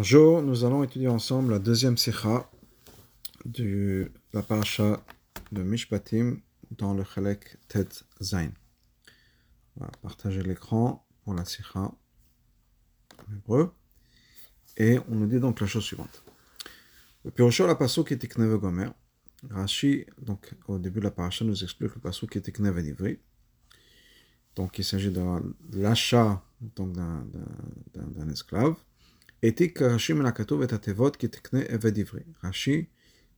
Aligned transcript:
Bonjour, 0.00 0.42
nous 0.42 0.64
allons 0.64 0.84
étudier 0.84 1.08
ensemble 1.08 1.50
la 1.50 1.58
deuxième 1.58 1.96
sikha 1.96 2.48
de 3.44 4.12
la 4.32 4.44
parasha 4.44 5.02
de 5.50 5.64
Mishpatim 5.64 6.36
dans 6.70 6.94
le 6.94 7.02
Chalek 7.02 7.56
Tet 7.66 7.88
Zain. 8.22 8.52
On 9.74 9.80
va 9.80 9.90
partager 10.00 10.44
l'écran 10.44 11.04
pour 11.24 11.34
la 11.34 11.44
sikha 11.44 11.80
en 11.80 11.96
hébreu. 13.34 13.74
Et 14.76 15.00
on 15.08 15.16
nous 15.16 15.26
dit 15.26 15.40
donc 15.40 15.58
la 15.58 15.66
chose 15.66 15.82
suivante. 15.82 16.22
Le 17.24 17.32
Pirosha, 17.32 17.66
la 17.66 17.74
passo 17.74 18.04
qui 18.04 18.14
était 18.14 18.28
Kneve 18.28 18.56
Gomer. 18.56 18.90
Rashi, 19.50 20.06
donc 20.22 20.54
au 20.68 20.78
début 20.78 21.00
de 21.00 21.06
la 21.06 21.10
parasha, 21.10 21.44
nous 21.44 21.64
explique 21.64 21.96
le 21.96 22.00
passo 22.00 22.24
qui 22.28 22.38
était 22.38 22.52
Kneve 22.52 22.84
Divri. 22.84 23.18
Donc 24.54 24.78
il 24.78 24.84
s'agit 24.84 25.10
de 25.10 25.22
l'achat 25.72 26.40
d'un 26.60 28.28
esclave. 28.30 28.76
Etik 29.40 29.78
Rashi 29.78 30.14
Menakatov 30.14 30.64
et 30.64 30.72
Atevot 30.72 31.12
qui 31.12 31.30
tekne 31.30 31.64
Eved 31.68 31.96
Ivri. 31.96 32.24
Rashi 32.42 32.88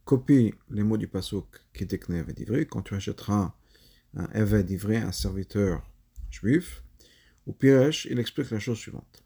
copie 0.06 0.54
les 0.70 0.82
mots 0.82 0.96
du 0.96 1.06
pasuk 1.06 1.60
qui 1.74 1.86
tekne 1.86 2.14
Eved 2.14 2.41
Ivri. 2.41 2.66
Quand 2.66 2.80
tu 2.80 2.95
achèteras 2.95 3.54
un 4.16 4.27
Eved 4.32 4.70
Ivri, 4.70 4.96
un 4.96 5.12
serviteur 5.12 5.82
juif, 6.30 6.82
ou 7.46 7.52
Piresh, 7.52 8.06
il 8.10 8.18
explique 8.18 8.50
la 8.50 8.58
chose 8.58 8.78
suivante. 8.78 9.22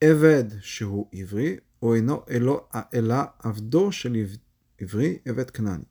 Eved 0.00 0.60
Shehu 0.62 1.06
Ivri, 1.12 1.58
Oeno 1.80 2.24
Elo 2.28 2.68
Ela 2.92 3.36
Avdo 3.40 3.90
Shel 3.90 4.16
Eved 4.78 5.50
Knani. 5.50 5.86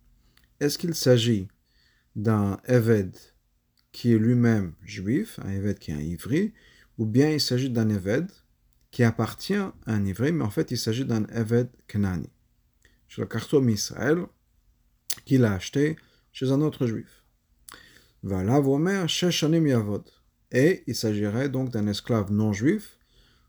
Est-ce 0.62 0.78
qu'il 0.78 0.96
s'agit 0.96 1.50
d'un 2.16 2.58
Eved 2.70 3.18
qui 3.92 4.14
est 4.14 4.18
lui-même 4.18 4.76
juif, 4.82 5.40
un 5.44 5.50
Eved 5.50 5.78
qui 5.78 5.92
est 5.92 5.96
un 5.96 6.00
Ivri, 6.00 6.54
ou 6.98 7.06
bien 7.06 7.32
il 7.32 7.42
s'agit 7.42 7.70
d'un 7.70 7.90
Eved 7.90 8.30
qui 8.92 9.04
appartient 9.04 9.54
à 9.54 9.74
un 9.86 10.06
ivri, 10.06 10.32
mais 10.32 10.44
en 10.44 10.50
fait 10.50 10.72
il 10.72 10.78
s'agit 10.78 11.06
d'un 11.06 11.26
Eved 11.26 11.70
Kenani. 11.88 12.30
Sur 13.08 13.22
le 13.22 13.28
carton 13.28 13.68
Israël, 13.68 14.26
qu'il 15.26 15.46
a 15.46 15.54
acheté 15.54 15.96
chez 16.32 16.52
un 16.52 16.62
autre 16.62 16.88
juif. 16.88 17.26
Voilà, 18.24 18.60
Vomer, 18.60 19.08
Sheshanim 19.08 19.68
Yavod. 19.68 20.10
Et 20.52 20.84
il 20.88 20.96
s'agirait 20.96 21.50
donc 21.50 21.70
d'un 21.70 21.88
esclave 21.88 22.32
non 22.32 22.54
juif 22.54 22.98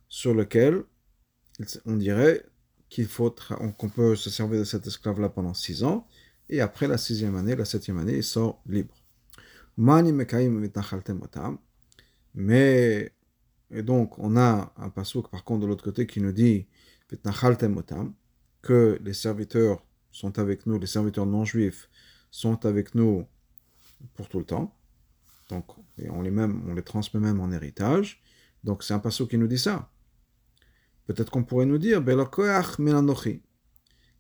sur 0.09 0.35
lequel 0.35 0.85
on 1.87 1.97
dirait 1.97 2.45
qu'il 2.89 3.07
faut 3.07 3.35
qu'on 3.79 3.89
peut 3.89 4.17
se 4.17 4.31
servir 4.31 4.61
de 4.61 4.65
cet 4.65 4.87
esclave-là 4.87 5.29
pendant 5.29 5.55
six 5.55 5.85
ans, 5.85 6.07
et 6.49 6.61
après 6.61 6.89
la 6.89 6.99
sixième 6.99 7.37
année, 7.37 7.55
la 7.55 7.65
septième 7.65 7.99
année, 7.99 8.17
il 8.17 8.25
sort 8.25 8.61
libre. 8.67 8.95
Mais 12.35 13.13
et 13.71 13.83
donc, 13.83 14.19
on 14.19 14.37
a 14.37 14.73
un 14.77 14.91
passouk, 14.91 15.29
par 15.29 15.45
contre, 15.45 15.63
de 15.63 15.67
l'autre 15.67 15.85
côté, 15.85 16.07
qui 16.07 16.21
nous 16.21 16.33
dit 16.33 16.67
que 18.63 18.99
les 19.03 19.15
serviteurs 19.15 19.85
sont 20.11 20.39
avec 20.39 20.67
nous, 20.67 20.79
les 20.79 20.87
serviteurs 20.87 21.27
non 21.27 21.45
juifs 21.45 21.89
sont 22.31 22.67
avec 22.67 22.95
nous 22.95 23.27
pour 24.15 24.29
tout 24.29 24.39
le 24.39 24.45
temps. 24.45 24.77
Donc, 25.51 25.67
on 26.09 26.23
les, 26.23 26.31
même, 26.31 26.63
on 26.69 26.75
les 26.75 26.83
transmet 26.83 27.21
même 27.21 27.41
en 27.41 27.51
héritage. 27.53 28.23
Donc, 28.65 28.83
c'est 28.83 28.95
un 28.95 28.99
passouk 28.99 29.31
qui 29.31 29.39
nous 29.39 29.49
dit 29.49 29.59
ça. 29.59 29.91
Peut-être 31.07 31.31
qu'on 31.31 31.45
pourrait 31.45 31.67
nous 31.67 31.79
dire 31.79 32.03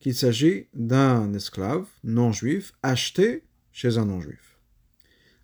qu'il 0.00 0.14
s'agit 0.14 0.68
d'un 0.74 1.32
esclave 1.34 1.86
non 2.02 2.32
juif 2.32 2.72
acheté 2.82 3.44
chez 3.70 3.98
un 3.98 4.06
non 4.06 4.20
juif. 4.20 4.49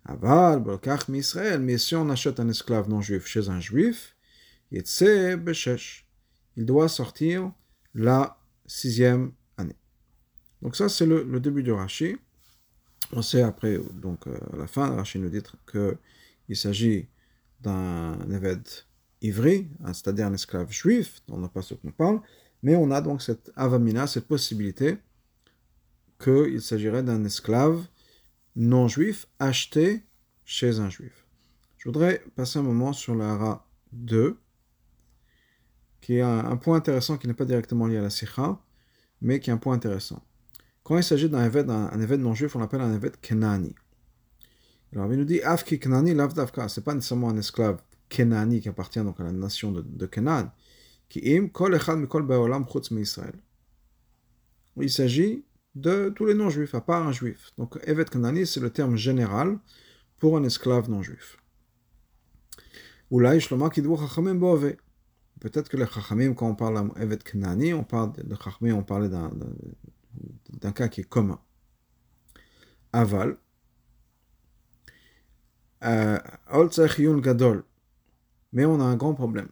Aval, 0.07 0.61
Bolkach 0.61 1.09
Israël, 1.09 1.59
mais 1.59 1.77
si 1.77 1.95
on 1.95 2.09
achète 2.09 2.39
un 2.39 2.47
esclave 2.47 2.89
non 2.89 3.01
juif 3.01 3.27
chez 3.27 3.49
un 3.49 3.59
juif, 3.59 4.15
il 4.71 4.83
doit 6.57 6.87
sortir 6.87 7.51
la 7.93 8.37
sixième 8.65 9.33
année. 9.57 9.75
Donc 10.61 10.75
ça, 10.75 10.89
c'est 10.89 11.05
le, 11.05 11.39
début 11.39 11.63
du 11.63 11.71
Rashi. 11.71 12.17
On 13.11 13.21
sait 13.21 13.41
après, 13.41 13.79
donc 13.93 14.27
euh, 14.27 14.37
à 14.53 14.57
la 14.57 14.67
fin, 14.67 14.95
Rashi 14.95 15.19
nous 15.19 15.29
dit 15.29 15.41
qu'il 15.71 16.55
s'agit 16.55 17.07
d'un 17.61 18.17
évêque 18.31 18.85
ivri, 19.21 19.67
hein, 19.83 19.93
c'est-à-dire 19.93 20.27
un 20.27 20.33
esclave 20.33 20.71
juif, 20.71 21.21
on 21.29 21.37
n'a 21.37 21.49
pas 21.49 21.61
ce 21.61 21.73
qu'on 21.73 21.91
parle, 21.91 22.21
mais 22.63 22.75
on 22.75 22.91
a 22.91 23.01
donc 23.01 23.21
cette 23.21 23.51
avamina, 23.55 24.07
cette 24.07 24.27
possibilité 24.27 24.97
qu'il 26.19 26.61
s'agirait 26.61 27.03
d'un 27.03 27.23
esclave 27.25 27.85
non 28.57 28.87
juif 28.87 29.27
acheté 29.39 30.03
chez 30.43 30.79
un 30.79 30.89
juif. 30.89 31.25
Je 31.77 31.87
voudrais 31.87 32.23
passer 32.35 32.59
un 32.59 32.63
moment 32.63 32.91
sur 32.91 33.15
la 33.15 33.63
2, 33.93 34.37
qui 36.01 36.15
est 36.15 36.21
un, 36.21 36.57
point 36.57 36.75
intéressant 36.75 37.17
qui 37.17 37.27
n'est 37.27 37.33
pas 37.33 37.45
directement 37.45 37.85
lié 37.85 37.97
à 37.97 38.01
la 38.01 38.09
sikha, 38.09 38.59
mais 39.21 39.39
qui 39.39 39.51
est 39.51 39.53
un 39.53 39.57
point 39.57 39.75
intéressant. 39.75 40.23
Quand 40.83 40.97
il 40.97 41.03
s'agit 41.03 41.29
d'un 41.29 41.45
évêque, 41.45 41.69
un, 41.69 42.01
évêque 42.01 42.19
non 42.19 42.33
juif, 42.33 42.55
on 42.55 42.59
l'appelle 42.59 42.81
un 42.81 42.93
évêque 42.93 43.21
kenani. 43.21 43.75
Alors 44.93 45.11
il 45.13 45.19
nous 45.19 45.25
dit 45.25 45.41
Afki 45.41 45.79
kenani 45.79 46.13
lavdavka, 46.13 46.67
c'est 46.67 46.83
pas 46.83 46.95
nécessairement 46.95 47.29
un 47.29 47.37
esclave 47.37 47.81
kenani 48.09 48.61
qui 48.61 48.69
appartient 48.69 49.03
donc 49.03 49.19
à 49.19 49.23
la 49.23 49.31
nation 49.31 49.71
de, 49.71 49.81
de 49.81 50.05
Kenan, 50.07 50.51
qui 51.09 51.19
im 51.35 51.49
kol 51.49 51.75
echad 51.75 51.99
mikol 51.99 52.23
baolam 52.23 52.65
chutz 52.65 52.89
Israël. 52.91 53.35
Il 54.77 54.89
s'agit 54.89 55.43
de 55.81 56.09
tous 56.09 56.25
les 56.25 56.33
non-juifs, 56.33 56.73
à 56.75 56.81
part 56.81 57.07
un 57.07 57.11
juif. 57.11 57.51
Donc, 57.57 57.77
Evet 57.83 58.09
Kanani, 58.09 58.45
c'est 58.47 58.59
le 58.59 58.71
terme 58.71 58.95
général 58.95 59.59
pour 60.17 60.37
un 60.37 60.43
esclave 60.43 60.89
non-juif. 60.89 61.37
Peut-être 65.39 65.69
que 65.69 65.77
les 65.77 65.85
Chachamim, 65.85 66.33
quand 66.33 66.49
on 66.49 66.55
parle 66.55 66.91
d'Evet 66.95 67.19
Kanani, 67.19 67.73
on 67.73 67.83
parle 67.83 68.13
de 68.13 68.35
Chachamim, 68.43 68.73
on 68.73 68.83
parlait 68.83 69.09
d'un 69.09 70.71
cas 70.71 70.87
qui 70.87 71.01
est 71.01 71.09
commun. 71.09 71.39
Aval. 72.91 73.37
Euh, 75.83 76.17
Gadol. 77.21 77.63
Mais 78.51 78.65
on 78.65 78.79
a 78.79 78.83
un 78.83 78.95
grand 78.95 79.13
problème. 79.13 79.49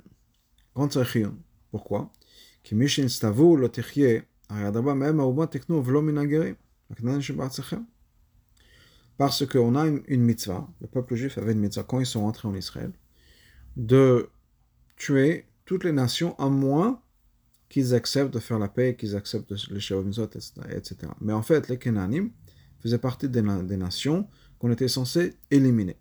Grand 0.73 0.89
Pourquoi? 1.69 2.11
Mishin 2.71 3.07
Stavu 3.07 3.57
parce 9.17 9.45
qu'on 9.45 9.75
a 9.75 9.85
une, 9.85 10.21
mitzvah, 10.21 10.67
le 10.81 10.87
peuple 10.87 11.15
juif 11.15 11.37
avait 11.37 11.53
une 11.53 11.59
mitzvah 11.59 11.83
quand 11.83 11.99
ils 11.99 12.05
sont 12.05 12.23
entrés 12.23 12.47
en 12.47 12.55
Israël, 12.55 12.91
de 13.77 14.29
tuer 14.97 15.45
toutes 15.65 15.83
les 15.83 15.91
nations 15.91 16.37
à 16.37 16.49
moins 16.49 17.01
qu'ils 17.69 17.93
acceptent 17.95 18.33
de 18.33 18.39
faire 18.39 18.59
la 18.59 18.67
paix, 18.67 18.95
qu'ils 18.95 19.15
acceptent 19.15 19.51
les 19.71 19.79
Shavimzot, 19.79 20.29
etc. 20.69 20.97
Mais 21.21 21.33
en 21.33 21.41
fait, 21.41 21.67
les 21.69 21.77
Kenanim 21.77 22.31
faisaient 22.79 22.99
partie 22.99 23.29
des, 23.29 23.41
nations 23.41 24.27
qu'on 24.59 24.71
était 24.71 24.87
censé 24.87 25.33
éliminer. 25.49 25.97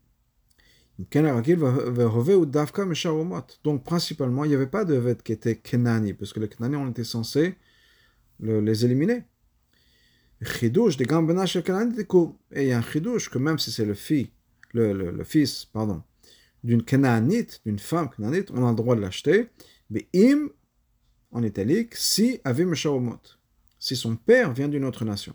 Donc 3.64 3.84
principalement, 3.84 4.44
il 4.44 4.48
n'y 4.48 4.54
avait 4.54 4.66
pas 4.66 4.84
de 4.84 4.94
Ved 4.94 5.22
qui 5.22 5.32
était 5.32 5.56
Kenani, 5.56 6.12
parce 6.14 6.32
que 6.32 6.40
les 6.40 6.48
Kenanim, 6.48 6.80
on 6.80 6.90
était 6.90 7.04
censé 7.04 7.56
les 8.40 8.84
éliminer. 8.84 9.24
Chidouche 10.42 10.96
des 10.96 11.04
Gambana 11.04 11.44
Et 11.44 12.62
il 12.62 12.68
y 12.68 12.72
a 12.72 12.78
un 12.78 12.82
chidouche 12.82 13.30
que 13.30 13.38
même 13.38 13.58
si 13.58 13.70
c'est 13.70 13.84
le, 13.84 13.94
fils, 13.94 14.28
d'une 16.62 16.82
Canaanite, 16.82 17.60
d'une 17.64 17.78
femme 17.78 18.10
Canaanite, 18.10 18.50
on 18.50 18.66
a 18.66 18.70
le 18.70 18.76
droit 18.76 18.96
de 18.96 19.00
l'acheter. 19.00 19.48
Mais 19.90 20.08
im, 20.14 20.48
en 21.30 21.42
italique, 21.42 21.94
si 21.94 22.40
avim 22.44 22.72
si 23.78 23.96
son 23.96 24.16
père 24.16 24.52
vient 24.52 24.68
d'une 24.68 24.84
autre 24.84 25.04
nation. 25.04 25.34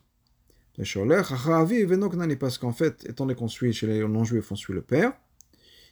Parce 2.39 2.57
qu'en 2.57 2.71
fait, 2.71 3.05
étant 3.09 3.25
donné 3.25 3.35
qu'on 3.35 3.47
suit 3.47 3.73
chez 3.73 3.87
les 3.87 4.07
non-juifs, 4.07 4.51
on 4.51 4.55
suit 4.55 4.73
le 4.73 4.81
père, 4.81 5.13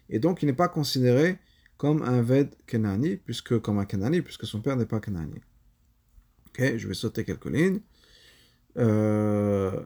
et 0.09 0.19
donc 0.19 0.41
il 0.41 0.45
n'est 0.45 0.53
pas 0.53 0.69
considéré 0.69 1.39
comme 1.77 2.01
un 2.01 2.21
Ved 2.21 2.55
Kenani, 2.65 3.17
puisque, 3.17 3.59
comme 3.59 3.79
un 3.79 3.85
Kenani, 3.85 4.21
puisque 4.21 4.45
son 4.45 4.61
père 4.61 4.75
n'est 4.77 4.85
pas 4.85 4.99
Kenani. 4.99 5.41
Ok, 6.57 6.77
je 6.77 6.87
vais 6.87 6.93
sauter 6.95 7.23
quelques 7.23 7.45
lignes. 7.45 7.81
Euh, 8.77 9.79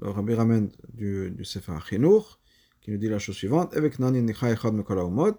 le 0.00 0.08
Rabbi 0.08 0.34
ramène 0.34 0.70
du, 0.92 1.30
du 1.30 1.44
Sefer 1.44 1.78
Chinour, 1.88 2.40
qui 2.80 2.90
nous 2.90 2.96
dit 2.96 3.08
la 3.08 3.18
chose 3.20 3.36
suivante 3.36 3.76
Avec 3.76 4.00
Nani 4.00 4.22
Nicha 4.22 4.50
Echad 4.50 4.74
Mekol 4.74 4.98
Haumot. 4.98 5.36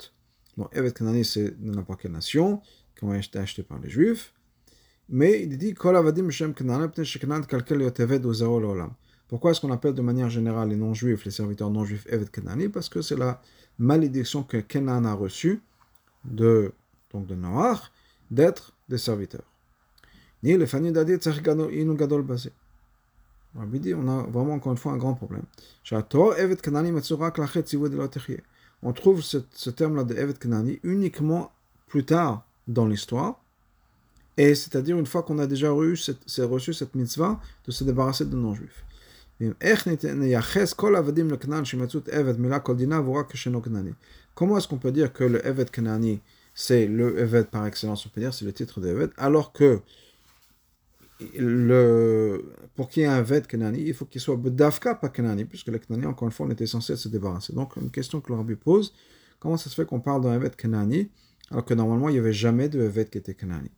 Donc, 0.55 0.69
Evet 0.71 1.01
Nani, 1.01 1.25
c'est 1.25 1.59
n'importe 1.59 2.01
quelle 2.01 2.13
nation, 2.13 2.61
qui 2.95 3.03
ont 3.03 3.13
été 3.13 3.37
achetés 3.37 3.63
par 3.63 3.79
les 3.79 3.89
Juifs. 3.89 4.33
Mais 5.09 5.43
il 5.43 5.57
dit 5.57 5.73
Kol 5.73 5.97
Avadim 5.97 6.29
Shem 6.29 6.53
Kenan, 6.53 6.87
Pne 6.87 7.03
Sheknan 7.03 7.41
Kalkel 7.41 7.81
Yoteved 7.81 8.25
Ozero 8.25 8.57
Olam. 8.59 8.93
Pourquoi 9.27 9.51
est-ce 9.51 9.59
qu'on 9.59 9.71
appelle 9.71 9.93
de 9.93 10.01
manière 10.01 10.29
générale 10.29 10.69
les 10.69 10.77
non-juifs, 10.77 11.25
les 11.25 11.31
serviteurs 11.31 11.69
non-juifs 11.69 12.07
Evet 12.09 12.31
Kenani 12.31 12.69
Parce 12.69 12.87
que 12.87 13.01
c'est 13.01 13.17
la 13.17 13.41
malédiction 13.77 14.43
que 14.43 14.57
Kenan 14.57 15.03
a 15.03 15.13
reçue 15.13 15.61
de, 16.23 16.71
donc 17.11 17.27
de 17.27 17.35
Noach 17.35 17.91
d'être 18.31 18.73
des 18.87 18.97
serviteurs. 18.97 19.56
Rabbi 23.55 23.93
on 23.93 24.07
a 24.07 24.23
vraiment 24.23 24.53
encore 24.53 24.71
une 24.71 24.77
fois 24.77 24.91
un 24.91 24.97
grand 24.97 25.15
problème. 25.15 25.43
On 28.83 28.93
trouve 28.93 29.21
ce, 29.21 29.37
ce 29.51 29.69
terme-là 29.71 30.03
de 30.03 30.13
Evet 30.15 30.37
Kanani 30.37 30.79
uniquement 30.83 31.51
plus 31.87 32.05
tard 32.05 32.45
dans 32.67 32.85
l'histoire, 32.85 33.41
Et 34.37 34.53
c'est-à-dire, 34.53 34.99
une 34.99 35.05
fois 35.07 35.23
qu'on 35.23 35.39
a 35.39 35.47
déjà 35.47 35.71
reçu 35.71 36.13
cette, 36.27 36.45
reçu 36.45 36.73
cette 36.73 36.93
mitzvah, 36.93 37.39
de 37.65 37.71
se 37.71 37.83
débarrasser 37.83 38.25
de 38.25 38.35
non-juifs. 38.35 38.83
Comment 44.35 44.57
est-ce 44.57 44.67
qu'on 44.67 44.77
peut 44.77 44.91
dire 44.91 45.13
que 45.13 45.23
le 45.23 45.45
Evet 45.45 45.71
Kanani, 45.71 46.21
c'est 46.53 46.85
le 46.87 47.17
Evet 47.17 47.49
par 47.49 47.65
excellence, 47.65 48.05
on 48.05 48.09
peut 48.09 48.21
dire, 48.21 48.33
c'est 48.33 48.45
le 48.45 48.53
titre 48.53 48.79
de 48.79 48.89
Evet, 48.89 49.09
alors 49.17 49.53
que 49.53 49.79
le, 51.37 52.53
pour 52.75 52.89
qu'il 52.89 53.03
y 53.03 53.05
ait 53.05 53.09
un 53.09 53.19
Evet 53.19 53.47
Kanani, 53.47 53.81
il 53.81 53.93
faut 53.93 54.05
qu'il 54.05 54.21
soit 54.21 54.35
Bedavka, 54.35 54.95
pas 54.95 55.09
Kanani, 55.09 55.45
puisque 55.45 55.67
le 55.67 55.79
Kanani, 55.79 56.05
encore 56.05 56.27
une 56.27 56.31
fois, 56.31 56.45
on 56.45 56.51
était 56.51 56.67
censé 56.67 56.95
se 56.95 57.09
débarrasser. 57.09 57.53
Donc, 57.53 57.75
une 57.75 57.91
question 57.91 58.21
que 58.21 58.31
le 58.31 58.37
Rabbi 58.37 58.55
pose, 58.55 58.93
comment 59.39 59.57
ça 59.57 59.69
se 59.69 59.75
fait 59.75 59.85
qu'on 59.85 59.99
parle 59.99 60.21
d'un 60.21 60.33
Evet 60.33 60.55
Kanani, 60.55 61.09
alors 61.51 61.65
que 61.65 61.73
normalement, 61.73 62.09
il 62.09 62.13
n'y 62.13 62.19
avait 62.19 62.33
jamais 62.33 62.69
de 62.69 62.81
Evet 62.81 63.09
qui 63.09 63.17
était 63.17 63.33
Kanani 63.33 63.71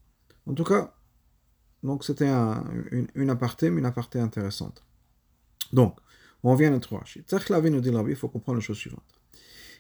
En 0.46 0.54
tout 0.54 0.64
cas, 0.64 0.94
donc 1.84 2.04
c'était 2.04 2.28
un, 2.28 2.64
une, 3.16 3.30
aparté, 3.30 3.70
mais 3.70 3.80
une 3.80 3.86
aparté 3.86 4.20
intéressante. 4.20 4.84
Donc, 5.72 5.96
on 6.44 6.52
revient 6.52 6.66
à 6.66 6.72
notre 6.72 6.96
Rashi. 6.96 7.24
nous 7.72 7.82
dit 7.82 7.92
il 8.10 8.16
faut 8.16 8.30
comprendre 8.30 8.58
la 8.58 8.64
chose 8.64 8.78
suivante. 8.78 9.04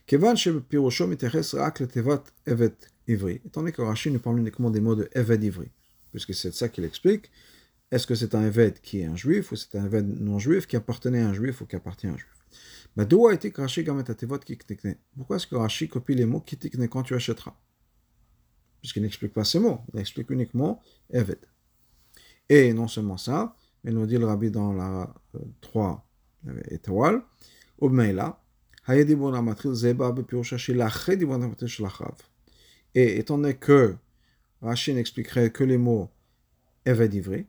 Kevan 0.09 0.35
Pirosho 0.67 1.06
m'intéresse 1.06 1.53
rak 1.53 1.81
le 1.81 1.88
tevat 1.88 2.23
evet 2.47 2.89
ivri. 3.07 3.41
Étant 3.45 3.61
donné 3.61 3.71
que 3.71 3.83
Rashi 3.83 4.09
nous 4.09 4.19
parle 4.19 4.39
uniquement 4.39 4.71
des 4.71 4.81
mots 4.81 4.95
de 4.95 5.07
evet 5.13 5.38
ivri, 5.44 5.69
puisque 6.11 6.33
c'est 6.33 6.53
ça 6.53 6.69
qu'il 6.69 6.83
explique. 6.83 7.31
Est-ce 7.91 8.06
que 8.06 8.15
c'est 8.15 8.35
un 8.35 8.44
evet 8.44 8.81
qui 8.81 9.00
est 9.00 9.06
un 9.06 9.15
juif 9.15 9.51
ou 9.51 9.56
c'est 9.56 9.75
un 9.75 9.85
evet 9.85 10.03
non 10.03 10.39
juif 10.39 10.67
qui 10.67 10.75
appartenait 10.75 11.21
à 11.21 11.29
un 11.29 11.33
juif 11.33 11.61
ou 11.61 11.65
qui 11.65 11.75
appartient 11.75 12.07
à 12.07 12.11
un 12.11 12.17
juif? 12.17 12.29
Pourquoi 15.15 15.35
est-ce 15.35 15.47
que 15.47 15.56
Rashi 15.56 15.88
copie 15.88 16.15
les 16.15 16.25
mots 16.25 16.41
kitikne 16.41 16.88
quand 16.88 17.03
tu 17.03 17.15
achèteras? 17.15 17.56
Puisqu'il 18.81 19.03
n'explique 19.03 19.33
pas 19.33 19.44
ces 19.44 19.59
mots, 19.59 19.81
il 19.94 20.00
explique 20.00 20.29
uniquement 20.29 20.81
evet. 21.11 21.39
Et 22.47 22.73
non 22.73 22.88
seulement 22.88 23.17
ça, 23.17 23.56
mais 23.83 23.91
nous 23.91 24.06
dit 24.06 24.17
le 24.17 24.25
rabbi 24.25 24.51
dans 24.51 24.73
la 24.73 25.13
3 25.61 26.07
euh, 26.47 26.61
étoiles, 26.69 27.21
et 32.95 33.19
étant 33.19 33.38
donné 33.38 33.53
que 33.56 33.95
Rachid 34.61 34.95
n'expliquerait 34.95 35.51
que 35.51 35.63
les 35.63 35.77
mots 35.77 36.09
Eved 36.85 37.13
Ivri, 37.13 37.45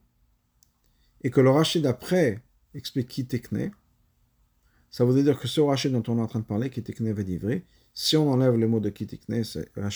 et 1.23 1.31
que 1.31 1.41
le 1.41 1.51
Rachid 1.51 1.83
d'après 1.83 2.43
explique 2.75 3.09
qui 3.09 3.27
tekne, 3.27 3.73
ça 4.91 5.05
veut 5.05 5.23
dire 5.23 5.39
que 5.39 5.49
ce 5.49 5.61
Rachid 5.61 5.93
dont 5.93 6.03
on 6.09 6.19
est 6.19 6.23
en 6.23 6.27
train 6.27 6.41
de 6.41 6.45
parler, 6.45 6.71
qui 6.71 6.83
tekne 6.83 7.07
Eved 7.07 7.63
si 7.93 8.17
on 8.17 8.31
enlève 8.31 8.57
les 8.57 8.67
mots 8.67 8.81
de 8.81 8.89
qui 8.89 9.07
tekne, 9.07 9.43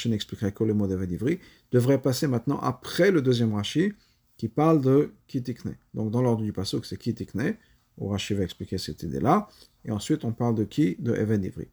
n'expliquerait 0.06 0.52
que 0.52 0.64
les 0.64 0.72
mots 0.72 0.88
d'Eved 0.88 1.38
devrait 1.70 2.02
passer 2.02 2.26
maintenant 2.26 2.58
après 2.58 3.10
le 3.10 3.22
deuxième 3.22 3.54
Rachid, 3.54 3.94
qui 4.36 4.48
parle 4.48 4.80
de 4.80 5.12
Kitikne. 5.28 5.76
Donc 5.94 6.10
dans 6.10 6.22
l'ordre 6.22 6.42
du 6.42 6.52
pasuk, 6.52 6.84
c'est 6.86 6.96
Kitikne, 6.96 7.56
où 7.98 8.08
Rashi 8.08 8.34
va 8.34 8.42
expliquer 8.42 8.78
cette 8.78 9.02
idée-là, 9.02 9.48
et 9.84 9.90
ensuite 9.90 10.24
on 10.24 10.32
parle 10.32 10.54
de 10.54 10.64
qui? 10.64 10.96
De 10.98 11.14
Even 11.14 11.44
Ivri. 11.44 11.68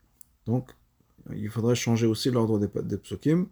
Donc 0.46 0.72
il 1.34 1.50
faudrait 1.50 1.76
changer 1.76 2.06
aussi 2.06 2.32
l'ordre 2.32 2.60
des, 2.60 2.70
des 2.84 2.98
psukim, 2.98 3.48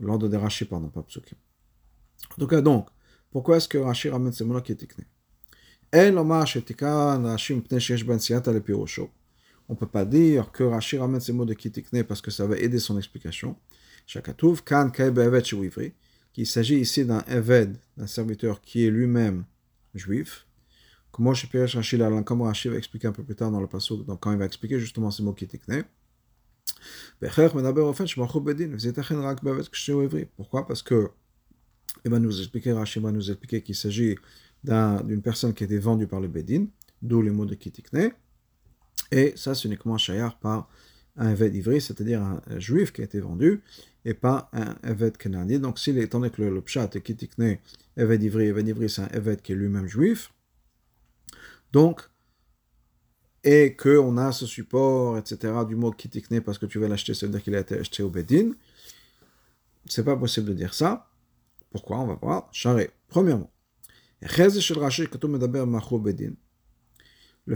l'ordre 0.00 0.28
des 0.28 0.36
Rashi, 0.36 0.64
pardon, 0.64 0.88
pas 0.88 1.02
psukim. 1.02 1.36
En 2.32 2.34
tout 2.36 2.46
cas, 2.46 2.60
donc, 2.60 2.88
pourquoi 3.30 3.56
est-ce 3.56 3.68
que 3.68 3.78
Rashi 3.78 4.08
ramène 4.08 4.32
ces 4.32 4.44
mots-là 4.44 4.60
Kitikne 4.60 5.04
ben 5.90 6.12
on 9.70 9.74
ne 9.74 9.78
peut 9.78 9.86
pas 9.86 10.04
dire 10.04 10.50
que 10.52 10.64
Rashi 10.64 10.98
ramène 10.98 11.20
ces 11.20 11.32
mots 11.32 11.44
de 11.44 11.54
Kitikne 11.54 12.04
parce 12.04 12.20
que 12.20 12.30
ça 12.30 12.46
va 12.46 12.56
aider 12.58 12.78
son 12.78 12.96
explication. 12.96 13.56
Shakatouv, 14.06 14.62
Kan 14.64 14.90
qu'il 14.90 16.46
s'agit 16.46 16.78
ici 16.78 17.04
d'un 17.04 17.20
Eved, 17.26 17.76
d'un 17.96 18.06
serviteur 18.06 18.60
qui 18.60 18.86
est 18.86 18.90
lui-même 18.90 19.44
juif. 19.94 20.46
Comme 21.10 21.26
Rashi 21.26 21.48
va 22.68 22.76
expliquer 22.76 23.08
un 23.08 23.12
peu 23.12 23.22
plus 23.22 23.34
tard 23.34 23.50
dans 23.50 23.60
le 23.60 23.66
passage, 23.66 23.98
quand 24.20 24.32
il 24.32 24.38
va 24.38 24.44
expliquer 24.46 24.78
justement 24.78 25.10
ces 25.10 25.22
mots 25.22 25.32
qui 25.32 25.44
étaient 25.44 25.58
Pourquoi? 30.36 30.66
Parce 30.66 30.82
que 30.82 31.10
va 32.04 32.18
nous 32.18 32.30
nous 33.12 33.30
qu'il 33.62 33.74
s'agit 33.74 34.16
d'une 34.64 35.22
personne 35.22 35.54
qui 35.54 35.64
a 35.64 35.66
été 35.66 35.78
vendue 35.78 36.06
par 36.06 36.20
le 36.20 36.28
Bedin, 36.28 36.66
d'où 37.02 37.22
les 37.22 37.30
mots 37.30 37.46
de 37.46 37.54
Kitikne. 37.54 38.12
Et 39.10 39.32
ça, 39.36 39.54
c'est 39.54 39.68
uniquement 39.68 39.96
Shayar 39.96 40.38
par 40.38 40.68
un 41.16 41.30
Eved 41.30 41.54
ivri, 41.54 41.80
c'est-à-dire 41.80 42.22
un 42.22 42.40
juif 42.58 42.92
qui 42.92 43.00
a 43.00 43.04
été 43.04 43.20
vendu, 43.20 43.62
et 44.04 44.14
pas 44.14 44.50
un 44.52 44.76
Eved 44.88 45.16
Kenani. 45.16 45.58
Donc, 45.58 45.78
s'il 45.78 45.98
étant 45.98 46.20
donné 46.20 46.30
que 46.30 46.42
le, 46.42 46.60
Pshat 46.60 46.90
est 46.94 47.00
Kitikne, 47.00 47.58
Eved 47.96 48.22
ivri, 48.22 48.46
Eved 48.46 48.68
ivri, 48.68 48.88
c'est 48.88 49.02
un 49.02 49.08
Eved 49.08 49.42
qui 49.42 49.52
est 49.52 49.56
lui-même 49.56 49.86
juif. 49.86 50.32
Donc, 51.72 52.08
et 53.44 53.76
qu'on 53.76 54.16
a 54.16 54.32
ce 54.32 54.46
support, 54.46 55.18
etc., 55.18 55.54
du 55.66 55.76
mot 55.76 55.90
Kitikne 55.92 56.40
parce 56.40 56.58
que 56.58 56.66
tu 56.66 56.78
vas 56.78 56.88
l'acheter, 56.88 57.14
ça 57.14 57.26
veut 57.26 57.32
dire 57.32 57.42
qu'il 57.42 57.54
a 57.54 57.60
été 57.60 57.78
acheté 57.78 58.02
au 58.02 58.10
Bedin. 58.10 58.52
C'est 59.86 60.04
pas 60.04 60.16
possible 60.16 60.48
de 60.48 60.54
dire 60.54 60.74
ça. 60.74 61.08
Pourquoi? 61.70 61.98
On 61.98 62.06
va 62.06 62.14
voir. 62.14 62.48
Charé. 62.52 62.90
Premièrement, 63.08 63.50
le 64.20 64.26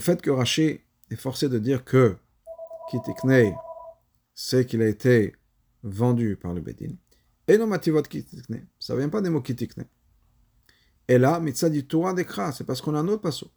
fait 0.01 0.23
que 0.23 0.31
Rashi 0.31 0.81
est 1.11 1.17
forcé 1.17 1.49
de 1.49 1.59
dire 1.59 1.85
que 1.85 2.17
Kitikne, 2.91 3.55
c'est 4.35 4.65
qu'il 4.65 4.83
a 4.83 4.89
été 4.89 5.35
vendu 5.83 6.37
par 6.37 6.55
le 6.55 6.61
Bedin. 6.61 6.95
Et 7.49 7.59
non 7.59 7.67
mativot 7.67 8.03
Kitikne, 8.03 8.67
ça 8.79 8.95
vient 8.97 9.09
pas 9.09 9.21
des 9.21 9.31
mots 9.31 9.43
Kitikne. 9.43 9.85
Et 11.09 11.19
là, 11.19 11.41
mitzad 11.41 11.87
Torah 11.89 12.15
d'Ekra, 12.15 12.53
c'est 12.53 12.65
parce 12.65 12.81
qu'on 12.81 12.95
a 12.95 13.01
un 13.01 13.09
autre 13.09 13.23
pasuk. 13.23 13.51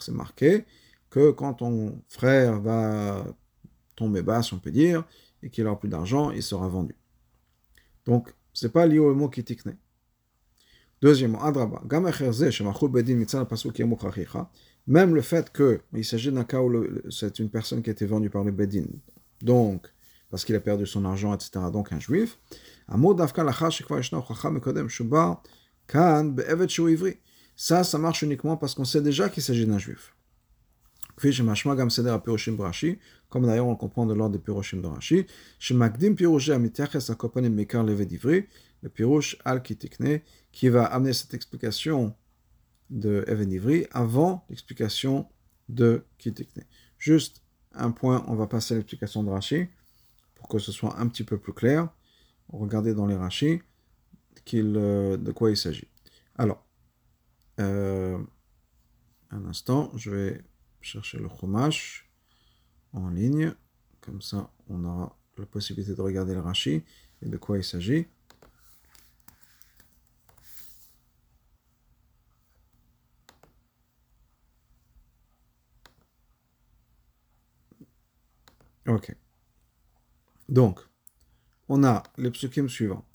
C'est 0.00 0.12
marqué 0.12 0.64
que 1.10 1.30
quand 1.30 1.54
ton 1.54 2.02
frère 2.08 2.60
va 2.60 3.24
tomber 3.94 4.22
bas, 4.22 4.40
on 4.52 4.58
peut 4.58 4.70
dire, 4.70 5.04
et 5.42 5.50
qu'il 5.50 5.64
n'aura 5.64 5.78
plus 5.78 5.88
d'argent, 5.88 6.30
il 6.30 6.42
sera 6.42 6.68
vendu. 6.68 6.94
Donc, 8.04 8.34
c'est 8.52 8.72
pas 8.72 8.86
lié 8.86 8.98
au 8.98 9.14
mot. 9.14 9.30
Deuxièmement, 11.02 11.42
Adraba, 11.42 11.82
Bedin 11.84 13.44
Pasuk 13.44 13.82
même 14.86 15.14
le 15.14 15.20
fait 15.20 15.52
qu'il 15.52 16.04
s'agit 16.04 16.30
d'un 16.30 16.44
cas 16.44 16.60
où 16.60 16.86
c'est 17.10 17.38
une 17.38 17.50
personne 17.50 17.82
qui 17.82 17.90
a 17.90 17.92
été 17.92 18.06
vendue 18.06 18.30
par 18.30 18.44
le 18.44 18.52
Bedin, 18.52 18.86
donc, 19.42 19.92
parce 20.30 20.44
qu'il 20.44 20.54
a 20.54 20.60
perdu 20.60 20.86
son 20.86 21.04
argent, 21.04 21.34
etc., 21.34 21.50
donc 21.72 21.92
un 21.92 21.98
juif, 22.00 22.38
ça, 25.88 27.84
ça 27.84 27.98
marche 27.98 28.22
uniquement 28.22 28.56
parce 28.56 28.74
qu'on 28.74 28.84
sait 28.84 29.00
déjà 29.00 29.28
qu'il 29.28 29.42
s'agit 29.42 29.66
d'un 29.66 29.78
juif. 29.78 30.14
Comme 33.28 33.46
d'ailleurs 33.46 33.66
on 33.66 33.76
comprend 33.76 34.04
de 34.04 34.12
l'ordre 34.12 34.36
des 34.36 34.38
Piroshim 34.38 34.82
de 34.82 34.86
Rashi, 34.86 35.26
le 38.82 38.88
Pirosh 38.90 39.38
al 39.44 39.62
Kitikne, 39.62 40.20
qui 40.52 40.68
va 40.68 40.84
amener 40.84 41.14
cette 41.14 41.32
explication 41.32 42.14
de 42.90 43.24
Even 43.26 43.86
avant 43.92 44.44
l'explication 44.50 45.26
de 45.70 46.04
Kitikne. 46.18 46.64
Juste 46.98 47.42
un 47.72 47.90
point, 47.90 48.24
on 48.28 48.34
va 48.34 48.46
passer 48.46 48.74
à 48.74 48.76
l'explication 48.76 49.22
de 49.22 49.30
Rashi 49.30 49.66
pour 50.34 50.48
que 50.48 50.58
ce 50.58 50.70
soit 50.72 50.98
un 51.00 51.08
petit 51.08 51.24
peu 51.24 51.38
plus 51.38 51.54
clair. 51.54 51.88
Regardez 52.48 52.92
dans 52.94 53.06
les 53.06 53.16
Rashi 53.16 53.62
euh, 54.54 55.16
de 55.16 55.32
quoi 55.32 55.50
il 55.50 55.56
s'agit. 55.56 55.88
Alors, 56.36 56.64
euh, 57.60 58.18
un 59.30 59.44
instant, 59.46 59.90
je 59.96 60.10
vais 60.10 60.44
chercher 60.80 61.18
le 61.18 61.28
chômage 61.28 62.10
en 62.92 63.08
ligne. 63.10 63.54
Comme 64.00 64.22
ça, 64.22 64.50
on 64.68 64.84
aura 64.84 65.18
la 65.38 65.46
possibilité 65.46 65.94
de 65.94 66.00
regarder 66.00 66.34
le 66.34 66.40
Rashi 66.40 66.84
et 67.22 67.28
de 67.28 67.36
quoi 67.36 67.58
il 67.58 67.64
s'agit. 67.64 68.06
Ok. 78.86 79.14
Donc, 80.48 80.80
on 81.68 81.82
a 81.84 82.02
les 82.18 82.30
psukim 82.30 82.68
suivants. 82.68 83.05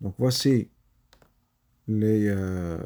Donc, 0.00 0.14
voici 0.18 0.70
les, 1.86 2.28
euh, 2.28 2.78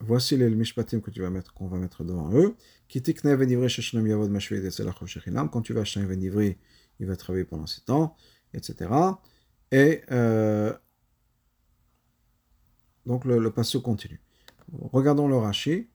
voici 0.00 0.36
les 0.36 0.50
mishpatim 0.50 1.00
que 1.00 1.10
tu 1.10 1.20
vas 1.20 1.30
mettre, 1.30 1.52
qu'on 1.54 1.68
va 1.68 1.78
mettre 1.78 2.04
devant 2.04 2.32
eux. 2.32 2.56
Quand 5.50 5.62
tu 5.62 5.72
vas 5.72 5.80
acheter 5.80 6.00
un 6.00 6.06
venivri, 6.06 6.58
il 7.00 7.06
va 7.06 7.16
travailler 7.16 7.44
pendant 7.44 7.66
7 7.66 7.90
ans, 7.90 8.16
etc. 8.52 8.90
Et 9.72 10.02
euh, 10.10 10.72
donc 13.06 13.24
le, 13.24 13.38
le 13.38 13.50
continue. 13.50 14.20
Regardons 14.72 15.28
le 15.28 15.36
Rashi. 15.36 15.88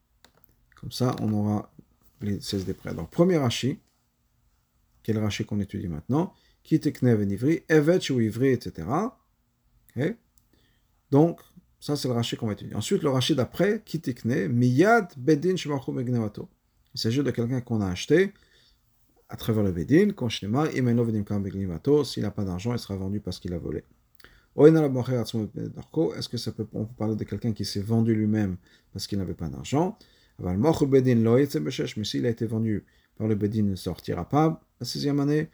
Comme 0.79 0.91
ça, 0.91 1.15
on 1.21 1.33
aura 1.33 1.71
les 2.21 2.39
16 2.39 2.65
des 2.65 2.73
prêts. 2.73 2.93
Donc, 2.93 3.09
premier 3.09 3.37
Rashi, 3.37 3.79
qui 5.09 5.11
est 5.11 5.15
le 5.15 5.21
Rashi 5.21 5.43
qu'on 5.43 5.59
étudie 5.59 5.87
maintenant, 5.87 6.33
qui 6.61 6.79
tekne 6.79 7.15
venivri, 7.15 7.63
evet 7.67 8.11
ou 8.11 8.21
ivri, 8.21 8.49
etc. 8.49 8.87
Donc, 11.09 11.39
ça 11.79 11.95
c'est 11.95 12.07
le 12.07 12.13
Rashi 12.13 12.37
qu'on 12.37 12.45
va 12.45 12.53
étudier. 12.53 12.75
Ensuite, 12.75 13.01
le 13.01 13.09
Rashi 13.09 13.33
d'après, 13.33 13.81
qui 13.83 13.99
tekne, 13.99 14.49
miyad 14.49 15.11
bedin 15.17 15.55
shvachu 15.55 15.91
megnevato. 15.93 16.47
Il 16.93 16.99
s'agit 16.99 17.23
de 17.23 17.31
quelqu'un 17.31 17.61
qu'on 17.61 17.81
a 17.81 17.87
acheté 17.87 18.33
à 19.29 19.35
travers 19.35 19.63
le 19.63 19.71
bedin, 19.71 20.11
quand 20.11 20.29
imeno 20.43 21.03
vedim 21.03 21.23
kam 21.23 21.43
s'il 22.03 22.21
n'a 22.21 22.29
pas 22.29 22.43
d'argent, 22.43 22.73
il 22.73 22.79
sera 22.79 22.95
vendu 22.95 23.19
parce 23.19 23.39
qu'il 23.39 23.53
a 23.53 23.57
volé. 23.57 23.83
Est-ce 24.57 26.29
que 26.29 26.37
ça 26.37 26.51
peut, 26.51 26.67
on 26.73 26.85
peut 26.85 26.95
parler 26.95 27.15
de 27.15 27.23
quelqu'un 27.23 27.53
qui 27.53 27.65
s'est 27.65 27.81
vendu 27.81 28.13
lui-même 28.13 28.57
parce 28.93 29.07
qu'il 29.07 29.17
n'avait 29.17 29.33
pas 29.33 29.49
d'argent? 29.49 29.97
Mais 30.37 30.55
s'il 32.03 32.25
a 32.27 32.29
été 32.29 32.45
vendu 32.45 32.85
le 33.27 33.35
Bedin, 33.35 33.63
ne 33.63 33.75
sortira 33.75 34.27
pas 34.27 34.61
la 34.79 34.85
sixième 34.85 35.19
année. 35.19 35.49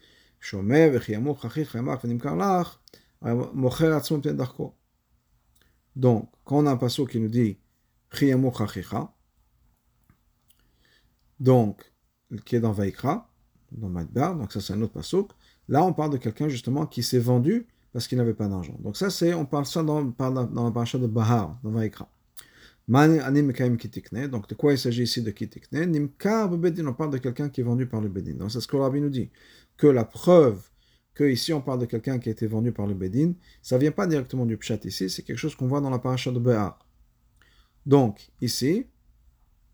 Donc, 5.95 6.29
quand 6.43 6.57
on 6.57 6.65
a 6.67 6.72
un 6.72 6.77
passage 6.77 7.07
qui 7.07 7.19
nous 7.19 7.29
dit 7.29 7.57
donc, 11.39 11.93
qui 12.45 12.55
est 12.55 12.60
dans 12.60 12.72
Vaikra, 12.72 13.29
dans 13.72 13.89
Madbar, 13.89 14.36
donc 14.36 14.51
ça 14.51 14.62
c'est 14.62 14.74
un 14.74 14.81
autre 14.81 14.93
pasuk. 14.93 15.31
Là, 15.67 15.84
on 15.84 15.93
parle 15.93 16.12
de 16.12 16.17
quelqu'un 16.17 16.48
justement 16.48 16.86
qui 16.86 17.03
s'est 17.03 17.19
vendu 17.19 17.67
parce 17.91 18.07
qu'il 18.07 18.17
n'avait 18.17 18.34
pas 18.34 18.48
d'argent. 18.48 18.77
Donc 18.79 18.98
ça, 18.98 19.10
c'est, 19.10 19.34
on 19.34 19.45
parle 19.45 19.65
ça 19.65 19.84
dans, 19.84 20.03
dans 20.03 20.63
la 20.65 20.72
paracha 20.72 20.98
de 20.98 21.07
Bahar, 21.07 21.60
dans 21.63 21.72
Vaikra. 21.72 22.10
Donc 22.88 24.48
de 24.48 24.54
quoi 24.56 24.74
il 24.74 24.77
s'agit 24.77 25.04
ici 25.04 25.22
de 25.22 25.32
kitikne? 25.32 25.86
Nimkar 25.86 26.50
bedin, 26.58 26.86
on 26.88 26.94
parle 26.94 27.12
de 27.12 27.18
quelqu'un 27.18 27.50
qui 27.50 27.62
est 27.62 27.63
vendu 27.63 27.88
par 27.88 28.01
le 28.01 28.10
bedin. 28.10 28.36
Donc 28.36 28.51
c'est 28.51 28.62
ce 28.62 28.68
que 28.68 28.75
le 28.75 28.84
rabbi 28.84 29.01
nous 29.01 29.10
dit, 29.10 29.32
que 29.77 29.88
la 29.88 30.06
preuve 30.06 30.70
que 31.15 31.24
ici 31.24 31.54
on 31.54 31.62
parle 31.62 31.80
de 31.80 31.86
quelqu'un 31.86 32.20
qui 32.20 32.30
a 32.30 32.32
été 32.32 32.46
vendu 32.46 32.72
par 32.72 32.86
le 32.86 32.94
bedin, 32.94 33.34
ça 33.62 33.77
vient 33.77 33.92
pas 33.92 34.06
directement 34.06 34.46
du 34.46 34.58
pshat 34.58 34.80
ici, 34.84 35.10
c'est 35.10 35.24
quelque 35.24 35.39
chose 35.39 35.56
qu'on 35.56 35.68
voit 35.68 35.82
dans 35.82 35.89
la 35.89 35.98
paracha 36.00 36.32
de 36.32 36.39
Bahar. 36.39 36.77
Donc 37.86 38.30
ici, 38.42 38.86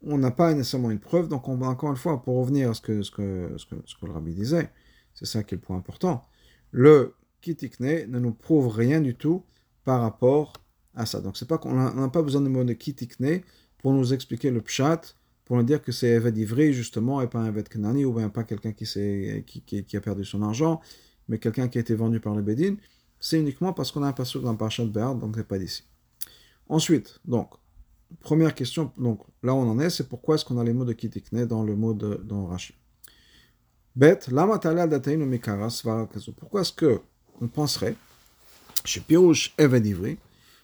on 0.03 0.17
n'a 0.17 0.31
pas 0.31 0.53
nécessairement 0.53 0.91
une 0.91 0.99
preuve, 0.99 1.27
donc 1.27 1.47
on 1.47 1.57
va 1.57 1.67
encore 1.67 1.89
une 1.89 1.97
fois, 1.97 2.21
pour 2.21 2.37
revenir 2.37 2.69
à 2.69 2.73
ce 2.73 2.81
que, 2.81 3.01
ce 3.01 3.11
que, 3.11 3.53
ce 3.57 3.65
que, 3.65 3.75
ce 3.85 3.95
que 3.95 4.05
le 4.05 4.11
rabbi 4.11 4.33
disait, 4.33 4.69
c'est 5.13 5.25
ça 5.25 5.43
qui 5.43 5.55
est 5.55 5.57
le 5.57 5.61
point 5.61 5.77
important. 5.77 6.23
Le 6.71 7.15
kitikne 7.41 8.07
ne 8.07 8.19
nous 8.19 8.33
prouve 8.33 8.67
rien 8.67 9.01
du 9.01 9.15
tout 9.15 9.43
par 9.83 10.01
rapport 10.01 10.53
à 10.95 11.05
ça. 11.05 11.21
Donc 11.21 11.37
c'est 11.37 11.47
pas 11.47 11.57
qu'on 11.57 11.73
n'a 11.73 12.09
pas 12.09 12.21
besoin 12.21 12.41
de 12.41 12.49
mot 12.49 12.63
de 12.63 12.73
kitikne 12.73 13.41
pour 13.79 13.93
nous 13.93 14.13
expliquer 14.13 14.51
le 14.51 14.61
pshat, 14.61 15.01
pour 15.45 15.57
nous 15.57 15.63
dire 15.63 15.81
que 15.81 15.91
c'est 15.91 16.09
Eved 16.09 16.37
Ivri 16.37 16.73
justement 16.73 17.21
et 17.21 17.27
pas 17.27 17.39
un 17.39 17.47
Eved 17.47 17.67
Kenani 17.67 18.05
ou 18.05 18.13
bien 18.13 18.29
pas 18.29 18.43
quelqu'un 18.43 18.71
qui, 18.71 18.85
qui, 19.45 19.83
qui, 19.83 19.97
a 19.97 20.01
perdu 20.01 20.23
son 20.23 20.41
argent, 20.43 20.81
mais 21.27 21.39
quelqu'un 21.39 21.67
qui 21.67 21.77
a 21.77 21.81
été 21.81 21.95
vendu 21.95 22.19
par 22.19 22.35
le 22.35 22.41
Bédine. 22.41 22.77
C'est 23.19 23.39
uniquement 23.39 23.73
parce 23.73 23.91
qu'on 23.91 24.03
a 24.03 24.07
un 24.07 24.13
passage 24.13 24.41
dans 24.41 24.55
Parashat 24.55 24.85
Béard, 24.85 25.15
donc 25.15 25.35
c'est 25.35 25.47
pas 25.47 25.59
d'ici. 25.59 25.83
Ensuite, 26.69 27.19
donc, 27.25 27.51
première 28.21 28.55
question, 28.55 28.91
donc 28.97 29.21
là 29.43 29.53
on 29.53 29.69
en 29.69 29.79
est, 29.79 29.89
c'est 29.89 30.07
pourquoi 30.07 30.35
est-ce 30.35 30.45
qu'on 30.45 30.57
a 30.57 30.63
les 30.63 30.73
mots 30.73 30.85
de 30.85 30.93
kitikne 30.93 31.45
dans 31.45 31.63
le 31.63 31.75
mot 31.75 31.93
de 31.93 32.21
dans 32.23 32.47
Rashi? 32.47 32.73
Bet, 33.95 34.19
lama 34.29 34.57
Pourquoi 36.37 36.61
est-ce 36.61 36.71
que 36.71 37.01
on 37.41 37.47
penserait, 37.47 37.95
chez 38.85 39.01
Pirouche 39.01 39.53
Eved 39.57 39.85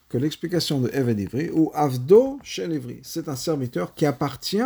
que 0.10 0.18
l'explication 0.18 0.80
de 0.80 0.90
Eved 0.90 1.20
Ivri, 1.20 1.50
ou 1.52 1.72
Avdo 1.74 2.40
chez 2.44 2.68
l'Ivri, 2.68 3.00
c'est 3.04 3.28
un 3.28 3.36
serviteur 3.36 3.94
qui 3.94 4.06
appartient 4.06 4.62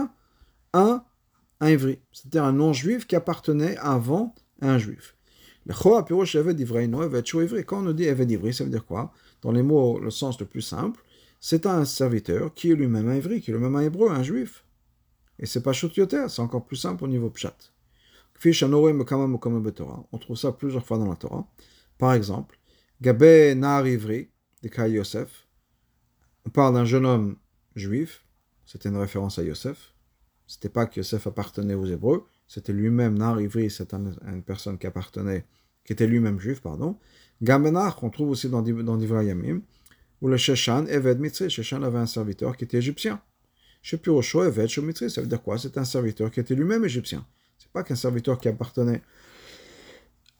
à 0.74 1.06
un 1.60 1.70
Ivri, 1.70 2.00
c'est-à-dire 2.12 2.44
un 2.44 2.54
non-juif 2.54 3.08
qui 3.08 3.16
appartenait 3.16 3.78
avant 3.78 4.36
un 4.62 4.78
juif. 4.78 5.16
Le 5.66 5.74
Eved 6.40 6.60
Ivri. 6.60 7.66
Quand 7.66 7.80
on 7.80 7.82
nous 7.82 7.94
dit 7.94 8.06
Eved 8.06 8.30
Ivri, 8.32 8.54
ça 8.54 8.64
veut 8.64 8.70
dire 8.70 8.86
quoi? 8.86 9.14
Dans 9.42 9.52
les 9.52 9.64
mots, 9.64 10.00
le 10.00 10.10
sens 10.10 10.40
le 10.40 10.46
plus 10.46 10.62
simple, 10.62 11.04
c'est 11.40 11.66
un 11.66 11.86
serviteur 11.86 12.54
qui 12.54 12.72
est 12.72 12.76
lui-même 12.76 13.10
un 13.10 13.16
Ivri, 13.16 13.42
qui 13.42 13.52
est 13.52 13.54
lui-même 13.54 13.76
un 13.76 13.82
hébreu, 13.82 14.10
un 14.10 14.24
juif. 14.24 14.64
Et 15.40 15.46
c'est 15.46 15.64
pas 15.64 15.74
Shotioter, 15.74 16.26
c'est 16.30 16.42
encore 16.42 16.66
plus 16.66 16.76
simple 16.76 17.04
au 17.04 17.08
niveau 17.08 17.30
Pshat. 17.30 17.56
On 18.44 20.18
trouve 20.18 20.38
ça 20.38 20.52
plusieurs 20.52 20.86
fois 20.86 20.98
dans 20.98 21.08
la 21.08 21.16
Torah. 21.16 21.48
Par 21.98 22.14
exemple, 22.14 22.58
Gabé 23.02 23.54
Nar 23.56 23.88
Ivri, 23.88 24.30
de 24.62 24.70
Kai 24.70 24.92
Yosef. 24.92 25.48
On 26.46 26.50
parle 26.50 26.74
d'un 26.74 26.86
jeune 26.86 27.06
homme 27.06 27.38
juif. 27.76 28.26
C'était 28.66 28.90
une 28.90 28.98
référence 28.98 29.40
à 29.40 29.44
Yosef. 29.44 29.94
C'était 30.48 30.70
pas 30.70 30.86
que 30.86 31.00
Yosef 31.00 31.28
appartenait 31.28 31.74
aux 31.74 31.86
Hébreux. 31.86 32.26
C'était 32.48 32.74
lui-même, 32.74 33.18
Nar 33.18 33.40
Ivri, 33.40 33.70
c'est 33.72 33.94
une 33.94 34.44
personne 34.46 34.78
qui 34.78 34.88
appartenait, 34.88 35.46
qui 35.86 35.94
était 35.94 36.08
lui-même 36.08 36.40
juif, 36.40 36.62
pardon. 36.62 36.98
Gamenach, 37.42 37.96
qu'on 37.96 38.10
trouve 38.10 38.30
aussi 38.30 38.50
dans, 38.50 38.62
dans 38.62 39.22
Yamim, 39.22 39.62
où 40.22 40.28
le 40.28 40.38
Sheshan, 40.38 40.86
Eved 40.88 41.20
Mitzri. 41.20 41.50
Sheshan 41.50 41.82
avait 41.84 42.00
un 42.00 42.06
serviteur 42.06 42.58
qui 42.58 42.66
était 42.66 42.78
égyptien. 42.78 43.22
Shepurosho, 43.82 44.44
Eved 44.44 44.68
Shomitri, 44.68 45.10
ça 45.10 45.22
veut 45.22 45.28
dire 45.28 45.42
quoi? 45.42 45.58
C'est 45.58 45.78
un 45.78 45.86
serviteur 45.86 46.30
qui 46.30 46.40
était 46.40 46.54
lui-même 46.54 46.86
égyptien. 46.86 47.26
C'est 47.58 47.72
pas 47.72 47.84
qu'un 47.84 47.96
serviteur 47.96 48.40
qui 48.40 48.48
appartenait 48.48 49.02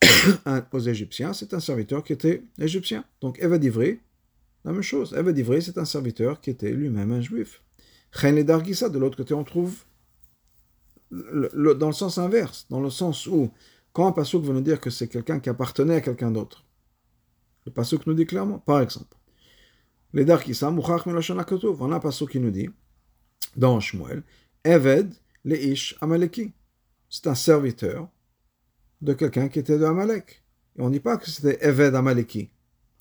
aux 0.72 0.78
Égyptiens, 0.80 1.32
c'est 1.32 1.54
un 1.54 1.60
serviteur 1.60 2.04
qui 2.04 2.12
était 2.12 2.42
égyptien. 2.58 3.04
Donc 3.20 3.38
Eved 3.40 3.62
Ivri, 3.64 4.00
la 4.64 4.72
même 4.72 4.82
chose. 4.82 5.14
Eved 5.14 5.36
Ivri, 5.38 5.62
c'est 5.62 5.78
un 5.78 5.84
serviteur 5.84 6.40
qui 6.40 6.50
était 6.50 6.70
lui-même 6.72 7.12
un 7.12 7.20
juif. 7.20 7.62
Chen 8.12 8.36
et 8.38 8.44
de 8.44 8.98
l'autre 8.98 9.16
côté, 9.16 9.34
on 9.34 9.44
trouve 9.44 9.84
dans 11.10 11.88
le 11.88 11.92
sens 11.92 12.18
inverse, 12.18 12.66
dans 12.70 12.80
le 12.80 12.90
sens 12.90 13.26
où, 13.26 13.50
quand 13.92 14.12
pasuk 14.12 14.44
veut 14.44 14.54
nous 14.54 14.60
dire 14.60 14.80
que 14.80 14.90
c'est 14.90 15.08
quelqu'un 15.08 15.40
qui 15.40 15.50
appartenait 15.50 15.96
à 15.96 16.00
quelqu'un 16.00 16.30
d'autre, 16.30 16.64
le 17.66 17.72
pasuk 17.72 18.06
nous 18.06 18.14
dit 18.14 18.26
clairement, 18.26 18.58
par 18.58 18.80
exemple, 18.80 19.16
les 20.14 20.24
Dargissa, 20.24 20.70
Mouchach 20.70 21.06
Melashon 21.06 21.38
on 21.38 21.92
a 21.92 21.96
un 21.96 22.00
pasuk 22.00 22.30
qui 22.30 22.40
nous 22.40 22.50
dit, 22.50 22.68
dans 23.56 23.80
Shmuel, 23.80 24.22
Eved, 24.64 25.14
le 25.44 25.56
Ish 25.56 25.96
Amaleki. 26.00 26.52
C'est 27.08 27.26
un 27.26 27.34
serviteur 27.34 28.08
de 29.00 29.12
quelqu'un 29.12 29.48
qui 29.48 29.58
était 29.58 29.78
de 29.78 29.84
Amalek. 29.84 30.42
Et 30.76 30.80
on 30.80 30.88
ne 30.88 30.94
dit 30.94 31.00
pas 31.00 31.16
que 31.16 31.28
c'était 31.28 31.58
Eved 31.66 31.94
Amaleki. 31.94 32.50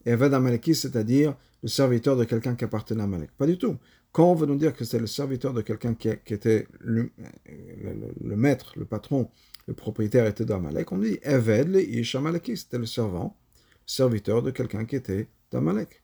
Eved 0.05 0.33
Amaleki, 0.33 0.75
c'est-à-dire 0.75 1.35
le 1.63 1.69
serviteur 1.69 2.17
de 2.17 2.23
quelqu'un 2.23 2.55
qui 2.55 2.63
appartenait 2.63 3.01
à 3.01 3.03
Amalek. 3.05 3.31
Pas 3.37 3.47
du 3.47 3.57
tout. 3.57 3.77
Quand 4.11 4.29
on 4.29 4.35
veut 4.35 4.47
nous 4.47 4.57
dire 4.57 4.73
que 4.73 4.83
c'est 4.83 4.99
le 4.99 5.07
serviteur 5.07 5.53
de 5.53 5.61
quelqu'un 5.61 5.93
qui, 5.93 6.09
était 6.09 6.67
le, 6.79 7.11
maître, 8.21 8.73
le 8.75 8.83
patron, 8.85 9.29
le 9.67 9.73
propriétaire 9.73 10.25
était 10.25 10.43
d'Amalek, 10.43 10.91
on 10.91 10.97
dit 10.97 11.17
Eved 11.21 11.69
le 11.69 11.81
Ish 11.81 12.15
Amaleki, 12.15 12.57
c'était 12.57 12.77
le 12.77 12.85
servant, 12.85 13.37
serviteur 13.85 14.41
de 14.41 14.51
quelqu'un 14.51 14.83
qui 14.83 14.97
était 14.97 15.29
d'Amalek. 15.51 16.03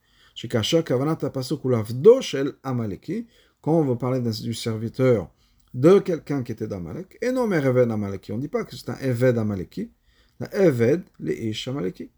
Quand 3.62 3.80
on 3.80 3.84
veut 3.84 3.98
parler 3.98 4.22
du 4.22 4.54
serviteur 4.54 5.30
de 5.74 6.00
quelqu'un 6.00 6.44
qui 6.44 6.52
était 6.54 6.68
d'Amalek, 6.68 7.18
et 7.22 7.32
non 7.32 7.48
mais 7.48 7.58
Eved 7.58 7.92
Amaleki. 7.92 8.32
On 8.32 8.38
ne 8.38 8.42
dit 8.42 8.48
pas 8.48 8.64
que 8.64 8.76
c'est 8.76 8.90
un 8.90 8.98
Eved 9.00 9.38
Amaleki, 9.38 9.92
un 10.40 10.50
Eved, 10.52 11.04
les 11.20 11.34
Ish 11.50 11.68
Amaleki. 11.68 12.10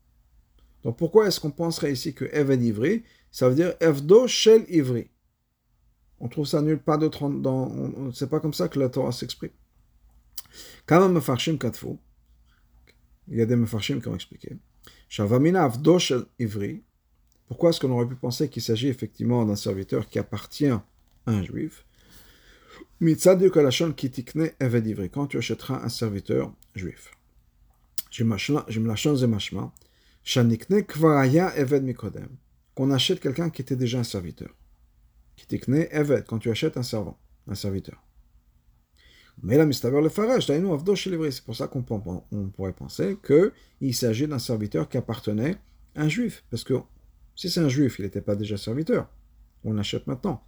Donc 0.84 0.98
pourquoi 0.98 1.27
est-ce 1.27 1.39
qu'on 1.39 1.51
penserait 1.51 1.91
ici 1.91 2.13
que 2.13 2.25
Eved 2.25 2.62
Ivri, 2.62 3.03
ça 3.32 3.50
veut 3.50 3.56
dire 3.56 3.74
Evdo 3.80 4.28
Shel 4.28 4.66
Ivri 4.70 5.10
On 6.20 6.28
trouve 6.28 6.46
ça 6.46 6.62
nulle 6.62 6.80
part 6.80 6.98
d'autre 6.98 7.30
dans. 7.30 8.12
C'est 8.14 8.30
pas 8.30 8.40
comme 8.40 8.54
ça 8.54 8.68
que 8.68 8.80
la 8.80 8.90
Torah 8.90 9.12
s'exprime. 9.12 9.52
Kama 10.88 11.08
Mefarshim 11.08 11.58
Katfou, 11.58 12.00
il 13.28 13.38
y 13.38 13.42
a 13.42 13.46
des 13.46 13.56
Mefarshim 13.56 14.02
qui 14.02 14.08
ont 14.08 14.16
expliqué. 14.16 14.58
Shavamina 15.08 15.66
Avdo 15.66 16.00
Shel 16.00 16.26
Ivri. 16.40 16.84
Pourquoi 17.48 17.70
est-ce 17.72 17.80
qu'on 17.80 17.92
aurait 17.92 18.08
pu 18.08 18.16
penser 18.16 18.50
qu'il 18.50 18.62
s'agit 18.62 18.88
effectivement 18.88 19.46
d'un 19.46 19.56
serviteur 19.56 20.08
qui 20.08 20.20
appartient 20.20 20.68
à 20.68 20.84
un 21.26 21.44
juif? 21.44 21.86
Quand 25.12 25.28
tu 25.28 25.38
achèteras 25.38 25.82
un 25.84 25.90
serviteur 25.90 26.54
juif. 26.76 27.12
Qu'on 32.80 32.92
achète 32.92 33.20
quelqu'un 33.20 33.50
qui 33.50 33.62
était 33.62 33.76
déjà 33.76 34.00
un 34.00 34.06
serviteur. 34.06 34.56
Kitikne 35.36 35.88
Eved, 35.92 36.24
quand 36.26 36.40
tu 36.40 36.50
achètes 36.50 36.78
un 36.78 36.84
servant, 36.84 37.20
un 37.46 37.54
serviteur. 37.54 38.02
Mais 39.44 39.58
là, 39.58 39.66
le 39.66 40.08
farage, 40.08 40.48
c'est 40.48 41.44
pour 41.44 41.58
ça 41.58 41.68
qu'on 41.68 41.84
pourrait 41.84 42.72
penser 42.72 43.18
qu'il 43.22 43.94
s'agit 43.94 44.30
d'un 44.30 44.40
serviteur 44.40 44.88
qui 44.88 44.96
appartenait 44.96 45.58
à 45.94 46.04
un 46.04 46.08
juif. 46.08 46.46
Parce 46.50 46.64
que 46.64 46.76
si 47.36 47.50
c'est 47.50 47.60
un 47.60 47.68
juif, 47.68 48.00
il 48.00 48.04
n'était 48.04 48.22
pas 48.22 48.38
déjà 48.38 48.56
serviteur. 48.56 49.10
On 49.66 49.74
l'achète 49.74 50.08
maintenant. 50.08 50.42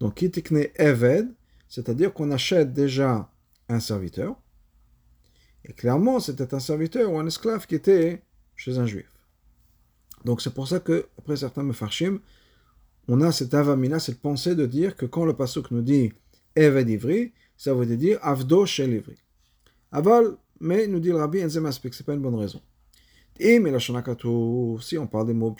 Donc, 0.00 0.16
Kitikne 0.16 0.66
Eved, 0.74 1.32
c'est-à-dire 1.68 2.12
qu'on 2.12 2.32
achète 2.32 2.72
déjà 2.72 3.30
un 3.68 3.78
serviteur, 3.78 4.34
et 5.64 5.72
clairement 5.72 6.18
c'était 6.18 6.52
un 6.52 6.58
serviteur 6.58 7.12
ou 7.12 7.20
un 7.20 7.28
esclave 7.28 7.64
qui 7.68 7.76
était 7.76 8.24
chez 8.56 8.76
un 8.76 8.86
juif. 8.86 9.08
Donc 10.26 10.42
c'est 10.42 10.52
pour 10.52 10.66
ça 10.66 10.80
que, 10.80 11.06
après 11.18 11.36
certains 11.36 11.62
mefarshim, 11.62 12.18
on 13.06 13.20
a 13.20 13.30
cette 13.30 13.54
avamina, 13.54 14.00
cette 14.00 14.20
pensée 14.20 14.56
de 14.56 14.66
dire 14.66 14.96
que 14.96 15.06
quand 15.06 15.24
le 15.24 15.34
pasuk 15.34 15.70
nous 15.70 15.82
dit 15.82 16.12
Eved 16.56 16.88
Ivri, 16.90 17.32
ça 17.56 17.72
veut 17.72 17.86
dire 17.86 18.18
Avdo 18.22 18.66
Shel 18.66 18.92
Ivri. 18.94 19.14
Aval, 19.92 20.36
mais 20.58 20.88
nous 20.88 20.98
dit 20.98 21.10
le 21.10 21.18
rabbi, 21.18 21.38
ce 21.48 21.60
n'est 21.60 21.70
pas 22.04 22.14
une 22.14 22.22
bonne 22.22 22.34
raison. 22.34 22.60
Si 23.38 24.98
on 24.98 25.06
parle 25.06 25.28
des 25.28 25.32
mots 25.32 25.54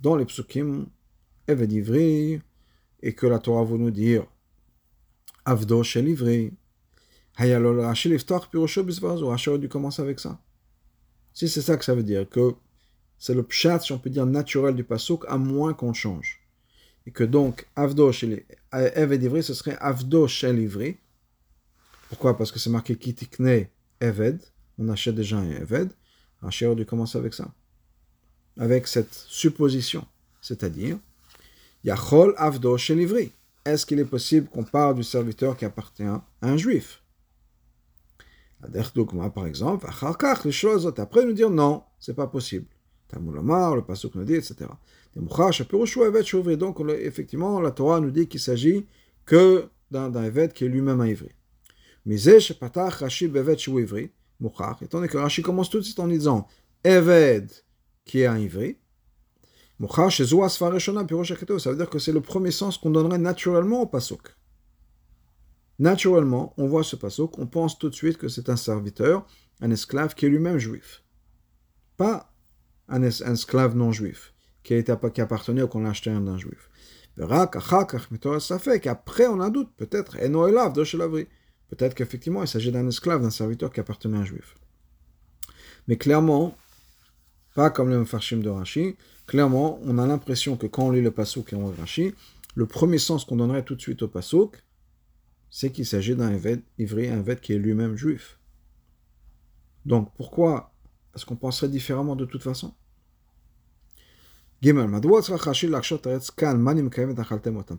dans 0.00 0.16
les 0.16 0.24
psukim, 0.26 0.86
Eved 1.48 1.72
Ivri, 1.72 2.42
et 3.02 3.14
que 3.14 3.26
la 3.26 3.38
Torah 3.38 3.64
veut 3.64 3.78
nous 3.78 3.90
dire 3.90 4.26
Avdo 5.46 5.82
Shel 5.82 6.06
Ivri, 6.08 6.52
Hayalol 7.38 7.80
Rashi 7.80 8.10
Liftach 8.10 8.50
Pirosho 8.50 8.82
Bisvazo, 8.82 9.28
Rashi 9.28 9.48
aurait 9.48 9.58
dû 9.58 9.70
commencer 9.70 10.02
avec 10.02 10.20
ça. 10.20 10.38
Si 11.34 11.48
c'est 11.48 11.62
ça 11.62 11.76
que 11.76 11.84
ça 11.84 11.94
veut 11.94 12.02
dire, 12.02 12.28
que 12.28 12.54
c'est 13.18 13.34
le 13.34 13.42
pshat, 13.42 13.80
si 13.80 13.92
on 13.92 13.98
peut 13.98 14.10
dire, 14.10 14.26
naturel 14.26 14.74
du 14.74 14.84
pasuk, 14.84 15.24
à 15.28 15.38
moins 15.38 15.74
qu'on 15.74 15.92
change. 15.92 16.40
Et 17.06 17.10
que 17.10 17.24
donc, 17.24 17.66
Avdo 17.74 18.12
Shel 18.12 18.44
Eved 18.72 19.22
Ivri, 19.22 19.42
ce 19.42 19.54
serait 19.54 19.76
Avdo 19.80 20.28
Shel 20.28 20.58
Ivri. 20.58 20.96
Pourquoi? 22.08 22.36
Parce 22.36 22.52
que 22.52 22.58
c'est 22.58 22.70
marqué 22.70 22.96
Kitikne 22.96 23.66
Eved, 24.00 24.40
on 24.78 24.88
achète 24.88 25.14
déjà 25.14 25.38
un 25.38 25.50
Eved. 25.50 25.90
Rashi 26.40 26.66
aurait 26.66 26.76
dû 26.76 26.86
commencer 26.86 27.18
avec 27.18 27.34
ça? 27.34 27.52
Avec 28.58 28.86
cette 28.86 29.14
supposition. 29.14 30.06
C'est-à-dire, 30.40 30.98
Yachol 31.84 32.34
Avdo 32.36 32.76
Shelivri. 32.76 33.32
Est-ce 33.64 33.86
qu'il 33.86 34.00
est 34.00 34.04
possible 34.04 34.48
qu'on 34.48 34.64
parle 34.64 34.96
du 34.96 35.04
serviteur 35.04 35.56
qui 35.56 35.64
appartient 35.64 36.02
à 36.02 36.24
un 36.40 36.56
juif? 36.56 37.01
Par 39.34 39.46
exemple, 39.46 39.86
les 40.44 40.52
choses, 40.52 40.92
après 40.96 41.24
nous 41.24 41.32
dire 41.32 41.50
non, 41.50 41.82
c'est 41.98 42.14
pas 42.14 42.26
possible. 42.26 42.66
Le 43.14 43.80
pasuk 43.80 44.14
nous 44.14 44.24
dit, 44.24 44.34
etc. 44.34 44.70
Donc, 45.14 45.30
effectivement, 47.00 47.60
la 47.60 47.70
Torah 47.70 48.00
nous 48.00 48.10
dit 48.10 48.28
qu'il 48.28 48.40
s'agit 48.40 48.86
que 49.26 49.68
d'un 49.90 50.10
Eved 50.24 50.52
qui 50.54 50.64
est 50.64 50.68
lui-même 50.68 51.00
un 51.00 51.06
ivri. 51.06 51.28
Mais 52.06 52.16
Rashi 52.74 53.28
Bevet 53.28 53.56
Ivri, 53.56 54.10
étant 54.40 54.98
donné 54.98 55.08
que 55.08 55.18
Rashi 55.18 55.42
commence 55.42 55.68
tout 55.68 55.78
de 55.78 55.84
suite 55.84 56.00
en 56.00 56.08
disant 56.08 56.46
Eved 56.84 57.50
qui 58.04 58.20
est 58.20 58.26
un 58.26 58.38
ivri, 58.38 58.78
ça 59.88 60.24
veut 60.24 61.76
dire 61.76 61.90
que 61.90 61.98
c'est 61.98 62.12
le 62.12 62.20
premier 62.20 62.50
sens 62.50 62.78
qu'on 62.78 62.90
donnerait 62.90 63.18
naturellement 63.18 63.82
au 63.82 63.86
pasuk. 63.86 64.36
Naturellement, 65.78 66.54
on 66.56 66.66
voit 66.66 66.84
ce 66.84 66.96
pasuk, 66.96 67.38
on 67.38 67.46
pense 67.46 67.78
tout 67.78 67.88
de 67.88 67.94
suite 67.94 68.18
que 68.18 68.28
c'est 68.28 68.48
un 68.48 68.56
serviteur, 68.56 69.26
un 69.60 69.70
esclave 69.70 70.14
qui 70.14 70.26
est 70.26 70.28
lui-même 70.28 70.58
juif. 70.58 71.02
Pas 71.96 72.32
un, 72.88 73.02
esclave 73.02 73.74
non 73.76 73.92
juif, 73.92 74.34
qui, 74.62 74.82
qui 74.84 75.20
appartenait 75.20 75.62
ou 75.62 75.68
qu'on 75.68 75.84
acheté 75.86 76.10
un 76.10 76.20
d'un 76.20 76.38
juif. 76.38 76.68
Ça 78.38 78.58
fait 78.58 78.80
qu'après 78.80 79.26
on 79.26 79.40
a 79.40 79.50
doute, 79.50 79.70
peut-être, 79.76 80.16
peut-être 81.68 81.94
qu'effectivement 81.94 82.42
il 82.42 82.48
s'agit 82.48 82.72
d'un 82.72 82.88
esclave, 82.88 83.22
d'un 83.22 83.30
serviteur 83.30 83.72
qui 83.72 83.80
appartenait 83.80 84.16
à 84.16 84.20
un 84.20 84.24
juif. 84.24 84.54
Mais 85.88 85.96
clairement, 85.96 86.56
pas 87.54 87.70
comme 87.70 87.90
le 87.90 88.00
Mfarshim 88.00 88.40
de 88.40 88.48
Rashi, 88.48 88.96
clairement, 89.26 89.78
on 89.84 89.98
a 89.98 90.06
l'impression 90.06 90.56
que 90.56 90.66
quand 90.66 90.84
on 90.84 90.90
lit 90.90 91.02
le 91.02 91.10
Pasuk 91.10 91.52
et 91.52 91.56
on 91.56 91.70
lit 91.70 91.76
Rashi, 91.78 92.14
le 92.54 92.66
premier 92.66 92.98
sens 92.98 93.24
qu'on 93.24 93.36
donnerait 93.36 93.64
tout 93.64 93.74
de 93.74 93.80
suite 93.80 94.02
au 94.02 94.08
Pasuk, 94.08 94.56
c'est 95.54 95.70
qu'il 95.70 95.84
s'agit 95.84 96.16
d'un 96.16 96.32
ivri, 96.78 97.08
un 97.08 97.20
ved 97.20 97.38
qui 97.38 97.52
est 97.52 97.58
lui-même 97.58 97.94
juif. 97.94 98.38
Donc 99.84 100.10
pourquoi 100.16 100.72
est-ce 101.14 101.26
qu'on 101.26 101.36
penserait 101.36 101.68
différemment 101.68 102.16
de 102.16 102.24
toute 102.24 102.42
façon? 102.42 102.74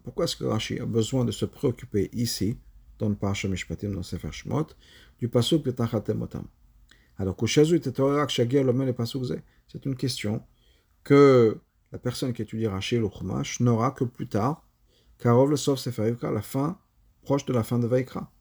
Pourquoi 0.03 0.25
est-ce 0.25 0.35
que 0.35 0.43
Rashi 0.43 0.79
a 0.79 0.85
besoin 0.85 1.25
de 1.25 1.31
se 1.31 1.45
préoccuper 1.45 2.11
ici, 2.13 2.59
dans 2.99 3.09
le 3.09 3.17
Mishpatim, 3.49 3.89
dans 3.89 4.03
Shemot, 4.03 4.67
du 5.17 5.27
pasuk 5.27 5.65
de 5.65 5.71
Tachaltem 5.71 6.21
Otam? 6.21 6.45
Alors, 7.17 7.35
c'est 7.43 7.67
une 9.85 9.95
question 9.95 10.43
que 11.03 11.59
la 11.91 11.97
personne 11.97 12.33
qui 12.33 12.43
étudie 12.43 12.67
Rashi 12.67 12.99
le 12.99 13.09
Chumash 13.09 13.61
n'aura 13.61 13.89
que 13.89 14.03
plus 14.03 14.27
tard, 14.27 14.63
car 15.17 15.43
le 15.47 15.55
Sof 15.55 15.79
Sefer 15.79 16.15
la 16.21 16.43
fin, 16.43 16.77
proche 17.23 17.45
de 17.45 17.53
la 17.53 17.63
fin 17.63 17.79
de 17.79 17.87
Vaikra, 17.87 18.31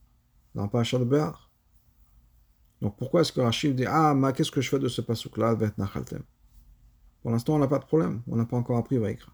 dans 0.55 0.69
Parashat 0.69 0.99
de 0.99 1.05
Béar. 1.05 1.51
Donc 2.81 2.97
pourquoi 2.97 3.21
est-ce 3.21 3.33
que 3.33 3.41
Rashi 3.41 3.73
dit 3.75 3.87
Ah, 3.87 4.15
mais 4.15 4.33
qu'est-ce 4.33 4.51
que 4.51 4.61
je 4.61 4.69
fais 4.69 4.79
de 4.79 4.89
ce 4.89 5.01
pasuk-là, 5.01 5.57
Pour 7.23 7.31
l'instant, 7.31 7.55
on 7.55 7.59
n'a 7.59 7.69
pas 7.69 7.79
de 7.79 7.85
problème, 7.85 8.23
on 8.27 8.37
n'a 8.37 8.45
pas 8.45 8.57
encore 8.57 8.77
appris 8.77 8.99
Vaikra. 8.99 9.33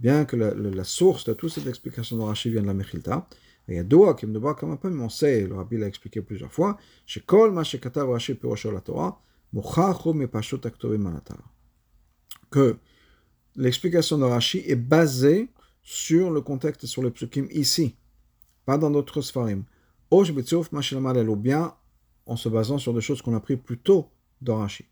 Bien 0.00 0.24
que 0.24 0.36
la, 0.36 0.54
la, 0.54 0.84
source 0.84 1.24
de 1.24 1.34
toute 1.34 1.50
cette 1.50 1.66
explication 1.66 2.16
de 2.16 2.22
Rashi 2.22 2.50
vient 2.50 2.62
de 2.62 2.66
la 2.66 2.74
Mechilta, 2.74 3.26
il 3.68 3.76
y 3.76 3.78
a 3.78 3.84
deux 3.84 4.12
qui 4.14 4.26
me 4.26 4.32
demandent 4.32 4.56
comme 4.56 4.72
un 4.72 4.76
peu, 4.76 4.90
mais 4.90 5.02
on 5.02 5.08
sait, 5.08 5.46
le 5.46 5.54
rabbi 5.54 5.78
l'a 5.78 5.86
expliqué 5.86 6.20
plusieurs 6.20 6.52
fois, 6.52 6.76
que 12.50 12.78
l'explication 13.56 14.18
de 14.18 14.24
Rashi 14.24 14.62
est 14.66 14.76
basée 14.76 15.48
sur 15.82 16.30
le 16.30 16.40
contexte 16.40 16.86
sur 16.86 17.02
le 17.02 17.10
psukim 17.10 17.46
ici, 17.50 17.96
pas 18.64 18.78
dans 18.78 18.90
d'autres 18.90 19.20
sfarim. 19.20 19.64
Ou 20.10 20.24
bien 21.36 21.74
en 22.26 22.36
se 22.36 22.48
basant 22.48 22.78
sur 22.78 22.94
des 22.94 23.00
choses 23.00 23.20
qu'on 23.20 23.34
a 23.34 23.40
pris 23.40 23.56
plus 23.56 23.78
tôt 23.78 24.10
dans 24.40 24.58
Rashi. 24.58 24.84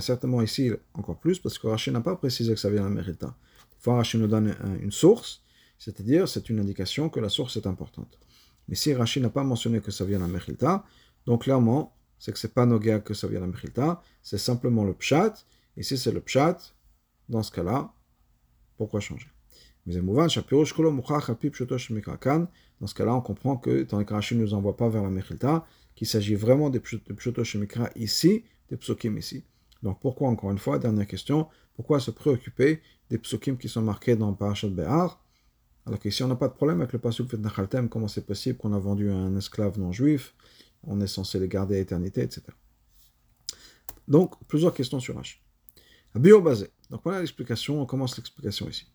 Certainement 0.00 0.42
ici 0.42 0.70
encore 0.94 1.18
plus, 1.18 1.38
parce 1.38 1.58
que 1.58 1.66
Rashi 1.66 1.90
n'a 1.90 2.00
pas 2.00 2.16
précisé 2.16 2.54
que 2.54 2.60
ça 2.60 2.70
vient 2.70 2.88
de 2.88 2.94
Mechilta. 2.94 3.34
Fois 3.78 3.96
Rashi 3.96 4.18
nous 4.18 4.28
donne 4.28 4.54
une 4.80 4.92
source, 4.92 5.42
c'est-à-dire 5.78 6.28
c'est 6.28 6.48
une 6.48 6.60
indication 6.60 7.08
que 7.08 7.20
la 7.20 7.28
source 7.28 7.56
est 7.56 7.66
importante. 7.66 8.18
Mais 8.68 8.76
si 8.76 8.94
Rashi 8.94 9.20
n'a 9.20 9.30
pas 9.30 9.42
mentionné 9.42 9.80
que 9.80 9.90
ça 9.90 10.04
vient 10.04 10.20
de 10.20 10.26
Mechilta, 10.26 10.84
donc 11.26 11.42
clairement, 11.42 11.96
c'est 12.22 12.30
que 12.30 12.38
c'est 12.38 12.54
pas 12.54 12.66
Nogia 12.66 13.00
que 13.00 13.14
ça 13.14 13.26
vient 13.26 13.40
la 13.40 13.48
Mechilta, 13.48 14.00
c'est 14.22 14.38
simplement 14.38 14.84
le 14.84 14.94
Pshat, 14.94 15.44
et 15.76 15.82
si 15.82 15.98
c'est 15.98 16.12
le 16.12 16.20
Pshat, 16.20 16.56
dans 17.28 17.42
ce 17.42 17.50
cas-là, 17.50 17.92
pourquoi 18.76 19.00
changer? 19.00 19.26
Dans 19.84 19.92
ce 22.86 22.94
cas-là, 22.94 23.14
on 23.16 23.20
comprend 23.22 23.56
que, 23.56 23.82
tant 23.82 24.04
que 24.04 24.14
Rashi 24.14 24.36
ne 24.36 24.42
nous 24.42 24.54
envoie 24.54 24.76
pas 24.76 24.88
vers 24.88 25.02
la 25.02 25.10
Mechilta, 25.10 25.66
qu'il 25.96 26.06
s'agit 26.06 26.36
vraiment 26.36 26.70
des 26.70 26.78
Pshoto 26.78 27.42
Shemikra 27.42 27.90
ici, 27.96 28.44
des 28.68 28.76
Psokim 28.76 29.18
ici. 29.18 29.42
Donc 29.82 29.98
pourquoi, 30.00 30.28
encore 30.28 30.52
une 30.52 30.58
fois, 30.58 30.78
dernière 30.78 31.08
question, 31.08 31.48
pourquoi 31.74 31.98
se 31.98 32.12
préoccuper 32.12 32.80
des 33.10 33.18
psukim 33.18 33.56
qui 33.56 33.68
sont 33.68 33.82
marqués 33.82 34.14
dans 34.14 34.32
Parashat 34.32 34.68
Behar 34.68 35.20
Alors 35.86 35.98
qu'ici 35.98 36.22
on 36.22 36.28
n'a 36.28 36.36
pas 36.36 36.46
de 36.46 36.54
problème 36.54 36.80
avec 36.82 36.92
le 36.92 37.00
pasuk 37.00 37.32
Nachaltem, 37.32 37.88
comment 37.88 38.06
c'est 38.06 38.24
possible 38.24 38.58
qu'on 38.58 38.74
a 38.74 38.78
vendu 38.78 39.10
un 39.10 39.36
esclave 39.36 39.80
non 39.80 39.90
juif, 39.90 40.34
on 40.84 41.00
est 41.00 41.06
censé 41.06 41.38
le 41.38 41.46
garder 41.46 41.76
à 41.76 41.78
l'éternité, 41.78 42.22
etc. 42.22 42.42
Donc, 44.08 44.34
plusieurs 44.46 44.74
questions 44.74 45.00
sur 45.00 45.18
H. 45.20 45.38
basé. 46.14 46.70
Donc 46.90 47.02
voilà 47.04 47.20
l'explication, 47.20 47.80
on 47.80 47.86
commence 47.86 48.16
l'explication 48.16 48.68
ici. 48.68 48.86